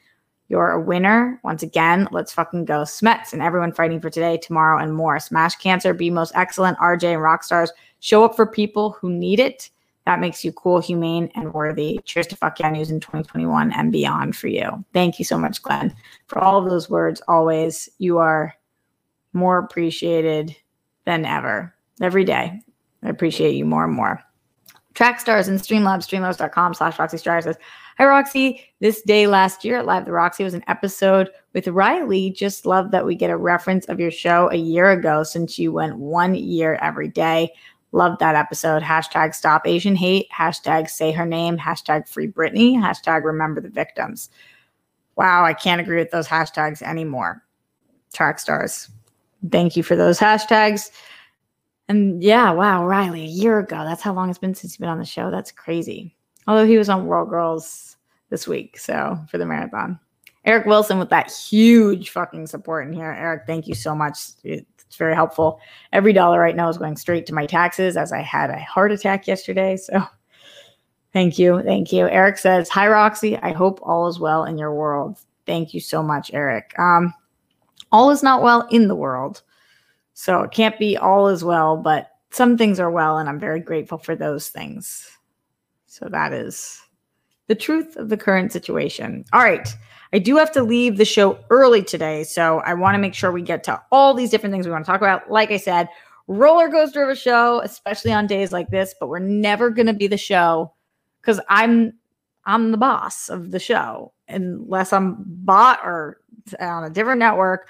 You're 0.49 0.71
a 0.71 0.82
winner. 0.82 1.39
Once 1.43 1.63
again, 1.63 2.08
let's 2.12 2.34
fucking 2.34 2.65
go. 2.65 2.84
Smets 2.84 3.34
and 3.34 3.41
everyone 3.41 3.71
fighting 3.71 3.99
for 3.99 4.10
today, 4.10 4.38
tomorrow, 4.38 4.82
and 4.82 4.93
more. 4.93 5.19
Smash 5.19 5.56
cancer, 5.56 5.93
be 5.93 6.10
most 6.10 6.34
excellent. 6.36 6.78
RJ 6.78 7.13
and 7.13 7.21
rock 7.21 7.43
stars 7.43 7.71
Show 8.04 8.26
up 8.26 8.36
for 8.36 8.46
people 8.46 8.98
who 9.00 9.10
need 9.10 9.39
it. 9.39 9.70
That 10.06 10.20
makes 10.20 10.44
you 10.44 10.52
cool, 10.52 10.82
humane, 10.82 11.32
and 11.36 11.54
worthy. 11.54 12.02
Cheers 12.04 12.28
to 12.28 12.36
Fuck 12.36 12.60
Yeah 12.60 12.70
News 12.70 12.92
in 12.92 13.00
2021 13.00 13.72
and 13.72 13.94
beyond 13.94 14.36
for 14.36 14.50
you. 14.50 14.84
Thank 14.92 15.20
you 15.20 15.24
so 15.24 15.38
much, 15.38 15.62
Glenn, 15.62 15.96
for 16.28 16.39
all 16.39 16.62
of 16.62 16.70
those 16.70 16.89
words. 16.89 17.22
Always, 17.30 17.88
you 18.00 18.18
are 18.18 18.56
more 19.32 19.58
appreciated 19.58 20.54
than 21.06 21.24
ever. 21.24 21.74
Every 22.02 22.26
day, 22.26 22.60
I 23.04 23.08
appreciate 23.08 23.56
you 23.56 23.63
more 23.63 23.86
and 23.86 23.94
more. 23.94 24.22
Track 24.96 25.22
stars 25.22 25.48
and 25.48 25.58
Streamlabs, 25.58 26.06
streamlabs.com 26.06 26.74
slash 26.74 27.00
Roxy 27.00 27.18
Striar 27.18 27.42
says, 27.42 27.58
Hi, 28.00 28.06
Roxy. 28.06 28.60
This 28.80 29.04
day 29.04 29.28
last 29.28 29.63
year 29.63 29.78
at 29.78 29.86
Live 29.86 30.06
the 30.06 30.12
Roxy 30.12 30.44
was 30.44 30.56
an 30.56 30.63
episode 30.68 31.30
with 31.54 31.68
Riley. 31.68 32.32
Just 32.32 32.66
love 32.66 32.89
that 32.89 33.06
we 33.06 33.13
get 33.13 33.30
a 33.30 33.38
reference 33.38 33.86
of 33.86 34.00
your 34.00 34.10
show 34.10 34.50
a 34.52 34.56
year 34.56 34.89
ago 34.89 35.22
since 35.22 35.60
you 35.60 35.72
went 35.72 35.98
one 35.98 36.34
year 36.34 36.80
every 36.82 37.08
day. 37.08 37.54
Loved 37.93 38.19
that 38.19 38.36
episode. 38.36 38.82
Hashtag 38.82 39.36
stop 39.36 39.67
Asian 39.67 39.95
hate. 39.95 40.27
Hashtag 40.36 40.89
say 40.89 41.12
her 41.12 41.27
name. 41.27 41.60
Hashtag 41.60 42.10
free 42.10 42.27
Britney. 42.27 42.73
Hashtag 42.73 43.23
remember 43.23 43.62
the 43.62 43.69
victims. 43.69 44.32
Wow, 45.15 45.45
I 45.45 45.53
can't 45.53 45.79
agree 45.79 45.97
with 45.97 46.10
those 46.10 46.27
hashtags 46.27 46.82
anymore. 46.82 47.43
Track 48.12 48.39
stars. 48.39 48.89
Thank 49.51 49.77
you 49.77 49.84
for 49.84 49.95
those 49.95 50.19
hashtags. 50.19 50.89
And 51.88 52.23
yeah, 52.23 52.51
wow, 52.51 52.84
Riley, 52.84 53.25
a 53.25 53.27
year 53.27 53.60
ago. 53.60 53.84
That's 53.84 54.01
how 54.01 54.13
long 54.13 54.32
it's 54.32 54.39
been 54.39 54.56
since 54.56 54.73
you've 54.73 54.79
been 54.79 54.89
on 54.89 54.99
the 54.99 55.06
show. 55.06 55.29
That's 55.29 55.51
crazy. 55.51 56.15
Although 56.47 56.65
he 56.65 56.79
was 56.79 56.89
on 56.89 57.06
World 57.06 57.29
Girls 57.29 57.95
this 58.32 58.47
week, 58.47 58.79
so 58.79 59.19
for 59.29 59.38
the 59.38 59.45
marathon. 59.45 59.99
Eric 60.45 60.65
Wilson 60.65 60.97
with 60.97 61.10
that 61.10 61.32
huge 61.32 62.10
fucking 62.10 62.47
support 62.47 62.88
in 62.88 62.93
here. 62.93 63.12
Eric, 63.12 63.43
thank 63.45 63.67
you 63.67 63.75
so 63.75 63.93
much. 63.93 64.17
It's 64.93 64.99
very 64.99 65.15
helpful. 65.15 65.60
Every 65.91 66.13
dollar 66.13 66.39
right 66.39 66.56
now 66.56 66.69
is 66.69 66.77
going 66.77 66.97
straight 66.97 67.25
to 67.25 67.34
my 67.34 67.47
taxes 67.47 67.97
as 67.97 68.12
I 68.12 68.21
had 68.21 68.51
a 68.51 68.60
heart 68.60 68.91
attack 68.91 69.25
yesterday. 69.25 69.75
So 69.75 70.03
thank 71.13 71.39
you. 71.39 71.63
Thank 71.63 71.91
you. 71.91 72.08
Eric 72.08 72.38
says, 72.38 72.69
Hi, 72.69 72.88
Roxy. 72.88 73.36
I 73.38 73.53
hope 73.53 73.79
all 73.82 74.08
is 74.08 74.19
well 74.19 74.45
in 74.45 74.56
your 74.56 74.71
world. 74.71 75.17
Thank 75.47 75.73
you 75.73 75.79
so 75.79 76.03
much, 76.03 76.29
Eric. 76.32 76.77
Um, 76.77 77.12
all 77.91 78.12
is 78.12 78.21
not 78.21 78.43
well 78.43 78.67
in 78.69 78.88
the 78.88 78.93
world. 78.93 79.41
So 80.13 80.43
it 80.43 80.51
can't 80.51 80.77
be 80.77 80.95
all 80.95 81.27
is 81.27 81.43
well, 81.43 81.75
but 81.75 82.12
some 82.29 82.56
things 82.56 82.79
are 82.79 82.91
well, 82.91 83.17
and 83.17 83.27
I'm 83.27 83.39
very 83.39 83.62
grateful 83.62 83.97
for 83.97 84.15
those 84.15 84.49
things. 84.49 85.10
So 85.88 86.08
that 86.12 86.34
is 86.34 86.79
the 87.47 87.56
truth 87.56 87.95
of 87.95 88.10
the 88.10 88.17
current 88.17 88.51
situation. 88.51 89.25
All 89.34 89.41
right. 89.41 89.75
I 90.13 90.19
do 90.19 90.38
have 90.38 90.52
to 90.52 90.62
leave 90.62 90.97
the 90.97 91.06
show 91.06 91.39
early 91.49 91.82
today, 91.82 92.23
so 92.23 92.60
I 92.60 92.76
want 92.76 92.93
to 92.93 92.99
make 92.99 93.15
sure 93.15 93.32
we 93.32 93.41
get 93.41 93.63
to 93.63 93.82
all 93.91 94.13
these 94.13 94.30
different 94.30 94.54
things 94.54 94.67
we 94.67 94.71
want 94.71 94.86
to 94.86 94.91
talk 94.91 95.02
about. 95.02 95.32
Like 95.32 95.49
I 95.49 95.58
said, 95.58 95.89
roller 96.28 96.69
coaster 96.69 97.04
of 97.04 97.10
a 97.10 97.15
show, 97.15 97.62
especially 97.62 98.13
on 98.13 98.28
days 98.28 98.52
like 98.52 98.69
this, 98.69 98.93
but 98.99 99.10
we're 99.10 99.17
never 99.17 99.71
going 99.71 99.88
to 99.88 99.93
be 99.93 100.06
the 100.06 100.17
show 100.17 100.71
cuz 101.23 101.39
I'm 101.49 101.93
I'm 102.45 102.71
the 102.71 102.78
boss 102.78 103.30
of 103.30 103.52
the 103.52 103.60
show 103.60 104.13
unless 104.28 104.93
I'm 104.93 105.23
bought 105.26 105.80
or 105.84 106.21
on 106.60 106.84
a 106.84 106.89
different 106.89 107.19
network. 107.19 107.67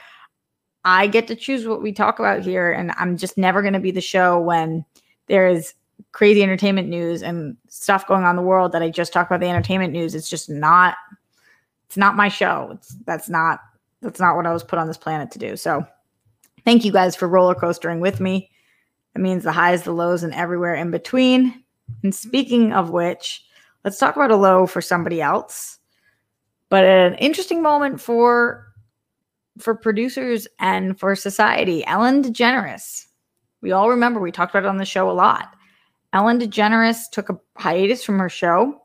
I 0.83 1.07
get 1.07 1.27
to 1.27 1.35
choose 1.35 1.65
what 1.65 1.81
we 1.81 1.93
talk 1.93 2.19
about 2.19 2.41
here 2.41 2.73
and 2.73 2.91
I'm 2.97 3.15
just 3.15 3.37
never 3.37 3.61
going 3.61 3.73
to 3.73 3.79
be 3.79 3.91
the 3.91 4.01
show 4.01 4.39
when 4.39 4.83
there 5.27 5.47
is 5.47 5.75
crazy 6.11 6.43
entertainment 6.43 6.89
news 6.89 7.23
and 7.23 7.55
stuff 7.69 8.05
going 8.05 8.23
on 8.23 8.31
in 8.31 8.35
the 8.35 8.41
world 8.41 8.73
that 8.73 8.81
I 8.81 8.89
just 8.89 9.13
talk 9.13 9.27
about 9.27 9.39
the 9.39 9.47
entertainment 9.47 9.93
news. 9.93 10.13
It's 10.13 10.29
just 10.29 10.49
not 10.49 10.95
it's 11.93 11.97
not 11.99 12.15
my 12.15 12.27
show. 12.27 12.71
It's 12.73 12.95
that's 13.05 13.29
not 13.29 13.59
that's 14.01 14.19
not 14.19 14.35
what 14.35 14.47
I 14.47 14.51
was 14.51 14.63
put 14.63 14.79
on 14.79 14.87
this 14.87 14.97
planet 14.97 15.29
to 15.29 15.37
do. 15.37 15.55
So 15.55 15.85
thank 16.65 16.83
you 16.83 16.91
guys 16.91 17.15
for 17.15 17.27
roller 17.27 17.53
coastering 17.53 17.99
with 17.99 18.19
me. 18.19 18.49
It 19.13 19.21
means 19.21 19.43
the 19.43 19.51
highs, 19.51 19.83
the 19.83 19.91
lows, 19.91 20.23
and 20.23 20.33
everywhere 20.33 20.73
in 20.73 20.89
between. 20.89 21.63
And 22.01 22.15
speaking 22.15 22.73
of 22.73 22.89
which, 22.89 23.45
let's 23.85 23.99
talk 23.99 24.15
about 24.15 24.31
a 24.31 24.35
low 24.35 24.65
for 24.65 24.81
somebody 24.81 25.21
else. 25.21 25.77
But 26.69 26.83
an 26.83 27.13
interesting 27.19 27.61
moment 27.61 28.01
for 28.01 28.73
for 29.59 29.75
producers 29.75 30.47
and 30.57 30.99
for 30.99 31.15
society. 31.15 31.85
Ellen 31.85 32.23
DeGeneres. 32.23 33.05
We 33.61 33.71
all 33.71 33.91
remember 33.91 34.19
we 34.19 34.31
talked 34.31 34.51
about 34.51 34.63
it 34.63 34.69
on 34.69 34.77
the 34.77 34.83
show 34.85 35.11
a 35.11 35.13
lot. 35.13 35.53
Ellen 36.11 36.39
DeGeneres 36.39 37.11
took 37.11 37.29
a 37.29 37.39
hiatus 37.55 38.03
from 38.03 38.17
her 38.17 38.29
show 38.29 38.81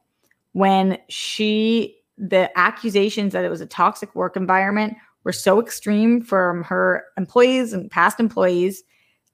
when 0.53 0.99
she 1.09 1.98
the 2.19 2.51
accusations 2.59 3.33
that 3.33 3.45
it 3.45 3.51
was 3.51 3.61
a 3.61 3.67
toxic 3.67 4.15
work 4.15 4.37
environment 4.37 4.97
were 5.25 5.33
so 5.33 5.61
extreme 5.61 6.21
from 6.21 6.63
her 6.65 7.05
employees 7.17 7.73
and 7.73 7.91
past 7.91 8.19
employees 8.19 8.83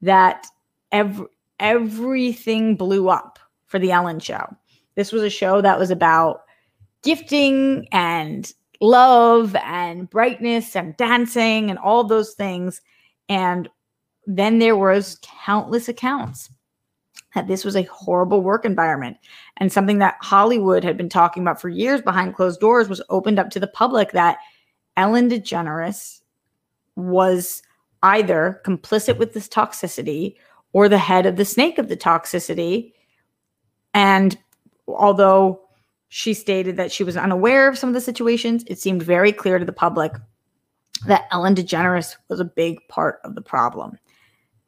that 0.03 0.47
every, 0.93 1.27
everything 1.61 2.77
blew 2.77 3.09
up 3.09 3.39
for 3.67 3.79
the 3.79 3.91
Ellen 3.91 4.21
show. 4.21 4.45
This 4.95 5.13
was 5.13 5.23
a 5.23 5.31
show 5.31 5.61
that 5.61 5.79
was 5.79 5.91
about 5.91 6.43
gifting 7.03 7.87
and 7.93 8.53
love 8.81 9.57
and 9.57 10.09
brightness 10.11 10.77
and 10.77 10.97
dancing 10.97 11.71
and 11.71 11.79
all 11.79 12.05
those 12.05 12.35
things 12.35 12.81
and 13.29 13.69
then 14.27 14.59
there 14.59 14.77
was 14.77 15.19
countless 15.23 15.89
accounts 15.89 16.51
that 17.35 17.49
this 17.49 17.65
was 17.65 17.77
a 17.77 17.83
horrible 17.85 18.41
work 18.43 18.65
environment 18.65 19.17
and 19.57 19.73
something 19.73 19.99
that 19.99 20.17
Hollywood 20.21 20.85
had 20.85 20.97
been 20.97 21.09
talking 21.09 21.43
about 21.43 21.61
for 21.61 21.69
years 21.69 22.01
behind 22.01 22.35
closed 22.35 22.61
doors 22.61 22.89
was 22.89 23.03
opened 23.11 23.39
up 23.39 23.51
to 23.51 23.61
the 23.61 23.67
public 23.67 24.13
that 24.13 24.39
Ellen 24.97 25.29
DeGeneres 25.29 26.21
was 26.97 27.63
either 28.03 28.61
complicit 28.65 29.19
with 29.19 29.35
this 29.35 29.49
toxicity 29.49 30.37
or 30.73 30.89
the 30.89 30.99
head 30.99 31.27
of 31.27 31.37
the 31.37 31.45
snake 31.45 31.79
of 31.79 31.89
the 31.89 31.97
toxicity. 31.97 32.93
And 33.93 34.39
although 34.87 35.61
she 36.09 36.35
stated 36.35 36.77
that 36.77 36.93
she 36.93 37.03
was 37.03 37.17
unaware 37.17 37.69
of 37.69 37.79
some 37.79 37.89
of 37.89 37.95
the 37.95 38.01
situations, 38.01 38.65
it 38.69 38.79
seemed 38.79 39.03
very 39.03 39.33
clear 39.33 39.59
to 39.59 39.65
the 39.65 39.73
public 39.73 40.13
that 41.07 41.27
Ellen 41.33 41.55
DeGeneres 41.55 42.17
was 42.29 42.39
a 42.39 42.45
big 42.45 42.79
part 42.89 43.21
of 43.25 43.35
the 43.35 43.43
problem 43.43 43.99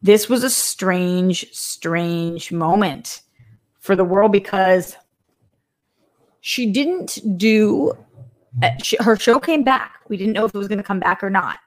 this 0.06 0.28
was 0.28 0.44
a 0.44 0.50
strange, 0.50 1.52
strange 1.52 2.52
moment 2.52 3.22
for 3.80 3.96
the 3.96 4.04
world 4.04 4.30
because 4.30 4.96
she 6.40 6.70
didn't 6.70 7.18
do 7.36 7.92
uh, 8.62 8.70
her 9.00 9.16
show 9.16 9.38
came 9.38 9.64
back. 9.64 10.00
We 10.08 10.16
didn't 10.16 10.32
know 10.32 10.44
if 10.44 10.54
it 10.54 10.58
was 10.58 10.68
going 10.68 10.78
to 10.78 10.84
come 10.84 11.00
back 11.00 11.22
or 11.22 11.30
not. 11.30 11.58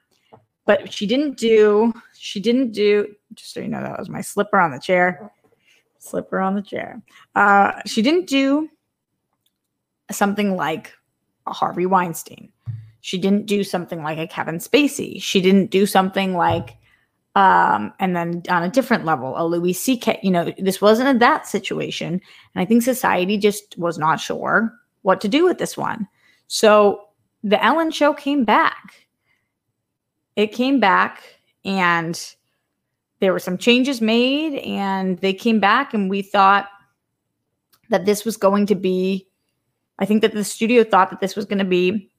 But 0.65 0.91
she 0.91 1.05
didn't 1.05 1.37
do, 1.37 1.93
she 2.13 2.39
didn't 2.39 2.71
do, 2.71 3.13
just 3.33 3.53
so 3.53 3.59
you 3.59 3.67
know, 3.67 3.81
that 3.81 3.99
was 3.99 4.09
my 4.09 4.21
slipper 4.21 4.59
on 4.59 4.71
the 4.71 4.79
chair. 4.79 5.31
Slipper 5.97 6.39
on 6.39 6.55
the 6.55 6.61
chair. 6.61 7.01
Uh, 7.35 7.73
she 7.85 8.01
didn't 8.01 8.27
do 8.27 8.69
something 10.11 10.55
like 10.55 10.93
a 11.45 11.53
Harvey 11.53 11.85
Weinstein. 11.85 12.51
She 13.01 13.17
didn't 13.17 13.47
do 13.47 13.63
something 13.63 14.01
like 14.01 14.17
a 14.17 14.27
Kevin 14.27 14.59
Spacey. 14.59 15.21
She 15.21 15.41
didn't 15.41 15.71
do 15.71 15.85
something 15.85 16.35
like 16.35 16.77
Um, 17.35 17.93
and 17.99 18.15
then 18.15 18.43
on 18.49 18.63
a 18.63 18.69
different 18.69 19.05
level, 19.05 19.33
a 19.37 19.45
Louis 19.45 19.73
C.K. 19.73 20.19
You 20.23 20.31
know, 20.31 20.51
this 20.57 20.81
wasn't 20.81 21.15
a 21.15 21.19
that 21.19 21.47
situation, 21.47 22.13
and 22.13 22.61
I 22.61 22.65
think 22.65 22.83
society 22.83 23.37
just 23.37 23.77
was 23.77 23.97
not 23.97 24.19
sure 24.19 24.73
what 25.03 25.21
to 25.21 25.27
do 25.27 25.45
with 25.45 25.57
this 25.57 25.77
one. 25.77 26.07
So 26.47 27.01
the 27.43 27.63
Ellen 27.63 27.91
Show 27.91 28.13
came 28.13 28.43
back. 28.43 29.07
It 30.35 30.47
came 30.47 30.79
back, 30.79 31.21
and 31.63 32.19
there 33.19 33.31
were 33.31 33.39
some 33.39 33.57
changes 33.57 34.01
made, 34.01 34.59
and 34.59 35.19
they 35.19 35.33
came 35.33 35.59
back, 35.59 35.93
and 35.93 36.09
we 36.09 36.21
thought 36.21 36.67
that 37.89 38.05
this 38.05 38.25
was 38.25 38.37
going 38.37 38.65
to 38.67 38.75
be. 38.75 39.27
I 39.99 40.05
think 40.05 40.21
that 40.21 40.33
the 40.33 40.43
studio 40.43 40.83
thought 40.83 41.09
that 41.09 41.19
this 41.19 41.35
was 41.35 41.45
going 41.45 41.59
to 41.59 41.65
be 41.65 42.09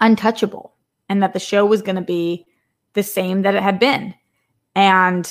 untouchable 0.00 0.74
and 1.08 1.22
that 1.22 1.32
the 1.32 1.40
show 1.40 1.64
was 1.64 1.82
going 1.82 1.96
to 1.96 2.02
be 2.02 2.46
the 2.92 3.02
same 3.02 3.42
that 3.42 3.54
it 3.54 3.62
had 3.62 3.78
been. 3.78 4.14
And 4.76 5.26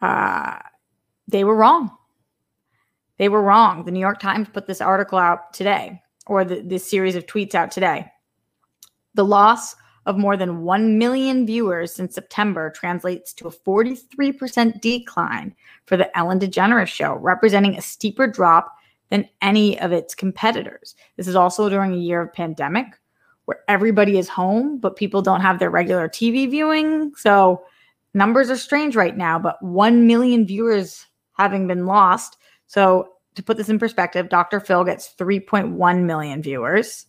uh, 0.00 0.58
they 1.28 1.44
were 1.44 1.54
wrong. 1.54 1.90
They 3.18 3.28
were 3.28 3.42
wrong. 3.42 3.84
The 3.84 3.92
New 3.92 4.00
York 4.00 4.18
Times 4.18 4.48
put 4.48 4.66
this 4.66 4.80
article 4.80 5.18
out 5.18 5.52
today, 5.52 6.00
or 6.26 6.44
the, 6.44 6.62
this 6.62 6.88
series 6.88 7.14
of 7.14 7.26
tweets 7.26 7.54
out 7.54 7.70
today. 7.70 8.06
The 9.12 9.26
loss 9.26 9.76
of 10.06 10.16
more 10.16 10.38
than 10.38 10.62
1 10.62 10.98
million 10.98 11.46
viewers 11.46 11.94
since 11.94 12.14
September 12.14 12.70
translates 12.70 13.34
to 13.34 13.48
a 13.48 13.52
43% 13.52 14.80
decline 14.80 15.54
for 15.84 15.98
the 15.98 16.16
Ellen 16.16 16.40
DeGeneres 16.40 16.88
show, 16.88 17.14
representing 17.16 17.76
a 17.76 17.82
steeper 17.82 18.26
drop 18.26 18.74
than 19.10 19.28
any 19.42 19.78
of 19.80 19.92
its 19.92 20.14
competitors. 20.14 20.94
This 21.18 21.28
is 21.28 21.36
also 21.36 21.68
during 21.68 21.92
a 21.92 21.98
year 21.98 22.22
of 22.22 22.32
pandemic 22.32 22.98
where 23.44 23.60
everybody 23.68 24.18
is 24.18 24.28
home, 24.28 24.78
but 24.78 24.96
people 24.96 25.22
don't 25.22 25.40
have 25.40 25.58
their 25.58 25.70
regular 25.70 26.08
TV 26.08 26.50
viewing. 26.50 27.12
So 27.16 27.64
numbers 28.14 28.50
are 28.50 28.56
strange 28.56 28.96
right 28.96 29.16
now, 29.16 29.38
but 29.38 29.62
1 29.62 30.06
million 30.06 30.46
viewers 30.46 31.06
having 31.32 31.66
been 31.66 31.86
lost. 31.86 32.38
So 32.66 33.08
to 33.34 33.42
put 33.42 33.56
this 33.56 33.68
in 33.68 33.78
perspective, 33.78 34.28
Dr. 34.28 34.60
Phil 34.60 34.84
gets 34.84 35.14
3.1 35.18 36.04
million 36.04 36.42
viewers. 36.42 37.06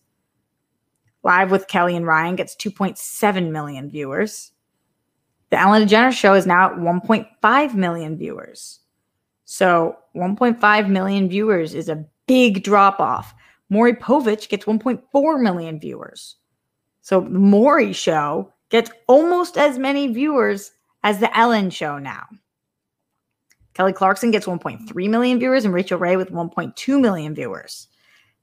Live 1.23 1.51
with 1.51 1.67
Kelly 1.67 1.95
and 1.95 2.05
Ryan 2.05 2.35
gets 2.35 2.55
2.7 2.55 3.51
million 3.51 3.89
viewers. 3.89 4.51
The 5.49 5.59
Ellen 5.59 5.87
DeGeneres 5.87 6.13
show 6.13 6.33
is 6.33 6.45
now 6.45 6.71
at 6.71 6.77
1.5 6.77 7.73
million 7.75 8.17
viewers. 8.17 8.79
So 9.45 9.95
1.5 10.15 10.89
million 10.89 11.29
viewers 11.29 11.73
is 11.73 11.87
a 11.87 12.05
big 12.27 12.63
drop 12.63 12.99
off. 12.99 13.33
Maury 13.69 13.93
Povich 13.93 14.49
gets 14.49 14.65
1.4 14.65 15.41
million 15.41 15.79
viewers. 15.79 16.35
So 17.01 17.21
the 17.21 17.39
Maury 17.39 17.93
show 17.93 18.51
gets 18.69 18.91
almost 19.07 19.57
as 19.57 19.77
many 19.77 20.07
viewers 20.07 20.71
as 21.03 21.19
the 21.19 21.37
Ellen 21.37 21.69
show 21.69 21.99
now. 21.99 22.25
Kelly 23.73 23.93
Clarkson 23.93 24.31
gets 24.31 24.45
1.3 24.45 25.09
million 25.09 25.37
viewers 25.37 25.65
and 25.65 25.73
Rachael 25.73 25.99
Ray 25.99 26.15
with 26.15 26.31
1.2 26.31 27.01
million 27.01 27.35
viewers. 27.35 27.87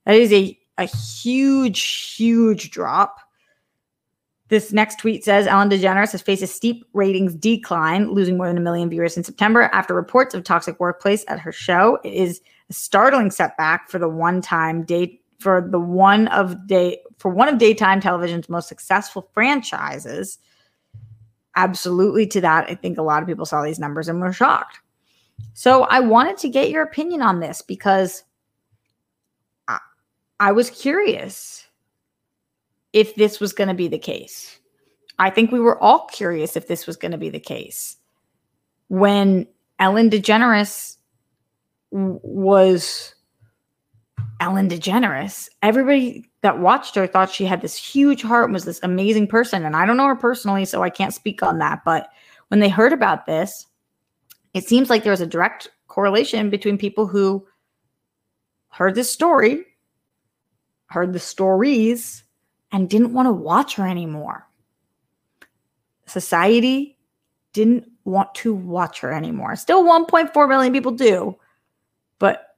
That 0.05 0.15
is 0.15 0.33
a, 0.33 0.59
a 0.79 0.85
huge, 0.85 1.83
huge 2.17 2.71
drop. 2.71 3.19
This 4.53 4.71
next 4.71 4.99
tweet 4.99 5.25
says 5.25 5.47
Ellen 5.47 5.71
DeGeneres 5.71 6.13
has 6.13 6.21
faced 6.21 6.43
a 6.43 6.47
steep 6.47 6.85
ratings 6.93 7.35
decline, 7.35 8.11
losing 8.11 8.37
more 8.37 8.49
than 8.49 8.59
a 8.59 8.61
million 8.61 8.91
viewers 8.91 9.17
in 9.17 9.25
September 9.25 9.71
after 9.73 9.95
reports 9.95 10.35
of 10.35 10.45
toxic 10.45 10.79
workplace 10.79 11.25
at 11.27 11.41
her 11.41 11.53
show. 11.53 11.99
It 12.05 12.13
is 12.13 12.43
a 12.69 12.75
startling 12.75 13.31
setback 13.31 13.89
for 13.89 13.99
the 13.99 14.11
one-time 14.11 14.83
day 14.85 15.19
for 15.39 15.67
the 15.67 15.81
one 15.81 16.29
of 16.29 16.67
day 16.67 17.01
for 17.17 17.31
one 17.31 17.49
of 17.49 17.57
daytime 17.57 17.99
television's 18.03 18.51
most 18.51 18.69
successful 18.69 19.31
franchises. 19.33 20.37
Absolutely 21.57 22.27
to 22.27 22.43
that. 22.43 22.69
I 22.69 22.75
think 22.75 22.99
a 22.99 23.03
lot 23.03 23.23
of 23.23 23.29
people 23.29 23.47
saw 23.47 23.63
these 23.63 23.79
numbers 23.79 24.07
and 24.07 24.21
were 24.21 24.35
shocked. 24.35 24.81
So 25.55 25.85
I 25.85 26.01
wanted 26.01 26.37
to 26.37 26.51
get 26.51 26.69
your 26.69 26.83
opinion 26.83 27.23
on 27.23 27.41
this 27.41 27.63
because 27.63 28.23
I, 29.67 29.79
I 30.41 30.53
was 30.53 30.69
curious 30.69 31.65
if 32.93 33.15
this 33.15 33.41
was 33.41 33.53
going 33.53 33.69
to 33.69 33.75
be 33.75 33.89
the 33.89 33.99
case. 33.99 34.59
I 35.19 35.31
think 35.31 35.53
we 35.53 35.61
were 35.61 35.83
all 35.83 36.07
curious 36.07 36.57
if 36.57 36.69
this 36.69 36.87
was 36.87 36.97
going 36.97 37.13
to 37.13 37.19
be 37.19 37.31
the 37.31 37.41
case. 37.41 37.97
When 38.89 39.47
Ellen 39.79 40.11
DeGeneres 40.11 40.97
was 41.91 43.15
Ellen 44.41 44.69
DeGeneres, 44.69 45.49
everybody 45.63 46.29
that 46.43 46.59
watched 46.59 46.95
her 46.97 47.07
thought 47.07 47.31
she 47.31 47.45
had 47.45 47.63
this 47.63 47.77
huge 47.77 48.23
heart 48.23 48.47
and 48.47 48.53
was 48.53 48.65
this 48.65 48.81
amazing 48.83 49.29
person. 49.29 49.65
And 49.65 49.77
I 49.77 49.87
don't 49.87 49.97
know 49.97 50.09
her 50.09 50.17
personally, 50.17 50.65
so 50.65 50.83
I 50.83 50.91
can't 50.91 51.15
speak 51.15 51.43
on 51.43 51.59
that. 51.59 51.83
But 51.85 52.09
when 52.49 52.61
they 52.61 52.69
heard 52.69 52.93
about 52.93 53.27
this, 53.27 53.67
it 54.55 54.67
seems 54.67 54.91
like 54.91 55.03
there 55.03 55.13
was 55.13 55.21
a 55.21 55.27
direct 55.27 55.71
correlation 55.87 56.51
between 56.51 56.77
people 56.77 57.07
who 57.07 57.47
heard 58.71 58.95
this 58.95 59.11
story, 59.11 59.65
heard 60.87 61.13
the 61.13 61.21
stories, 61.21 62.22
and 62.73 62.89
didn't 62.89 63.13
want 63.13 63.27
to 63.27 63.33
watch 63.33 63.77
her 63.77 63.87
anymore. 63.87 64.49
Society 66.07 66.99
didn't 67.53 67.89
want 68.05 68.35
to 68.35 68.55
watch 68.55 69.01
her 69.01 69.13
anymore. 69.13 69.55
Still 69.57 69.85
1.4 69.85 70.49
million 70.49 70.73
people 70.73 70.93
do, 70.93 71.37
but 72.19 72.57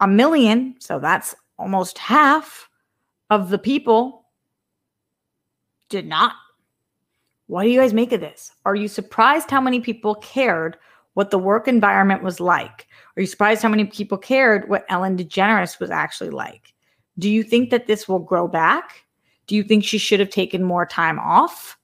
a 0.00 0.08
million, 0.08 0.76
so 0.78 0.98
that's 0.98 1.34
almost 1.58 1.98
half 1.98 2.68
of 3.30 3.50
the 3.50 3.58
people 3.58 4.24
did 5.88 6.06
not. 6.06 6.32
What 7.46 7.64
do 7.64 7.68
you 7.68 7.80
guys 7.80 7.92
make 7.92 8.12
of 8.12 8.20
this? 8.20 8.52
Are 8.64 8.74
you 8.74 8.88
surprised 8.88 9.50
how 9.50 9.60
many 9.60 9.80
people 9.80 10.14
cared 10.16 10.76
what 11.14 11.30
the 11.30 11.38
work 11.38 11.68
environment 11.68 12.22
was 12.22 12.40
like? 12.40 12.86
Are 13.16 13.20
you 13.20 13.26
surprised 13.26 13.62
how 13.62 13.68
many 13.68 13.84
people 13.84 14.18
cared 14.18 14.68
what 14.68 14.86
Ellen 14.88 15.16
DeGeneres 15.16 15.78
was 15.78 15.90
actually 15.90 16.30
like? 16.30 16.72
Do 17.18 17.30
you 17.30 17.42
think 17.42 17.70
that 17.70 17.86
this 17.86 18.08
will 18.08 18.18
grow 18.18 18.48
back? 18.48 19.04
Do 19.46 19.56
you 19.56 19.62
think 19.62 19.84
she 19.84 19.98
should 19.98 20.20
have 20.20 20.30
taken 20.30 20.62
more 20.62 20.86
time 20.86 21.18
off? 21.18 21.78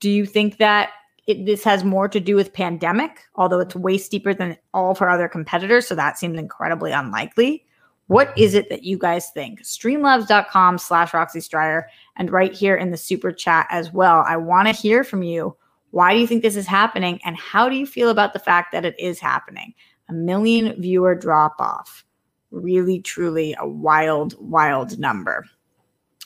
Do 0.00 0.10
you 0.10 0.26
think 0.26 0.58
that 0.58 0.90
it, 1.26 1.44
this 1.46 1.62
has 1.64 1.84
more 1.84 2.08
to 2.08 2.20
do 2.20 2.34
with 2.34 2.52
pandemic, 2.52 3.20
although 3.34 3.60
it's 3.60 3.74
way 3.74 3.98
steeper 3.98 4.32
than 4.32 4.56
all 4.72 4.90
of 4.90 4.98
her 4.98 5.10
other 5.10 5.28
competitors? 5.28 5.86
So 5.86 5.94
that 5.94 6.18
seems 6.18 6.38
incredibly 6.38 6.92
unlikely. 6.92 7.64
What 8.08 8.36
is 8.38 8.54
it 8.54 8.70
that 8.70 8.84
you 8.84 8.96
guys 8.96 9.30
think? 9.30 9.62
Streamlabs.com 9.62 10.78
slash 10.78 11.12
Roxy 11.12 11.40
Striar 11.40 11.88
and 12.16 12.30
right 12.30 12.54
here 12.54 12.74
in 12.74 12.90
the 12.90 12.96
super 12.96 13.32
chat 13.32 13.66
as 13.70 13.92
well. 13.92 14.24
I 14.26 14.38
want 14.38 14.66
to 14.66 14.72
hear 14.72 15.04
from 15.04 15.22
you. 15.22 15.54
Why 15.90 16.14
do 16.14 16.20
you 16.20 16.26
think 16.26 16.42
this 16.42 16.56
is 16.56 16.66
happening? 16.66 17.20
And 17.24 17.36
how 17.36 17.68
do 17.68 17.76
you 17.76 17.86
feel 17.86 18.08
about 18.08 18.32
the 18.32 18.38
fact 18.38 18.72
that 18.72 18.86
it 18.86 18.98
is 18.98 19.20
happening? 19.20 19.74
A 20.08 20.14
million 20.14 20.80
viewer 20.80 21.14
drop 21.14 21.56
off. 21.58 22.04
Really, 22.50 23.00
truly 23.00 23.54
a 23.58 23.68
wild, 23.68 24.34
wild 24.38 24.98
number. 24.98 25.44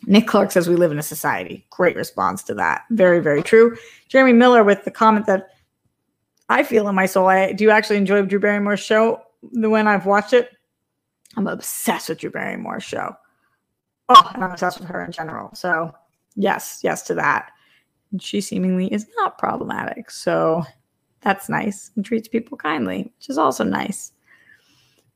Nick 0.06 0.26
Clark 0.26 0.50
says 0.50 0.68
we 0.68 0.76
live 0.76 0.92
in 0.92 0.98
a 0.98 1.02
society. 1.02 1.66
Great 1.70 1.96
response 1.96 2.42
to 2.44 2.54
that. 2.54 2.84
Very, 2.90 3.20
very 3.20 3.42
true. 3.42 3.76
Jeremy 4.08 4.32
Miller 4.32 4.64
with 4.64 4.84
the 4.84 4.90
comment 4.90 5.26
that 5.26 5.50
I 6.48 6.62
feel 6.62 6.88
in 6.88 6.94
my 6.94 7.06
soul. 7.06 7.28
I 7.28 7.52
do 7.52 7.70
actually 7.70 7.96
enjoy 7.96 8.22
Drew 8.22 8.40
Barrymore's 8.40 8.80
show. 8.80 9.22
The 9.52 9.70
when 9.70 9.88
I've 9.88 10.06
watched 10.06 10.32
it, 10.32 10.50
I'm 11.36 11.46
obsessed 11.46 12.08
with 12.08 12.18
Drew 12.18 12.30
Barrymore's 12.30 12.84
show. 12.84 13.14
Oh, 14.08 14.30
and 14.34 14.44
I'm 14.44 14.50
obsessed 14.50 14.80
with 14.80 14.88
her 14.88 15.04
in 15.04 15.12
general. 15.12 15.50
So, 15.54 15.92
yes, 16.34 16.80
yes 16.82 17.02
to 17.02 17.14
that. 17.14 17.50
She 18.18 18.40
seemingly 18.40 18.92
is 18.92 19.06
not 19.16 19.38
problematic. 19.38 20.10
So, 20.10 20.64
that's 21.22 21.48
nice 21.48 21.92
and 21.96 22.04
treats 22.04 22.28
people 22.28 22.58
kindly, 22.58 23.12
which 23.16 23.30
is 23.30 23.38
also 23.38 23.64
nice. 23.64 24.11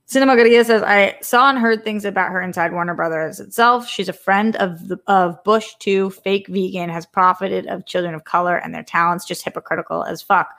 Cinema 0.08 0.36
Garia 0.36 0.64
says, 0.64 0.82
I 0.82 1.18
saw 1.20 1.50
and 1.50 1.58
heard 1.58 1.82
things 1.82 2.04
about 2.04 2.30
her 2.30 2.40
inside 2.40 2.72
Warner 2.72 2.94
Brothers 2.94 3.40
itself. 3.40 3.88
She's 3.88 4.08
a 4.08 4.12
friend 4.12 4.54
of 4.56 4.86
the, 4.86 5.00
of 5.08 5.42
Bush 5.42 5.74
too, 5.80 6.10
fake 6.10 6.46
vegan, 6.46 6.90
has 6.90 7.04
profited 7.04 7.66
of 7.66 7.86
children 7.86 8.14
of 8.14 8.22
color 8.22 8.56
and 8.56 8.72
their 8.72 8.84
talents, 8.84 9.24
just 9.24 9.44
hypocritical 9.44 10.04
as 10.04 10.22
fuck. 10.22 10.54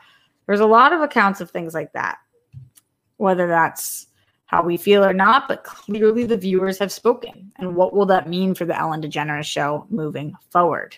There's 0.47 0.59
a 0.59 0.65
lot 0.65 0.91
of 0.91 0.99
accounts 0.99 1.39
of 1.39 1.49
things 1.49 1.73
like 1.73 1.93
that, 1.93 2.17
whether 3.15 3.47
that's 3.47 4.07
how 4.47 4.63
we 4.63 4.75
feel 4.75 5.03
or 5.03 5.13
not, 5.13 5.47
but 5.47 5.63
clearly 5.63 6.25
the 6.25 6.37
viewers 6.37 6.77
have 6.79 6.91
spoken. 6.91 7.51
And 7.55 7.73
what 7.73 7.93
will 7.93 8.05
that 8.07 8.27
mean 8.27 8.53
for 8.53 8.65
the 8.65 8.77
Ellen 8.77 9.01
DeGeneres 9.01 9.45
show 9.45 9.85
moving 9.89 10.35
forward? 10.49 10.97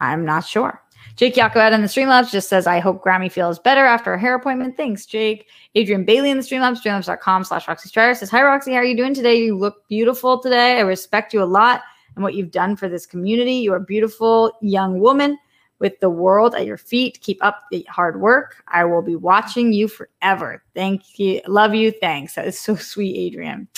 I'm 0.00 0.24
not 0.24 0.46
sure. 0.46 0.82
Jake 1.16 1.34
Yakovet 1.34 1.72
in 1.72 1.82
the 1.82 1.88
Streamlabs 1.88 2.30
just 2.30 2.48
says, 2.48 2.66
I 2.66 2.78
hope 2.78 3.02
Grammy 3.02 3.30
feels 3.30 3.58
better 3.58 3.84
after 3.84 4.14
a 4.14 4.20
hair 4.20 4.34
appointment. 4.34 4.76
Thanks, 4.76 5.04
Jake. 5.04 5.48
Adrian 5.74 6.04
Bailey 6.04 6.30
in 6.30 6.36
the 6.36 6.42
Streamlabs, 6.42 6.80
streamlabs.com 6.80 7.44
slash 7.44 7.66
Roxy 7.66 7.88
Striar 7.88 8.14
says, 8.14 8.30
Hi, 8.30 8.42
Roxy. 8.42 8.72
How 8.72 8.78
are 8.78 8.84
you 8.84 8.96
doing 8.96 9.14
today? 9.14 9.36
You 9.42 9.56
look 9.56 9.86
beautiful 9.88 10.38
today. 10.38 10.78
I 10.78 10.80
respect 10.80 11.34
you 11.34 11.42
a 11.42 11.44
lot 11.44 11.82
and 12.14 12.22
what 12.22 12.34
you've 12.34 12.50
done 12.50 12.76
for 12.76 12.88
this 12.88 13.06
community. 13.06 13.54
You 13.54 13.72
are 13.72 13.76
a 13.76 13.80
beautiful 13.80 14.52
young 14.60 15.00
woman 15.00 15.38
with 15.78 15.98
the 16.00 16.10
world 16.10 16.54
at 16.54 16.66
your 16.66 16.76
feet. 16.76 17.20
Keep 17.20 17.44
up 17.44 17.64
the 17.70 17.86
hard 17.88 18.20
work. 18.20 18.62
I 18.68 18.84
will 18.84 19.02
be 19.02 19.16
watching 19.16 19.72
you 19.72 19.88
forever. 19.88 20.62
Thank 20.74 21.18
you. 21.18 21.40
Love 21.46 21.74
you. 21.74 21.92
Thanks. 21.92 22.34
That 22.34 22.46
is 22.46 22.58
so 22.58 22.76
sweet, 22.76 23.16
Adrian. 23.16 23.68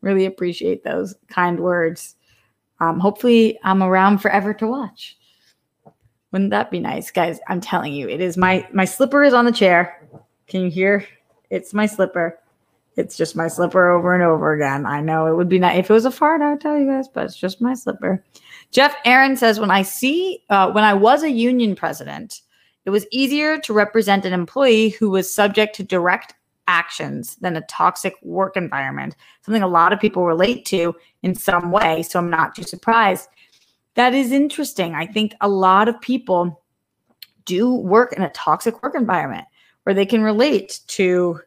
Really 0.00 0.26
appreciate 0.26 0.84
those 0.84 1.14
kind 1.28 1.60
words. 1.60 2.16
Um, 2.80 3.00
hopefully, 3.00 3.58
I'm 3.64 3.82
around 3.82 4.18
forever 4.18 4.52
to 4.54 4.66
watch. 4.66 5.16
Wouldn't 6.34 6.50
that 6.50 6.72
be 6.72 6.80
nice, 6.80 7.12
guys? 7.12 7.38
I'm 7.46 7.60
telling 7.60 7.92
you, 7.92 8.08
it 8.08 8.20
is 8.20 8.36
my 8.36 8.66
my 8.72 8.86
slipper 8.86 9.22
is 9.22 9.32
on 9.32 9.44
the 9.44 9.52
chair. 9.52 10.04
Can 10.48 10.62
you 10.62 10.68
hear? 10.68 11.06
It's 11.48 11.72
my 11.72 11.86
slipper. 11.86 12.40
It's 12.96 13.16
just 13.16 13.36
my 13.36 13.46
slipper 13.46 13.88
over 13.88 14.14
and 14.14 14.22
over 14.24 14.52
again. 14.52 14.84
I 14.84 15.00
know 15.00 15.28
it 15.28 15.36
would 15.36 15.48
be 15.48 15.60
nice 15.60 15.78
if 15.78 15.90
it 15.90 15.92
was 15.92 16.06
a 16.06 16.10
fart. 16.10 16.42
I 16.42 16.50
would 16.50 16.60
tell 16.60 16.76
you 16.76 16.88
guys, 16.88 17.06
but 17.06 17.26
it's 17.26 17.36
just 17.36 17.60
my 17.60 17.72
slipper. 17.72 18.24
Jeff 18.72 18.96
Aaron 19.04 19.36
says, 19.36 19.60
when 19.60 19.70
I 19.70 19.82
see 19.82 20.42
uh, 20.50 20.72
when 20.72 20.82
I 20.82 20.92
was 20.92 21.22
a 21.22 21.30
union 21.30 21.76
president, 21.76 22.40
it 22.84 22.90
was 22.90 23.06
easier 23.12 23.60
to 23.60 23.72
represent 23.72 24.24
an 24.24 24.32
employee 24.32 24.88
who 24.88 25.10
was 25.10 25.32
subject 25.32 25.76
to 25.76 25.84
direct 25.84 26.34
actions 26.66 27.36
than 27.36 27.56
a 27.56 27.66
toxic 27.66 28.16
work 28.22 28.56
environment. 28.56 29.14
Something 29.42 29.62
a 29.62 29.68
lot 29.68 29.92
of 29.92 30.00
people 30.00 30.26
relate 30.26 30.64
to 30.64 30.96
in 31.22 31.36
some 31.36 31.70
way. 31.70 32.02
So 32.02 32.18
I'm 32.18 32.28
not 32.28 32.56
too 32.56 32.64
surprised 32.64 33.28
that 33.94 34.14
is 34.14 34.32
interesting. 34.32 34.94
I 34.94 35.06
think 35.06 35.34
a 35.40 35.48
lot 35.48 35.88
of 35.88 36.00
people 36.00 36.62
do 37.44 37.72
work 37.74 38.12
in 38.12 38.22
a 38.22 38.30
toxic 38.30 38.82
work 38.82 38.94
environment 38.94 39.46
where 39.84 39.94
they 39.94 40.06
can 40.06 40.22
relate 40.22 40.80
to 40.88 41.40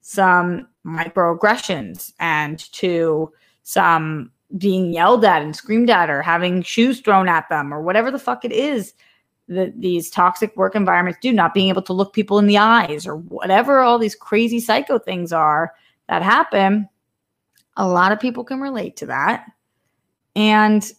some 0.00 0.66
microaggressions 0.86 2.12
and 2.18 2.58
to 2.72 3.32
some 3.62 4.30
being 4.56 4.92
yelled 4.92 5.24
at 5.24 5.42
and 5.42 5.54
screamed 5.54 5.90
at 5.90 6.10
or 6.10 6.22
having 6.22 6.62
shoes 6.62 7.00
thrown 7.00 7.28
at 7.28 7.48
them 7.48 7.72
or 7.72 7.82
whatever 7.82 8.10
the 8.10 8.18
fuck 8.18 8.44
it 8.44 8.52
is 8.52 8.94
that 9.48 9.80
these 9.80 10.10
toxic 10.10 10.56
work 10.56 10.74
environments 10.74 11.18
do, 11.20 11.32
not 11.32 11.54
being 11.54 11.68
able 11.68 11.82
to 11.82 11.92
look 11.92 12.12
people 12.12 12.38
in 12.38 12.46
the 12.46 12.58
eyes 12.58 13.06
or 13.06 13.16
whatever 13.16 13.80
all 13.80 13.98
these 13.98 14.14
crazy 14.14 14.60
psycho 14.60 14.98
things 14.98 15.32
are 15.32 15.72
that 16.08 16.22
happen. 16.22 16.88
A 17.76 17.86
lot 17.86 18.12
of 18.12 18.20
people 18.20 18.44
can 18.44 18.60
relate 18.60 18.96
to 18.96 19.06
that. 19.06 19.44
And 20.36 20.90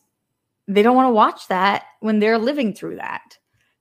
they 0.67 0.81
don't 0.81 0.95
want 0.95 1.07
to 1.07 1.13
watch 1.13 1.47
that 1.47 1.83
when 1.99 2.19
they're 2.19 2.37
living 2.37 2.73
through 2.73 2.97
that. 2.97 3.37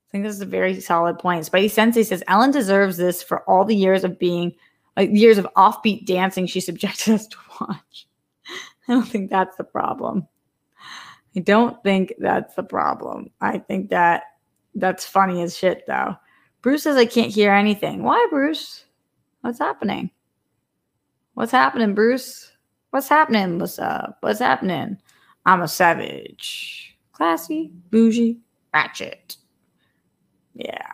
I 0.08 0.10
think 0.10 0.24
this 0.24 0.34
is 0.34 0.40
a 0.40 0.46
very 0.46 0.80
solid 0.80 1.18
point. 1.18 1.44
Spidey 1.44 1.70
Sensei 1.70 2.02
says 2.02 2.24
Ellen 2.26 2.50
deserves 2.50 2.96
this 2.96 3.22
for 3.22 3.42
all 3.48 3.64
the 3.64 3.76
years 3.76 4.02
of 4.02 4.18
being 4.18 4.54
like 4.96 5.10
years 5.12 5.38
of 5.38 5.46
offbeat 5.56 6.04
dancing 6.06 6.46
she 6.46 6.60
subjected 6.60 7.14
us 7.14 7.26
to 7.28 7.36
watch. 7.60 8.06
I 8.88 8.92
don't 8.94 9.06
think 9.06 9.30
that's 9.30 9.56
the 9.56 9.64
problem. 9.64 10.26
I 11.36 11.40
don't 11.40 11.80
think 11.84 12.14
that's 12.18 12.54
the 12.54 12.64
problem. 12.64 13.30
I 13.40 13.58
think 13.58 13.90
that 13.90 14.24
that's 14.74 15.06
funny 15.06 15.42
as 15.42 15.56
shit 15.56 15.84
though. 15.86 16.16
Bruce 16.62 16.82
says 16.82 16.96
I 16.96 17.06
can't 17.06 17.32
hear 17.32 17.52
anything. 17.52 18.02
Why, 18.02 18.26
Bruce? 18.30 18.84
What's 19.42 19.58
happening? 19.58 20.10
What's 21.34 21.52
happening, 21.52 21.94
Bruce? 21.94 22.52
What's 22.90 23.08
happening? 23.08 23.58
What's 23.58 23.78
up? 23.78 24.18
What's 24.20 24.40
happening? 24.40 24.98
I'm 25.50 25.62
a 25.62 25.68
savage. 25.68 26.96
Classy, 27.10 27.72
bougie, 27.90 28.38
ratchet. 28.72 29.36
Yeah. 30.54 30.92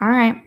All 0.00 0.08
right. 0.08 0.42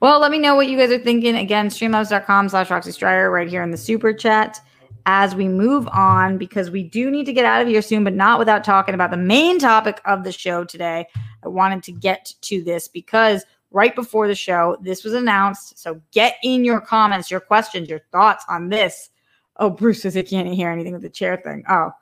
Well, 0.00 0.18
let 0.18 0.32
me 0.32 0.40
know 0.40 0.56
what 0.56 0.66
you 0.66 0.76
guys 0.76 0.90
are 0.90 0.98
thinking. 0.98 1.36
Again, 1.36 1.68
streamlabs.com 1.68 2.48
slash 2.48 2.70
Roxy 2.70 2.90
Striar 2.90 3.30
right 3.30 3.48
here 3.48 3.62
in 3.62 3.70
the 3.70 3.76
super 3.76 4.12
chat 4.12 4.60
as 5.06 5.36
we 5.36 5.46
move 5.46 5.86
on 5.92 6.36
because 6.36 6.68
we 6.68 6.82
do 6.82 7.12
need 7.12 7.26
to 7.26 7.32
get 7.32 7.44
out 7.44 7.62
of 7.62 7.68
here 7.68 7.80
soon, 7.80 8.02
but 8.02 8.12
not 8.12 8.40
without 8.40 8.64
talking 8.64 8.92
about 8.92 9.12
the 9.12 9.16
main 9.18 9.60
topic 9.60 10.00
of 10.04 10.24
the 10.24 10.32
show 10.32 10.64
today. 10.64 11.06
I 11.44 11.48
wanted 11.48 11.84
to 11.84 11.92
get 11.92 12.34
to 12.40 12.60
this 12.64 12.88
because 12.88 13.44
right 13.70 13.94
before 13.94 14.26
the 14.26 14.34
show, 14.34 14.78
this 14.80 15.04
was 15.04 15.12
announced. 15.14 15.78
So 15.78 16.00
get 16.10 16.38
in 16.42 16.64
your 16.64 16.80
comments, 16.80 17.30
your 17.30 17.38
questions, 17.38 17.88
your 17.88 18.00
thoughts 18.10 18.44
on 18.48 18.68
this. 18.68 19.10
Oh, 19.58 19.70
Bruce 19.70 20.02
says 20.02 20.14
he 20.14 20.24
can't 20.24 20.48
hear 20.48 20.70
anything 20.70 20.92
with 20.92 21.02
the 21.02 21.08
chair 21.08 21.36
thing. 21.36 21.62
Oh, 21.68 21.92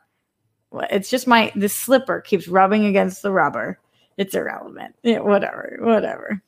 it's 0.90 1.10
just 1.10 1.26
my 1.26 1.52
the 1.54 1.68
slipper 1.68 2.20
keeps 2.20 2.48
rubbing 2.48 2.86
against 2.86 3.22
the 3.22 3.32
rubber. 3.32 3.78
It's 4.16 4.34
irrelevant. 4.34 4.94
Yeah, 5.02 5.20
whatever, 5.20 5.78
whatever. 5.80 6.42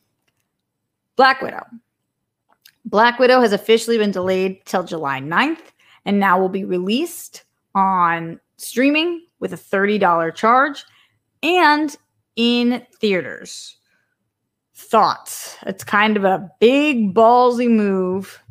Black 1.17 1.41
Widow. 1.41 1.65
Black 2.85 3.19
Widow 3.19 3.41
has 3.41 3.53
officially 3.53 3.99
been 3.99 4.11
delayed 4.11 4.65
till 4.67 4.85
July 4.85 5.21
9th 5.21 5.73
and 6.05 6.21
now 6.21 6.39
will 6.39 6.49
be 6.49 6.65
released 6.65 7.45
on 7.75 8.39
streaming 8.57 9.23
with 9.41 9.53
a 9.53 9.57
$30 9.57 10.35
charge 10.35 10.85
and 11.43 11.97
in 12.37 12.85
theaters. 13.01 13.77
Thoughts. 14.75 15.57
It's 15.67 15.85
kind 15.85 16.17
of 16.17 16.25
a 16.25 16.51
big 16.61 17.15
ballsy 17.15 17.71
move. 17.71 18.43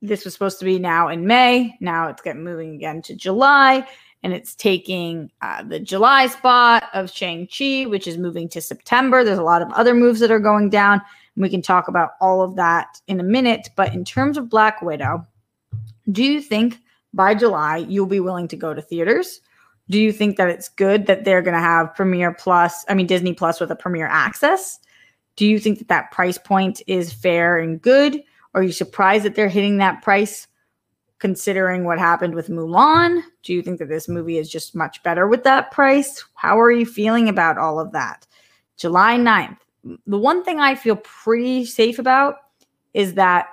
This 0.00 0.24
was 0.24 0.32
supposed 0.32 0.58
to 0.60 0.64
be 0.64 0.78
now 0.78 1.08
in 1.08 1.26
May. 1.26 1.76
Now 1.80 2.08
it's 2.08 2.22
getting 2.22 2.44
moving 2.44 2.74
again 2.74 3.02
to 3.02 3.14
July 3.14 3.86
and 4.22 4.32
it's 4.32 4.54
taking 4.54 5.30
uh, 5.40 5.62
the 5.62 5.80
July 5.80 6.26
spot 6.26 6.84
of 6.92 7.10
Shang-Chi, 7.10 7.84
which 7.86 8.06
is 8.06 8.18
moving 8.18 8.48
to 8.50 8.60
September. 8.60 9.24
There's 9.24 9.38
a 9.38 9.42
lot 9.42 9.62
of 9.62 9.70
other 9.72 9.94
moves 9.94 10.20
that 10.20 10.30
are 10.30 10.38
going 10.40 10.68
down. 10.68 11.00
And 11.34 11.42
we 11.42 11.48
can 11.48 11.62
talk 11.62 11.88
about 11.88 12.10
all 12.20 12.42
of 12.42 12.56
that 12.56 13.00
in 13.06 13.20
a 13.20 13.24
minute. 13.24 13.70
But 13.76 13.94
in 13.94 14.04
terms 14.04 14.36
of 14.36 14.50
Black 14.50 14.82
Widow, 14.82 15.26
do 16.12 16.22
you 16.22 16.40
think 16.40 16.78
by 17.14 17.34
July 17.34 17.78
you'll 17.78 18.06
be 18.06 18.20
willing 18.20 18.48
to 18.48 18.56
go 18.56 18.74
to 18.74 18.82
theaters? 18.82 19.40
Do 19.88 19.98
you 19.98 20.12
think 20.12 20.36
that 20.36 20.48
it's 20.48 20.68
good 20.68 21.06
that 21.06 21.24
they're 21.24 21.42
going 21.42 21.56
to 21.56 21.60
have 21.60 21.94
Premiere 21.94 22.32
Plus, 22.32 22.84
I 22.88 22.94
mean, 22.94 23.06
Disney 23.06 23.32
Plus 23.32 23.58
with 23.58 23.70
a 23.70 23.76
Premiere 23.76 24.06
Access? 24.06 24.78
Do 25.36 25.46
you 25.46 25.58
think 25.58 25.78
that 25.78 25.88
that 25.88 26.10
price 26.10 26.38
point 26.38 26.82
is 26.86 27.12
fair 27.12 27.58
and 27.58 27.80
good? 27.80 28.22
Are 28.54 28.62
you 28.62 28.72
surprised 28.72 29.24
that 29.24 29.34
they're 29.34 29.48
hitting 29.48 29.78
that 29.78 30.02
price 30.02 30.46
considering 31.20 31.84
what 31.84 31.98
happened 31.98 32.34
with 32.34 32.48
Mulan? 32.48 33.22
Do 33.42 33.52
you 33.52 33.62
think 33.62 33.78
that 33.78 33.88
this 33.88 34.08
movie 34.08 34.38
is 34.38 34.50
just 34.50 34.74
much 34.74 35.02
better 35.02 35.28
with 35.28 35.44
that 35.44 35.70
price? 35.70 36.24
How 36.34 36.58
are 36.58 36.72
you 36.72 36.86
feeling 36.86 37.28
about 37.28 37.58
all 37.58 37.78
of 37.78 37.92
that? 37.92 38.26
July 38.76 39.16
9th. 39.16 39.58
The 40.06 40.18
one 40.18 40.42
thing 40.42 40.58
I 40.58 40.74
feel 40.74 40.96
pretty 40.96 41.64
safe 41.64 41.98
about 41.98 42.36
is 42.94 43.14
that, 43.14 43.48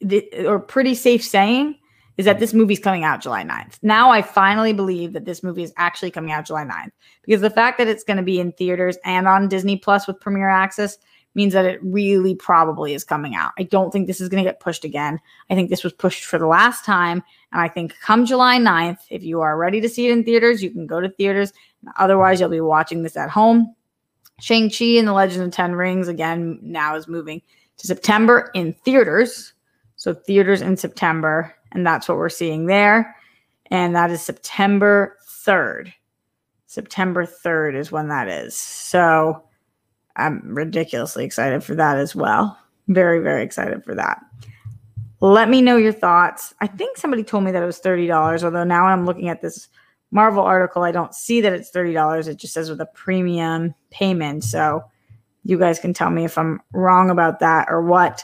the, 0.00 0.28
or 0.46 0.60
pretty 0.60 0.94
safe 0.94 1.24
saying, 1.24 1.78
is 2.16 2.24
that 2.24 2.38
this 2.40 2.54
movie's 2.54 2.78
coming 2.78 3.04
out 3.04 3.20
July 3.20 3.44
9th. 3.44 3.78
Now 3.82 4.10
I 4.10 4.22
finally 4.22 4.72
believe 4.72 5.12
that 5.12 5.24
this 5.24 5.42
movie 5.42 5.62
is 5.62 5.72
actually 5.76 6.10
coming 6.10 6.32
out 6.32 6.46
July 6.46 6.64
9th 6.64 6.90
because 7.22 7.40
the 7.40 7.50
fact 7.50 7.78
that 7.78 7.88
it's 7.88 8.04
going 8.04 8.16
to 8.16 8.22
be 8.22 8.40
in 8.40 8.52
theaters 8.52 8.96
and 9.04 9.28
on 9.28 9.48
Disney 9.48 9.76
Plus 9.76 10.06
with 10.06 10.20
Premiere 10.20 10.48
Access 10.48 10.98
means 11.36 11.52
that 11.52 11.66
it 11.66 11.78
really 11.82 12.34
probably 12.34 12.94
is 12.94 13.04
coming 13.04 13.34
out. 13.34 13.52
I 13.58 13.62
don't 13.64 13.92
think 13.92 14.06
this 14.06 14.20
is 14.20 14.28
going 14.28 14.42
to 14.42 14.48
get 14.48 14.58
pushed 14.58 14.84
again. 14.84 15.20
I 15.50 15.54
think 15.54 15.70
this 15.70 15.84
was 15.84 15.92
pushed 15.92 16.24
for 16.24 16.38
the 16.38 16.46
last 16.46 16.84
time. 16.84 17.22
And 17.52 17.60
I 17.60 17.68
think 17.68 17.94
come 18.00 18.24
July 18.24 18.58
9th, 18.58 18.98
if 19.10 19.22
you 19.22 19.42
are 19.42 19.56
ready 19.56 19.80
to 19.82 19.88
see 19.88 20.08
it 20.08 20.12
in 20.12 20.24
theaters, 20.24 20.62
you 20.62 20.70
can 20.70 20.86
go 20.86 21.00
to 21.00 21.10
theaters. 21.10 21.52
Otherwise, 21.98 22.40
you'll 22.40 22.48
be 22.48 22.60
watching 22.60 23.02
this 23.02 23.16
at 23.16 23.30
home. 23.30 23.74
Shang-Chi 24.40 24.96
and 24.98 25.06
the 25.06 25.12
Legend 25.12 25.44
of 25.44 25.52
Ten 25.52 25.74
Rings, 25.74 26.08
again, 26.08 26.58
now 26.62 26.96
is 26.96 27.06
moving 27.06 27.42
to 27.76 27.86
September 27.86 28.50
in 28.54 28.72
theaters. 28.72 29.52
So 29.96 30.14
theaters 30.14 30.62
in 30.62 30.76
September. 30.76 31.54
And 31.72 31.86
that's 31.86 32.08
what 32.08 32.18
we're 32.18 32.28
seeing 32.30 32.66
there. 32.66 33.14
And 33.70 33.94
that 33.94 34.10
is 34.10 34.22
September 34.22 35.16
3rd. 35.28 35.92
September 36.66 37.26
3rd 37.26 37.76
is 37.76 37.92
when 37.92 38.08
that 38.08 38.28
is. 38.28 38.56
So 38.56 39.42
I'm 40.16 40.42
ridiculously 40.44 41.24
excited 41.24 41.62
for 41.62 41.74
that 41.74 41.98
as 41.98 42.14
well. 42.14 42.58
Very, 42.88 43.20
very 43.20 43.42
excited 43.42 43.84
for 43.84 43.94
that. 43.94 44.20
Let 45.20 45.48
me 45.48 45.62
know 45.62 45.76
your 45.76 45.92
thoughts. 45.92 46.54
I 46.60 46.66
think 46.66 46.96
somebody 46.96 47.24
told 47.24 47.44
me 47.44 47.50
that 47.52 47.62
it 47.62 47.66
was 47.66 47.80
$30, 47.80 48.44
although 48.44 48.64
now 48.64 48.86
I'm 48.86 49.06
looking 49.06 49.28
at 49.28 49.40
this 49.40 49.68
Marvel 50.10 50.42
article, 50.42 50.82
I 50.82 50.92
don't 50.92 51.14
see 51.14 51.40
that 51.40 51.52
it's 51.52 51.70
$30. 51.70 52.28
It 52.28 52.36
just 52.36 52.54
says 52.54 52.70
with 52.70 52.80
a 52.80 52.86
premium 52.86 53.74
payment. 53.90 54.44
So 54.44 54.84
you 55.42 55.58
guys 55.58 55.78
can 55.78 55.94
tell 55.94 56.10
me 56.10 56.24
if 56.24 56.38
I'm 56.38 56.60
wrong 56.72 57.10
about 57.10 57.40
that 57.40 57.66
or 57.68 57.82
what. 57.82 58.22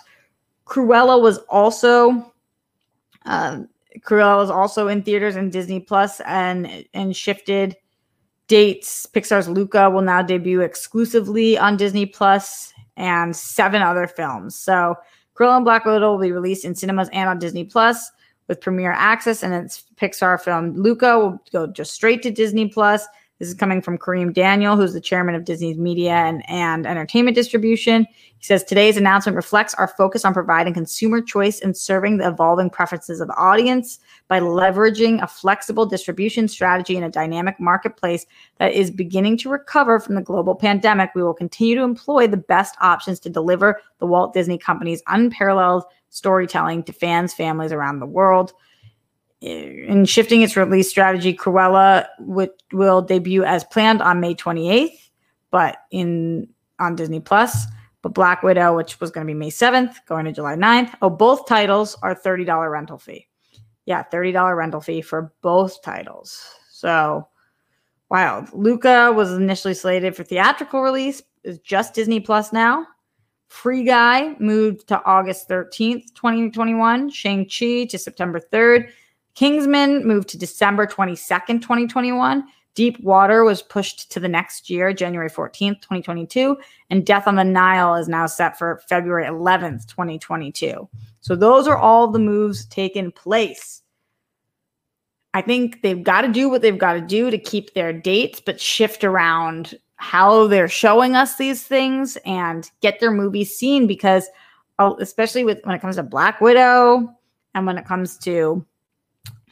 Cruella 0.67 1.21
was 1.21 1.39
also 1.49 2.33
um, 3.25 3.69
Cruella 4.01 4.37
was 4.37 4.51
also 4.51 4.89
in 4.89 5.03
theaters 5.03 5.37
and 5.37 5.53
Disney 5.53 5.81
Plus 5.81 6.21
and 6.21 6.85
and 6.95 7.17
shifted 7.17 7.77
dates. 8.53 9.07
Pixar's 9.07 9.49
Luca 9.49 9.89
will 9.89 10.03
now 10.03 10.21
debut 10.21 10.61
exclusively 10.61 11.57
on 11.57 11.79
Disney 11.79 12.05
Plus 12.05 12.75
and 12.99 13.35
seven 13.35 13.81
other 13.81 14.07
films. 14.07 14.55
So 14.55 14.95
Cruella 15.35 15.57
and 15.57 15.65
Black 15.65 15.87
Widow 15.87 16.13
will 16.13 16.21
be 16.21 16.33
released 16.33 16.67
in 16.67 16.75
cinemas 16.75 17.09
and 17.15 17.31
on 17.31 17.39
Disney 17.39 17.65
Plus 17.65 18.11
with 18.49 18.61
premiere 18.61 18.93
access, 18.93 19.43
and 19.43 19.55
its 19.55 19.85
Pixar 19.97 20.39
film 20.39 20.75
Luca 20.75 21.19
will 21.19 21.43
go 21.51 21.67
just 21.67 21.95
straight 21.95 22.23
to 22.25 22.31
Disney 22.31 22.69
Plus. 22.69 23.07
This 23.43 23.49
is 23.49 23.55
coming 23.57 23.83
from 23.83 23.99
Kareem 23.99 24.33
Daniel, 24.33 24.77
who's 24.77 24.93
the 24.93 25.01
chairman 25.01 25.35
of 25.35 25.45
Disney's 25.45 25.77
media 25.77 26.13
and, 26.13 26.49
and 26.49 26.87
entertainment 26.87 27.35
distribution. 27.35 28.07
He 28.39 28.45
says 28.45 28.63
today's 28.63 28.97
announcement 28.97 29.35
reflects 29.35 29.75
our 29.75 29.89
focus 29.89 30.25
on 30.25 30.33
providing 30.33 30.75
consumer 30.75 31.21
choice 31.21 31.59
and 31.59 31.77
serving 31.77 32.19
the 32.19 32.29
evolving 32.29 32.71
preferences 32.71 33.21
of 33.21 33.27
the 33.27 33.35
audience 33.35 33.99
by 34.29 34.39
leveraging 34.39 35.21
a 35.25 35.27
flexible 35.27 35.85
distribution 35.85 36.47
strategy 36.47 36.97
in 36.97 37.03
a 37.03 37.11
dynamic 37.11 37.59
marketplace 37.59 38.27
that 38.59 38.75
is 38.75 38.93
beginning 38.93 39.39
to 39.39 39.51
recover 39.51 39.99
from 39.99 40.15
the 40.15 40.23
global 40.23 40.55
pandemic. 40.55 41.11
We 41.17 41.25
will 41.25 41.35
continue 41.35 41.75
to 41.75 41.83
employ 41.83 42.29
the 42.29 42.37
best 42.37 42.77
options 42.81 43.19
to 43.19 43.29
deliver 43.29 43.81
the 43.99 44.07
Walt 44.07 44.35
Disney 44.35 44.57
Company's 44.57 45.03
unparalleled 45.09 45.83
storytelling 46.11 46.85
to 46.85 46.93
fans, 46.93 47.35
families 47.35 47.73
around 47.73 47.99
the 47.99 48.07
world 48.07 48.53
in 49.43 50.05
shifting 50.05 50.43
its 50.43 50.57
release 50.57 50.89
strategy, 50.89 51.35
Cruella 51.35 52.07
will 52.73 53.03
debut 53.03 53.45
as 53.45 53.65
planned 53.65 54.01
on 54.01 54.21
May 54.21 54.35
28th, 54.35 55.11
but 55.51 55.79
in 55.91 56.49
on 56.79 56.95
Disney 56.95 57.21
Plus. 57.21 57.67
But 58.03 58.15
Black 58.15 58.43
Widow, 58.43 58.77
which 58.77 58.99
was 59.01 59.13
going 59.13 59.27
to 59.27 59.31
be 59.33 59.39
May 59.39 59.51
7th, 59.51 59.95
going 60.07 60.25
to 60.25 60.33
July 60.33 60.57
9th. 60.57 60.95
Oh, 61.03 61.11
both 61.11 61.47
titles 61.47 61.97
are 62.03 62.17
$30 62.17 62.71
rental 62.71 62.99
fee. 62.99 63.29
Yeah, 63.87 64.03
$30 64.13 64.57
rental 64.57 64.81
fee 64.81 65.03
for 65.03 65.33
both 65.41 65.83
titles. 65.83 66.45
So 66.69 67.29
wild. 68.09 68.53
Luca 68.53 69.13
was 69.13 69.33
initially 69.33 69.75
slated 69.75 70.17
for 70.17 70.25
theatrical 70.25 70.83
release, 70.83 71.23
is 71.45 71.61
just 71.61 71.95
Disney 71.95 72.19
Plus 72.19 72.53
now. 72.53 72.87
Free 73.49 73.85
Guy 73.85 74.35
moved 74.41 74.89
to 74.89 75.01
August 75.05 75.49
13th, 75.49 76.15
2021. 76.15 77.11
Shang-Chi 77.11 77.85
to 77.85 77.99
September 77.99 78.41
3rd. 78.41 78.91
Kingsman 79.35 80.07
moved 80.07 80.29
to 80.31 80.39
December 80.39 80.87
22nd, 80.87 81.63
2021. 81.63 82.45
Deep 82.75 82.99
Water 83.01 83.45
was 83.45 83.63
pushed 83.63 84.11
to 84.13 84.21
the 84.21 84.29
next 84.29 84.71
year, 84.71 84.93
January 84.93 85.29
14th, 85.29 85.81
2022. 85.83 86.57
And 86.91 87.05
Death 87.05 87.27
on 87.27 87.37
the 87.37 87.45
Nile 87.45 87.95
is 87.97 88.09
now 88.09 88.27
set 88.27 88.59
for 88.59 88.83
February 88.89 89.27
11th, 89.27 89.87
2022. 89.89 90.89
So 91.21 91.37
those 91.37 91.69
are 91.69 91.77
all 91.77 92.09
the 92.09 92.19
moves 92.19 92.65
taken 92.67 93.13
place. 93.13 93.83
I 95.35 95.43
think 95.43 95.83
they've 95.83 96.03
got 96.03 96.23
to 96.23 96.29
do 96.29 96.49
what 96.49 96.63
they've 96.63 96.79
got 96.79 96.95
to 96.95 97.01
do 97.01 97.31
to 97.31 97.39
keep 97.39 97.73
their 97.73 97.93
dates, 97.93 98.41
but 98.45 98.61
shift 98.61 99.05
around 99.05 99.79
how 99.97 100.47
they're 100.47 100.69
showing 100.69 101.15
us 101.15 101.37
these 101.37 101.63
things 101.63 102.19
and 102.27 102.71
get 102.81 103.01
their 103.01 103.13
movies 103.13 103.57
seen 103.57 103.87
because 103.87 104.29
oh, 104.79 104.97
especially 105.01 105.45
with 105.45 105.59
when 105.65 105.75
it 105.75 105.81
comes 105.81 105.97
to 105.97 106.03
Black 106.03 106.41
Widow 106.41 107.09
and 107.55 107.67
when 107.67 107.79
it 107.79 107.87
comes 107.87 108.19
to 108.19 108.67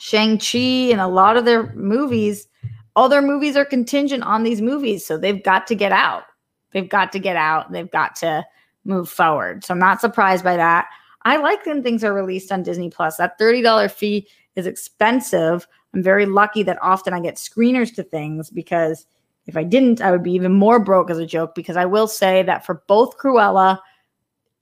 Shang-Chi 0.01 0.91
and 0.91 1.01
a 1.01 1.07
lot 1.07 1.37
of 1.37 1.45
their 1.45 1.73
movies, 1.75 2.49
all 2.97 3.09
their 3.09 3.23
movies 3.23 3.57
are 3.57 3.65
contingent 3.65 4.23
on 4.25 4.43
these 4.43 4.61
movies. 4.61 5.07
So 5.07 5.17
they've 5.17 5.43
got 5.43 5.67
to 5.69 5.75
get 5.75 5.93
out. 5.93 6.25
They've 6.73 6.89
got 6.89 7.13
to 7.13 7.19
get 7.19 7.37
out. 7.37 7.71
They've 7.73 7.91
got 7.91 8.17
to 8.17 8.45
move 8.85 9.09
forward. 9.09 9.65
So 9.65 9.75
I'm 9.75 9.81
not 9.81 10.01
surprised 10.01 10.45
by 10.45 10.57
that. 10.57 10.89
I 11.23 11.37
like 11.37 11.67
when 11.67 11.83
things 11.83 12.03
are 12.03 12.15
released 12.15 12.51
on 12.51 12.63
Disney 12.63 12.91
Plus. 12.91 13.17
That 13.17 13.39
$30 13.39 13.91
fee 13.91 14.27
is 14.57 14.67
expensive. 14.67 15.67
I'm 15.95 16.03
very 16.03 16.27
lucky 16.27 16.63
that 16.63 16.79
often 16.81 17.13
I 17.13 17.21
get 17.21 17.37
screeners 17.37 17.95
to 17.95 18.03
things 18.03 18.51
because– 18.51 19.07
if 19.51 19.57
I 19.57 19.65
didn't, 19.65 20.01
I 20.01 20.11
would 20.13 20.23
be 20.23 20.33
even 20.33 20.53
more 20.53 20.79
broke 20.79 21.11
as 21.11 21.19
a 21.19 21.27
joke 21.27 21.55
because 21.55 21.77
I 21.77 21.85
will 21.85 22.07
say 22.07 22.43
that 22.45 22.65
for 22.65 22.85
both 22.87 23.19
Cruella 23.19 23.81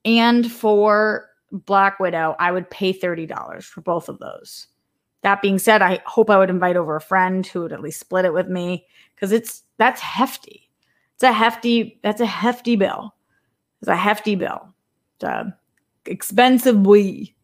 and 0.04 0.50
for 0.50 1.28
Black 1.52 2.00
Widow, 2.00 2.36
I 2.38 2.52
would 2.52 2.70
pay 2.70 2.92
$30 2.92 3.64
for 3.64 3.80
both 3.82 4.08
of 4.08 4.18
those. 4.18 4.66
That 5.22 5.42
being 5.42 5.58
said, 5.58 5.82
I 5.82 6.00
hope 6.06 6.30
I 6.30 6.38
would 6.38 6.50
invite 6.50 6.76
over 6.76 6.96
a 6.96 7.00
friend 7.00 7.46
who 7.46 7.62
would 7.62 7.72
at 7.72 7.80
least 7.80 8.00
split 8.00 8.24
it 8.24 8.32
with 8.32 8.48
me 8.48 8.86
because 9.14 9.32
it's 9.32 9.64
that's 9.76 10.00
hefty. 10.00 10.70
It's 11.14 11.24
a 11.24 11.32
hefty, 11.32 11.98
that's 12.02 12.20
a 12.20 12.26
hefty 12.26 12.76
bill. 12.76 13.14
It's 13.80 13.88
a 13.88 13.96
hefty 13.96 14.36
bill. 14.36 14.74
It's 15.16 15.24
a 15.24 15.56
expensive 16.06 16.86
we. 16.86 17.34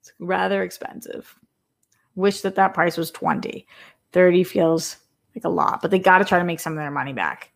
It's 0.00 0.12
rather 0.18 0.62
expensive. 0.62 1.34
Wish 2.14 2.42
that 2.42 2.56
that 2.56 2.74
price 2.74 2.96
was 2.96 3.10
20. 3.10 3.66
30 4.12 4.44
feels 4.44 4.98
like 5.34 5.44
a 5.44 5.48
lot, 5.48 5.80
but 5.80 5.90
they 5.90 5.98
got 5.98 6.18
to 6.18 6.24
try 6.24 6.38
to 6.38 6.44
make 6.44 6.60
some 6.60 6.74
of 6.74 6.78
their 6.78 6.90
money 6.90 7.14
back. 7.14 7.50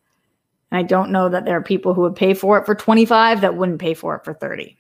And 0.70 0.78
I 0.78 0.82
don't 0.82 1.12
know 1.12 1.28
that 1.28 1.44
there 1.44 1.56
are 1.56 1.62
people 1.62 1.92
who 1.92 2.02
would 2.02 2.16
pay 2.16 2.34
for 2.34 2.58
it 2.58 2.66
for 2.66 2.74
25 2.74 3.42
that 3.42 3.56
wouldn't 3.56 3.80
pay 3.80 3.94
for 3.94 4.16
it 4.16 4.24
for 4.24 4.32
30. 4.32 4.76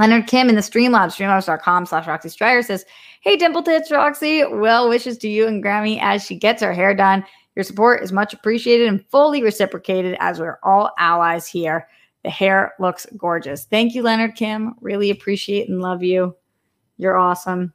Leonard 0.00 0.26
Kim 0.26 0.48
in 0.48 0.54
the 0.54 0.62
Streamlabs, 0.62 1.14
streamlabs.com 1.14 1.84
slash 1.84 2.06
Roxy 2.06 2.30
Striar 2.30 2.62
says, 2.62 2.86
Hey, 3.20 3.36
Dimple 3.36 3.62
Tits, 3.62 3.90
Roxy, 3.90 4.42
well 4.46 4.88
wishes 4.88 5.18
to 5.18 5.28
you 5.28 5.46
and 5.46 5.62
Grammy 5.62 5.98
as 6.00 6.24
she 6.24 6.36
gets 6.36 6.62
her 6.62 6.72
hair 6.72 6.94
done. 6.94 7.22
Your 7.54 7.64
support 7.64 8.02
is 8.02 8.10
much 8.10 8.32
appreciated 8.32 8.88
and 8.88 9.04
fully 9.10 9.42
reciprocated 9.42 10.16
as 10.18 10.40
we're 10.40 10.58
all 10.62 10.90
allies 10.98 11.46
here. 11.46 11.86
The 12.24 12.30
hair 12.30 12.72
looks 12.80 13.06
gorgeous. 13.14 13.66
Thank 13.66 13.94
you, 13.94 14.02
Leonard 14.02 14.36
Kim. 14.36 14.74
Really 14.80 15.10
appreciate 15.10 15.68
and 15.68 15.82
love 15.82 16.02
you. 16.02 16.34
You're 16.96 17.18
awesome. 17.18 17.74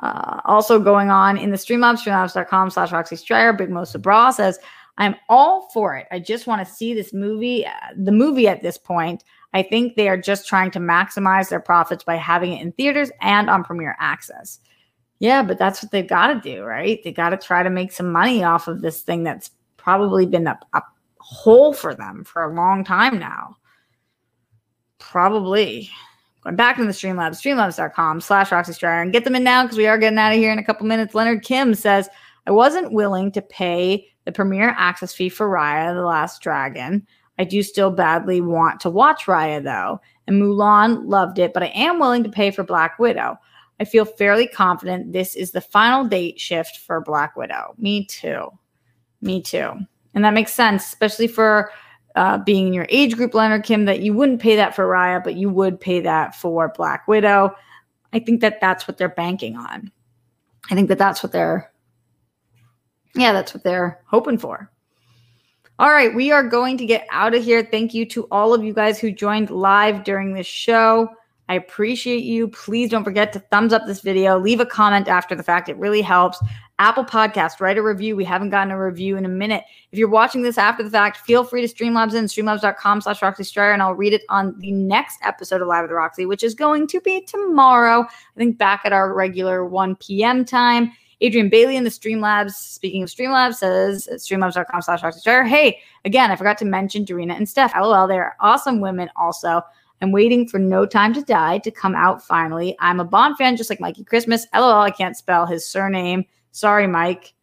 Uh, 0.00 0.40
also 0.46 0.80
going 0.80 1.10
on 1.10 1.36
in 1.36 1.50
the 1.50 1.56
Streamlabs, 1.56 2.02
streamlabs.com 2.04 2.70
slash 2.70 2.90
Roxy 2.90 3.14
Striar, 3.14 3.52
Big 3.52 3.70
Mo 3.70 3.84
Sabra 3.84 4.32
says, 4.32 4.58
I'm 4.98 5.14
all 5.28 5.70
for 5.72 5.96
it. 5.96 6.08
I 6.10 6.18
just 6.18 6.48
want 6.48 6.66
to 6.66 6.74
see 6.74 6.92
this 6.92 7.12
movie, 7.12 7.64
uh, 7.64 7.70
the 7.96 8.10
movie 8.10 8.48
at 8.48 8.62
this 8.62 8.76
point. 8.78 9.22
I 9.52 9.62
think 9.62 9.96
they 9.96 10.08
are 10.08 10.16
just 10.16 10.46
trying 10.46 10.70
to 10.72 10.78
maximize 10.78 11.48
their 11.48 11.60
profits 11.60 12.04
by 12.04 12.16
having 12.16 12.52
it 12.52 12.62
in 12.62 12.72
theaters 12.72 13.10
and 13.20 13.50
on 13.50 13.64
premiere 13.64 13.96
access. 13.98 14.60
Yeah, 15.18 15.42
but 15.42 15.58
that's 15.58 15.82
what 15.82 15.92
they've 15.92 16.08
got 16.08 16.28
to 16.28 16.40
do, 16.40 16.62
right? 16.62 17.02
They 17.02 17.12
got 17.12 17.30
to 17.30 17.36
try 17.36 17.62
to 17.62 17.70
make 17.70 17.92
some 17.92 18.10
money 18.10 18.42
off 18.42 18.68
of 18.68 18.80
this 18.80 19.02
thing 19.02 19.22
that's 19.22 19.50
probably 19.76 20.24
been 20.24 20.46
a, 20.46 20.58
a 20.72 20.82
hole 21.18 21.72
for 21.72 21.94
them 21.94 22.24
for 22.24 22.42
a 22.42 22.54
long 22.54 22.84
time 22.84 23.18
now. 23.18 23.56
Probably. 24.98 25.90
Going 26.42 26.56
back 26.56 26.76
to 26.76 26.84
the 26.84 26.90
Streamlabs, 26.90 27.36
streamlabs.com 27.36 28.20
slash 28.22 28.50
Roxy 28.50 28.72
Striar 28.72 29.02
and 29.02 29.12
get 29.12 29.24
them 29.24 29.36
in 29.36 29.44
now 29.44 29.64
because 29.64 29.76
we 29.76 29.86
are 29.86 29.98
getting 29.98 30.18
out 30.18 30.32
of 30.32 30.38
here 30.38 30.52
in 30.52 30.58
a 30.58 30.64
couple 30.64 30.86
minutes. 30.86 31.14
Leonard 31.14 31.42
Kim 31.42 31.74
says, 31.74 32.08
I 32.46 32.50
wasn't 32.50 32.92
willing 32.92 33.30
to 33.32 33.42
pay 33.42 34.06
the 34.24 34.32
premiere 34.32 34.74
access 34.78 35.12
fee 35.12 35.28
for 35.28 35.48
Raya, 35.48 35.94
The 35.94 36.02
Last 36.02 36.40
Dragon. 36.40 37.06
I 37.40 37.44
do 37.44 37.62
still 37.62 37.90
badly 37.90 38.42
want 38.42 38.80
to 38.80 38.90
watch 38.90 39.24
Raya 39.24 39.64
though. 39.64 39.98
And 40.26 40.40
Mulan 40.40 41.08
loved 41.08 41.38
it, 41.38 41.54
but 41.54 41.62
I 41.62 41.72
am 41.74 41.98
willing 41.98 42.22
to 42.22 42.28
pay 42.28 42.50
for 42.50 42.62
Black 42.62 42.98
Widow. 42.98 43.38
I 43.80 43.86
feel 43.86 44.04
fairly 44.04 44.46
confident 44.46 45.14
this 45.14 45.34
is 45.34 45.52
the 45.52 45.62
final 45.62 46.04
date 46.04 46.38
shift 46.38 46.76
for 46.76 47.00
Black 47.00 47.34
Widow. 47.36 47.74
Me 47.78 48.04
too. 48.04 48.50
Me 49.22 49.40
too. 49.40 49.72
And 50.12 50.22
that 50.22 50.34
makes 50.34 50.52
sense, 50.52 50.84
especially 50.84 51.28
for 51.28 51.72
uh, 52.14 52.36
being 52.36 52.66
in 52.66 52.74
your 52.74 52.86
age 52.90 53.16
group, 53.16 53.32
Leonard 53.32 53.64
Kim, 53.64 53.86
that 53.86 54.00
you 54.00 54.12
wouldn't 54.12 54.42
pay 54.42 54.56
that 54.56 54.76
for 54.76 54.86
Raya, 54.86 55.24
but 55.24 55.34
you 55.34 55.48
would 55.48 55.80
pay 55.80 56.00
that 56.00 56.34
for 56.34 56.70
Black 56.76 57.08
Widow. 57.08 57.54
I 58.12 58.18
think 58.18 58.42
that 58.42 58.60
that's 58.60 58.86
what 58.86 58.98
they're 58.98 59.08
banking 59.08 59.56
on. 59.56 59.90
I 60.70 60.74
think 60.74 60.88
that 60.88 60.98
that's 60.98 61.22
what 61.22 61.32
they're, 61.32 61.72
yeah, 63.14 63.32
that's 63.32 63.54
what 63.54 63.64
they're 63.64 64.02
hoping 64.04 64.36
for. 64.36 64.70
All 65.80 65.92
right, 65.92 66.14
we 66.14 66.30
are 66.30 66.42
going 66.42 66.76
to 66.76 66.84
get 66.84 67.06
out 67.10 67.34
of 67.34 67.42
here. 67.42 67.64
Thank 67.64 67.94
you 67.94 68.04
to 68.10 68.28
all 68.30 68.52
of 68.52 68.62
you 68.62 68.74
guys 68.74 69.00
who 69.00 69.10
joined 69.10 69.48
live 69.48 70.04
during 70.04 70.34
this 70.34 70.46
show. 70.46 71.08
I 71.48 71.54
appreciate 71.54 72.22
you. 72.22 72.48
Please 72.48 72.90
don't 72.90 73.02
forget 73.02 73.32
to 73.32 73.38
thumbs 73.38 73.72
up 73.72 73.86
this 73.86 74.02
video, 74.02 74.38
leave 74.38 74.60
a 74.60 74.66
comment 74.66 75.08
after 75.08 75.34
the 75.34 75.42
fact. 75.42 75.70
It 75.70 75.78
really 75.78 76.02
helps. 76.02 76.38
Apple 76.78 77.06
Podcast, 77.06 77.62
write 77.62 77.78
a 77.78 77.82
review. 77.82 78.14
We 78.14 78.26
haven't 78.26 78.50
gotten 78.50 78.70
a 78.70 78.78
review 78.78 79.16
in 79.16 79.24
a 79.24 79.28
minute. 79.30 79.64
If 79.90 79.98
you're 79.98 80.10
watching 80.10 80.42
this 80.42 80.58
after 80.58 80.82
the 80.82 80.90
fact, 80.90 81.16
feel 81.16 81.44
free 81.44 81.66
to 81.66 81.74
Streamlabs 81.74 82.12
in 82.12 82.26
streamlabs.com 82.26 83.00
slash 83.00 83.22
Roxy 83.22 83.44
Striar, 83.44 83.72
and 83.72 83.80
I'll 83.80 83.94
read 83.94 84.12
it 84.12 84.20
on 84.28 84.54
the 84.58 84.72
next 84.72 85.18
episode 85.24 85.62
of 85.62 85.68
Live 85.68 85.84
with 85.84 85.92
Roxy, 85.92 86.26
which 86.26 86.44
is 86.44 86.54
going 86.54 86.88
to 86.88 87.00
be 87.00 87.22
tomorrow. 87.22 88.02
I 88.02 88.36
think 88.36 88.58
back 88.58 88.82
at 88.84 88.92
our 88.92 89.14
regular 89.14 89.64
1 89.64 89.96
p.m. 89.96 90.44
time. 90.44 90.92
Adrian 91.20 91.48
Bailey 91.48 91.76
in 91.76 91.84
the 91.84 91.90
Streamlabs, 91.90 92.52
speaking 92.52 93.02
of 93.02 93.08
Streamlabs, 93.08 93.56
says 93.56 94.08
streamlabs.com 94.12 94.82
slash 94.82 95.02
Striar. 95.16 95.44
Hey, 95.44 95.80
again, 96.04 96.30
I 96.30 96.36
forgot 96.36 96.56
to 96.58 96.64
mention 96.64 97.04
Dorina 97.04 97.36
and 97.36 97.48
Steph. 97.48 97.74
LOL, 97.74 98.08
they're 98.08 98.36
awesome 98.40 98.80
women 98.80 99.10
also. 99.16 99.62
I'm 100.02 100.12
waiting 100.12 100.48
for 100.48 100.58
No 100.58 100.86
Time 100.86 101.12
to 101.12 101.22
Die 101.22 101.58
to 101.58 101.70
come 101.70 101.94
out 101.94 102.24
finally. 102.24 102.74
I'm 102.80 103.00
a 103.00 103.04
Bond 103.04 103.36
fan, 103.36 103.56
just 103.56 103.68
like 103.68 103.80
Mikey 103.80 104.04
Christmas. 104.04 104.46
LOL, 104.54 104.80
I 104.80 104.90
can't 104.90 105.16
spell 105.16 105.44
his 105.44 105.68
surname. 105.68 106.24
Sorry, 106.52 106.86
Mike. 106.86 107.34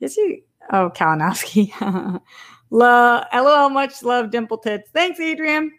Is 0.00 0.14
he? 0.14 0.44
Oh, 0.72 0.90
Kalinowski. 0.94 1.72
love, 2.70 3.24
LOL, 3.34 3.70
much 3.70 4.02
love, 4.04 4.30
dimple 4.30 4.58
tits. 4.58 4.88
Thanks, 4.92 5.18
Adrian. 5.18 5.72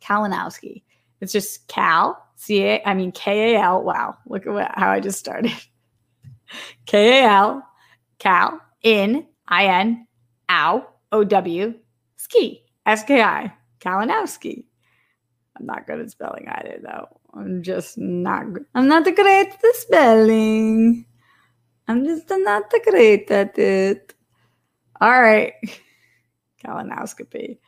Kalinowski. 0.00 0.82
It's 1.20 1.32
just 1.32 1.68
Cal, 1.68 2.26
C 2.36 2.62
A, 2.64 2.82
I 2.84 2.94
mean 2.94 3.12
K 3.12 3.54
A 3.54 3.60
L. 3.60 3.82
Wow, 3.82 4.16
look 4.26 4.46
at 4.46 4.52
what, 4.52 4.70
how 4.74 4.90
I 4.90 5.00
just 5.00 5.18
started. 5.18 5.52
K 6.86 7.22
A 7.22 7.28
L, 7.28 7.62
Cal, 8.18 8.60
in, 8.82 9.26
I 9.46 9.66
N, 9.66 10.06
ow, 10.50 10.86
O 11.12 11.24
W, 11.24 11.74
ski, 12.16 12.64
S 12.86 13.04
K 13.04 13.22
I, 13.22 13.52
Kalinowski. 13.80 14.64
I'm 15.58 15.66
not 15.66 15.86
good 15.86 16.00
at 16.00 16.10
spelling 16.10 16.46
either, 16.48 16.78
though. 16.82 17.08
I'm 17.34 17.62
just 17.62 17.98
not. 17.98 18.46
I'm 18.74 18.88
not 18.88 19.04
the 19.04 19.12
great 19.12 19.48
at 19.52 19.76
spelling. 19.76 21.04
I'm 21.86 22.04
just 22.04 22.30
not 22.30 22.70
the 22.70 22.80
great 22.84 23.30
at 23.30 23.58
it. 23.58 24.14
All 25.00 25.20
right. 25.20 25.54
Colonoscopy. 26.64 27.58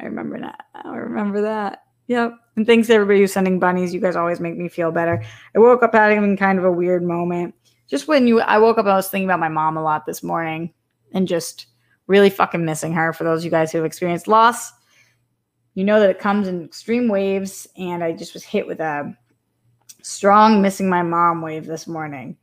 I 0.00 0.04
remember 0.04 0.40
that. 0.40 0.64
I 0.74 0.96
remember 0.96 1.42
that. 1.42 1.82
Yep. 2.06 2.32
And 2.56 2.66
thanks 2.66 2.88
to 2.88 2.94
everybody 2.94 3.20
who's 3.20 3.32
sending 3.32 3.58
bunnies. 3.58 3.92
You 3.92 4.00
guys 4.00 4.16
always 4.16 4.40
make 4.40 4.56
me 4.56 4.68
feel 4.68 4.90
better. 4.90 5.22
I 5.54 5.58
woke 5.58 5.82
up 5.82 5.94
having 5.94 6.36
kind 6.36 6.58
of 6.58 6.64
a 6.64 6.72
weird 6.72 7.02
moment. 7.02 7.54
Just 7.88 8.06
when 8.06 8.26
you, 8.26 8.40
I 8.40 8.58
woke 8.58 8.78
up, 8.78 8.86
I 8.86 8.94
was 8.94 9.08
thinking 9.08 9.26
about 9.26 9.40
my 9.40 9.48
mom 9.48 9.76
a 9.76 9.82
lot 9.82 10.06
this 10.06 10.22
morning 10.22 10.72
and 11.12 11.26
just 11.26 11.66
really 12.06 12.30
fucking 12.30 12.64
missing 12.64 12.92
her. 12.92 13.12
For 13.12 13.24
those 13.24 13.40
of 13.40 13.44
you 13.44 13.50
guys 13.50 13.72
who 13.72 13.78
have 13.78 13.86
experienced 13.86 14.28
loss, 14.28 14.72
you 15.74 15.84
know 15.84 16.00
that 16.00 16.10
it 16.10 16.18
comes 16.18 16.48
in 16.48 16.64
extreme 16.64 17.08
waves. 17.08 17.66
And 17.76 18.04
I 18.04 18.12
just 18.12 18.34
was 18.34 18.44
hit 18.44 18.66
with 18.66 18.80
a 18.80 19.16
strong 20.02 20.60
missing 20.60 20.88
my 20.88 21.02
mom 21.02 21.40
wave 21.40 21.66
this 21.66 21.86
morning. 21.86 22.36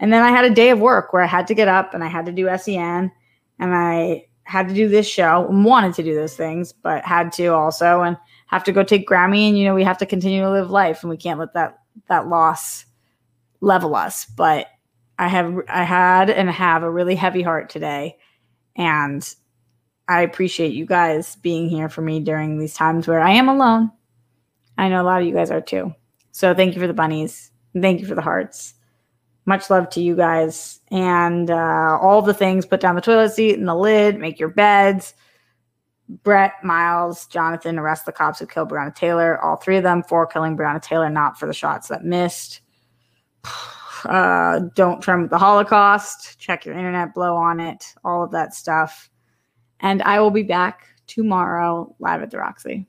And 0.00 0.12
then 0.12 0.22
I 0.22 0.30
had 0.30 0.44
a 0.44 0.54
day 0.54 0.70
of 0.70 0.80
work 0.80 1.12
where 1.12 1.22
I 1.22 1.26
had 1.26 1.46
to 1.48 1.54
get 1.54 1.68
up 1.68 1.94
and 1.94 2.02
I 2.02 2.08
had 2.08 2.26
to 2.26 2.32
do 2.32 2.48
SEN 2.56 3.10
and 3.58 3.74
I 3.74 4.26
had 4.44 4.68
to 4.68 4.74
do 4.74 4.88
this 4.88 5.06
show 5.06 5.46
and 5.48 5.64
wanted 5.64 5.94
to 5.94 6.02
do 6.02 6.14
those 6.14 6.34
things, 6.34 6.72
but 6.72 7.04
had 7.04 7.32
to 7.32 7.48
also 7.48 8.02
and 8.02 8.16
have 8.46 8.64
to 8.64 8.72
go 8.72 8.82
take 8.82 9.08
Grammy 9.08 9.48
and 9.48 9.56
you 9.56 9.64
know 9.64 9.74
we 9.74 9.84
have 9.84 9.98
to 9.98 10.06
continue 10.06 10.40
to 10.40 10.50
live 10.50 10.70
life 10.70 11.02
and 11.02 11.10
we 11.10 11.16
can't 11.16 11.38
let 11.38 11.54
that 11.54 11.78
that 12.08 12.26
loss 12.26 12.84
level 13.60 13.94
us. 13.94 14.24
But 14.24 14.66
I 15.20 15.28
have 15.28 15.54
I 15.68 15.84
had 15.84 16.30
and 16.30 16.48
have 16.48 16.82
a 16.82 16.90
really 16.90 17.14
heavy 17.14 17.42
heart 17.42 17.68
today 17.68 18.16
and 18.74 19.22
I 20.08 20.22
appreciate 20.22 20.72
you 20.72 20.86
guys 20.86 21.36
being 21.36 21.68
here 21.68 21.90
for 21.90 22.00
me 22.00 22.20
during 22.20 22.58
these 22.58 22.72
times 22.72 23.06
where 23.06 23.20
I 23.20 23.32
am 23.32 23.46
alone. 23.46 23.92
I 24.78 24.88
know 24.88 25.02
a 25.02 25.04
lot 25.04 25.20
of 25.20 25.28
you 25.28 25.34
guys 25.34 25.50
are 25.50 25.60
too. 25.60 25.94
So 26.32 26.54
thank 26.54 26.74
you 26.74 26.80
for 26.80 26.86
the 26.86 26.94
bunnies. 26.94 27.50
Thank 27.78 28.00
you 28.00 28.06
for 28.06 28.14
the 28.14 28.22
hearts. 28.22 28.72
Much 29.44 29.68
love 29.68 29.90
to 29.90 30.00
you 30.00 30.16
guys 30.16 30.80
and 30.90 31.50
uh, 31.50 31.98
all 32.00 32.22
the 32.22 32.32
things. 32.32 32.64
Put 32.64 32.80
down 32.80 32.94
the 32.94 33.02
toilet 33.02 33.34
seat 33.34 33.58
and 33.58 33.68
the 33.68 33.74
lid. 33.74 34.18
Make 34.18 34.40
your 34.40 34.48
beds. 34.48 35.12
Brett, 36.08 36.54
Myles, 36.64 37.26
Jonathan, 37.26 37.78
arrest 37.78 38.06
the 38.06 38.12
cops 38.12 38.38
who 38.38 38.46
killed 38.46 38.70
Breonna 38.70 38.94
Taylor. 38.94 39.38
All 39.44 39.56
three 39.56 39.76
of 39.76 39.82
them 39.82 40.02
for 40.02 40.26
killing 40.26 40.56
Breonna 40.56 40.80
Taylor, 40.80 41.10
not 41.10 41.38
for 41.38 41.44
the 41.44 41.52
shots 41.52 41.88
that 41.88 42.06
missed. 42.06 42.62
Uh, 44.04 44.60
don't 44.74 45.00
trend 45.00 45.30
the 45.30 45.38
Holocaust. 45.38 46.38
Check 46.38 46.64
your 46.64 46.76
internet, 46.76 47.14
blow 47.14 47.36
on 47.36 47.60
it, 47.60 47.94
all 48.04 48.22
of 48.22 48.30
that 48.32 48.54
stuff. 48.54 49.10
And 49.80 50.02
I 50.02 50.20
will 50.20 50.30
be 50.30 50.42
back 50.42 50.86
tomorrow 51.06 51.94
live 51.98 52.22
at 52.22 52.30
the 52.30 52.38
Roxy. 52.38 52.86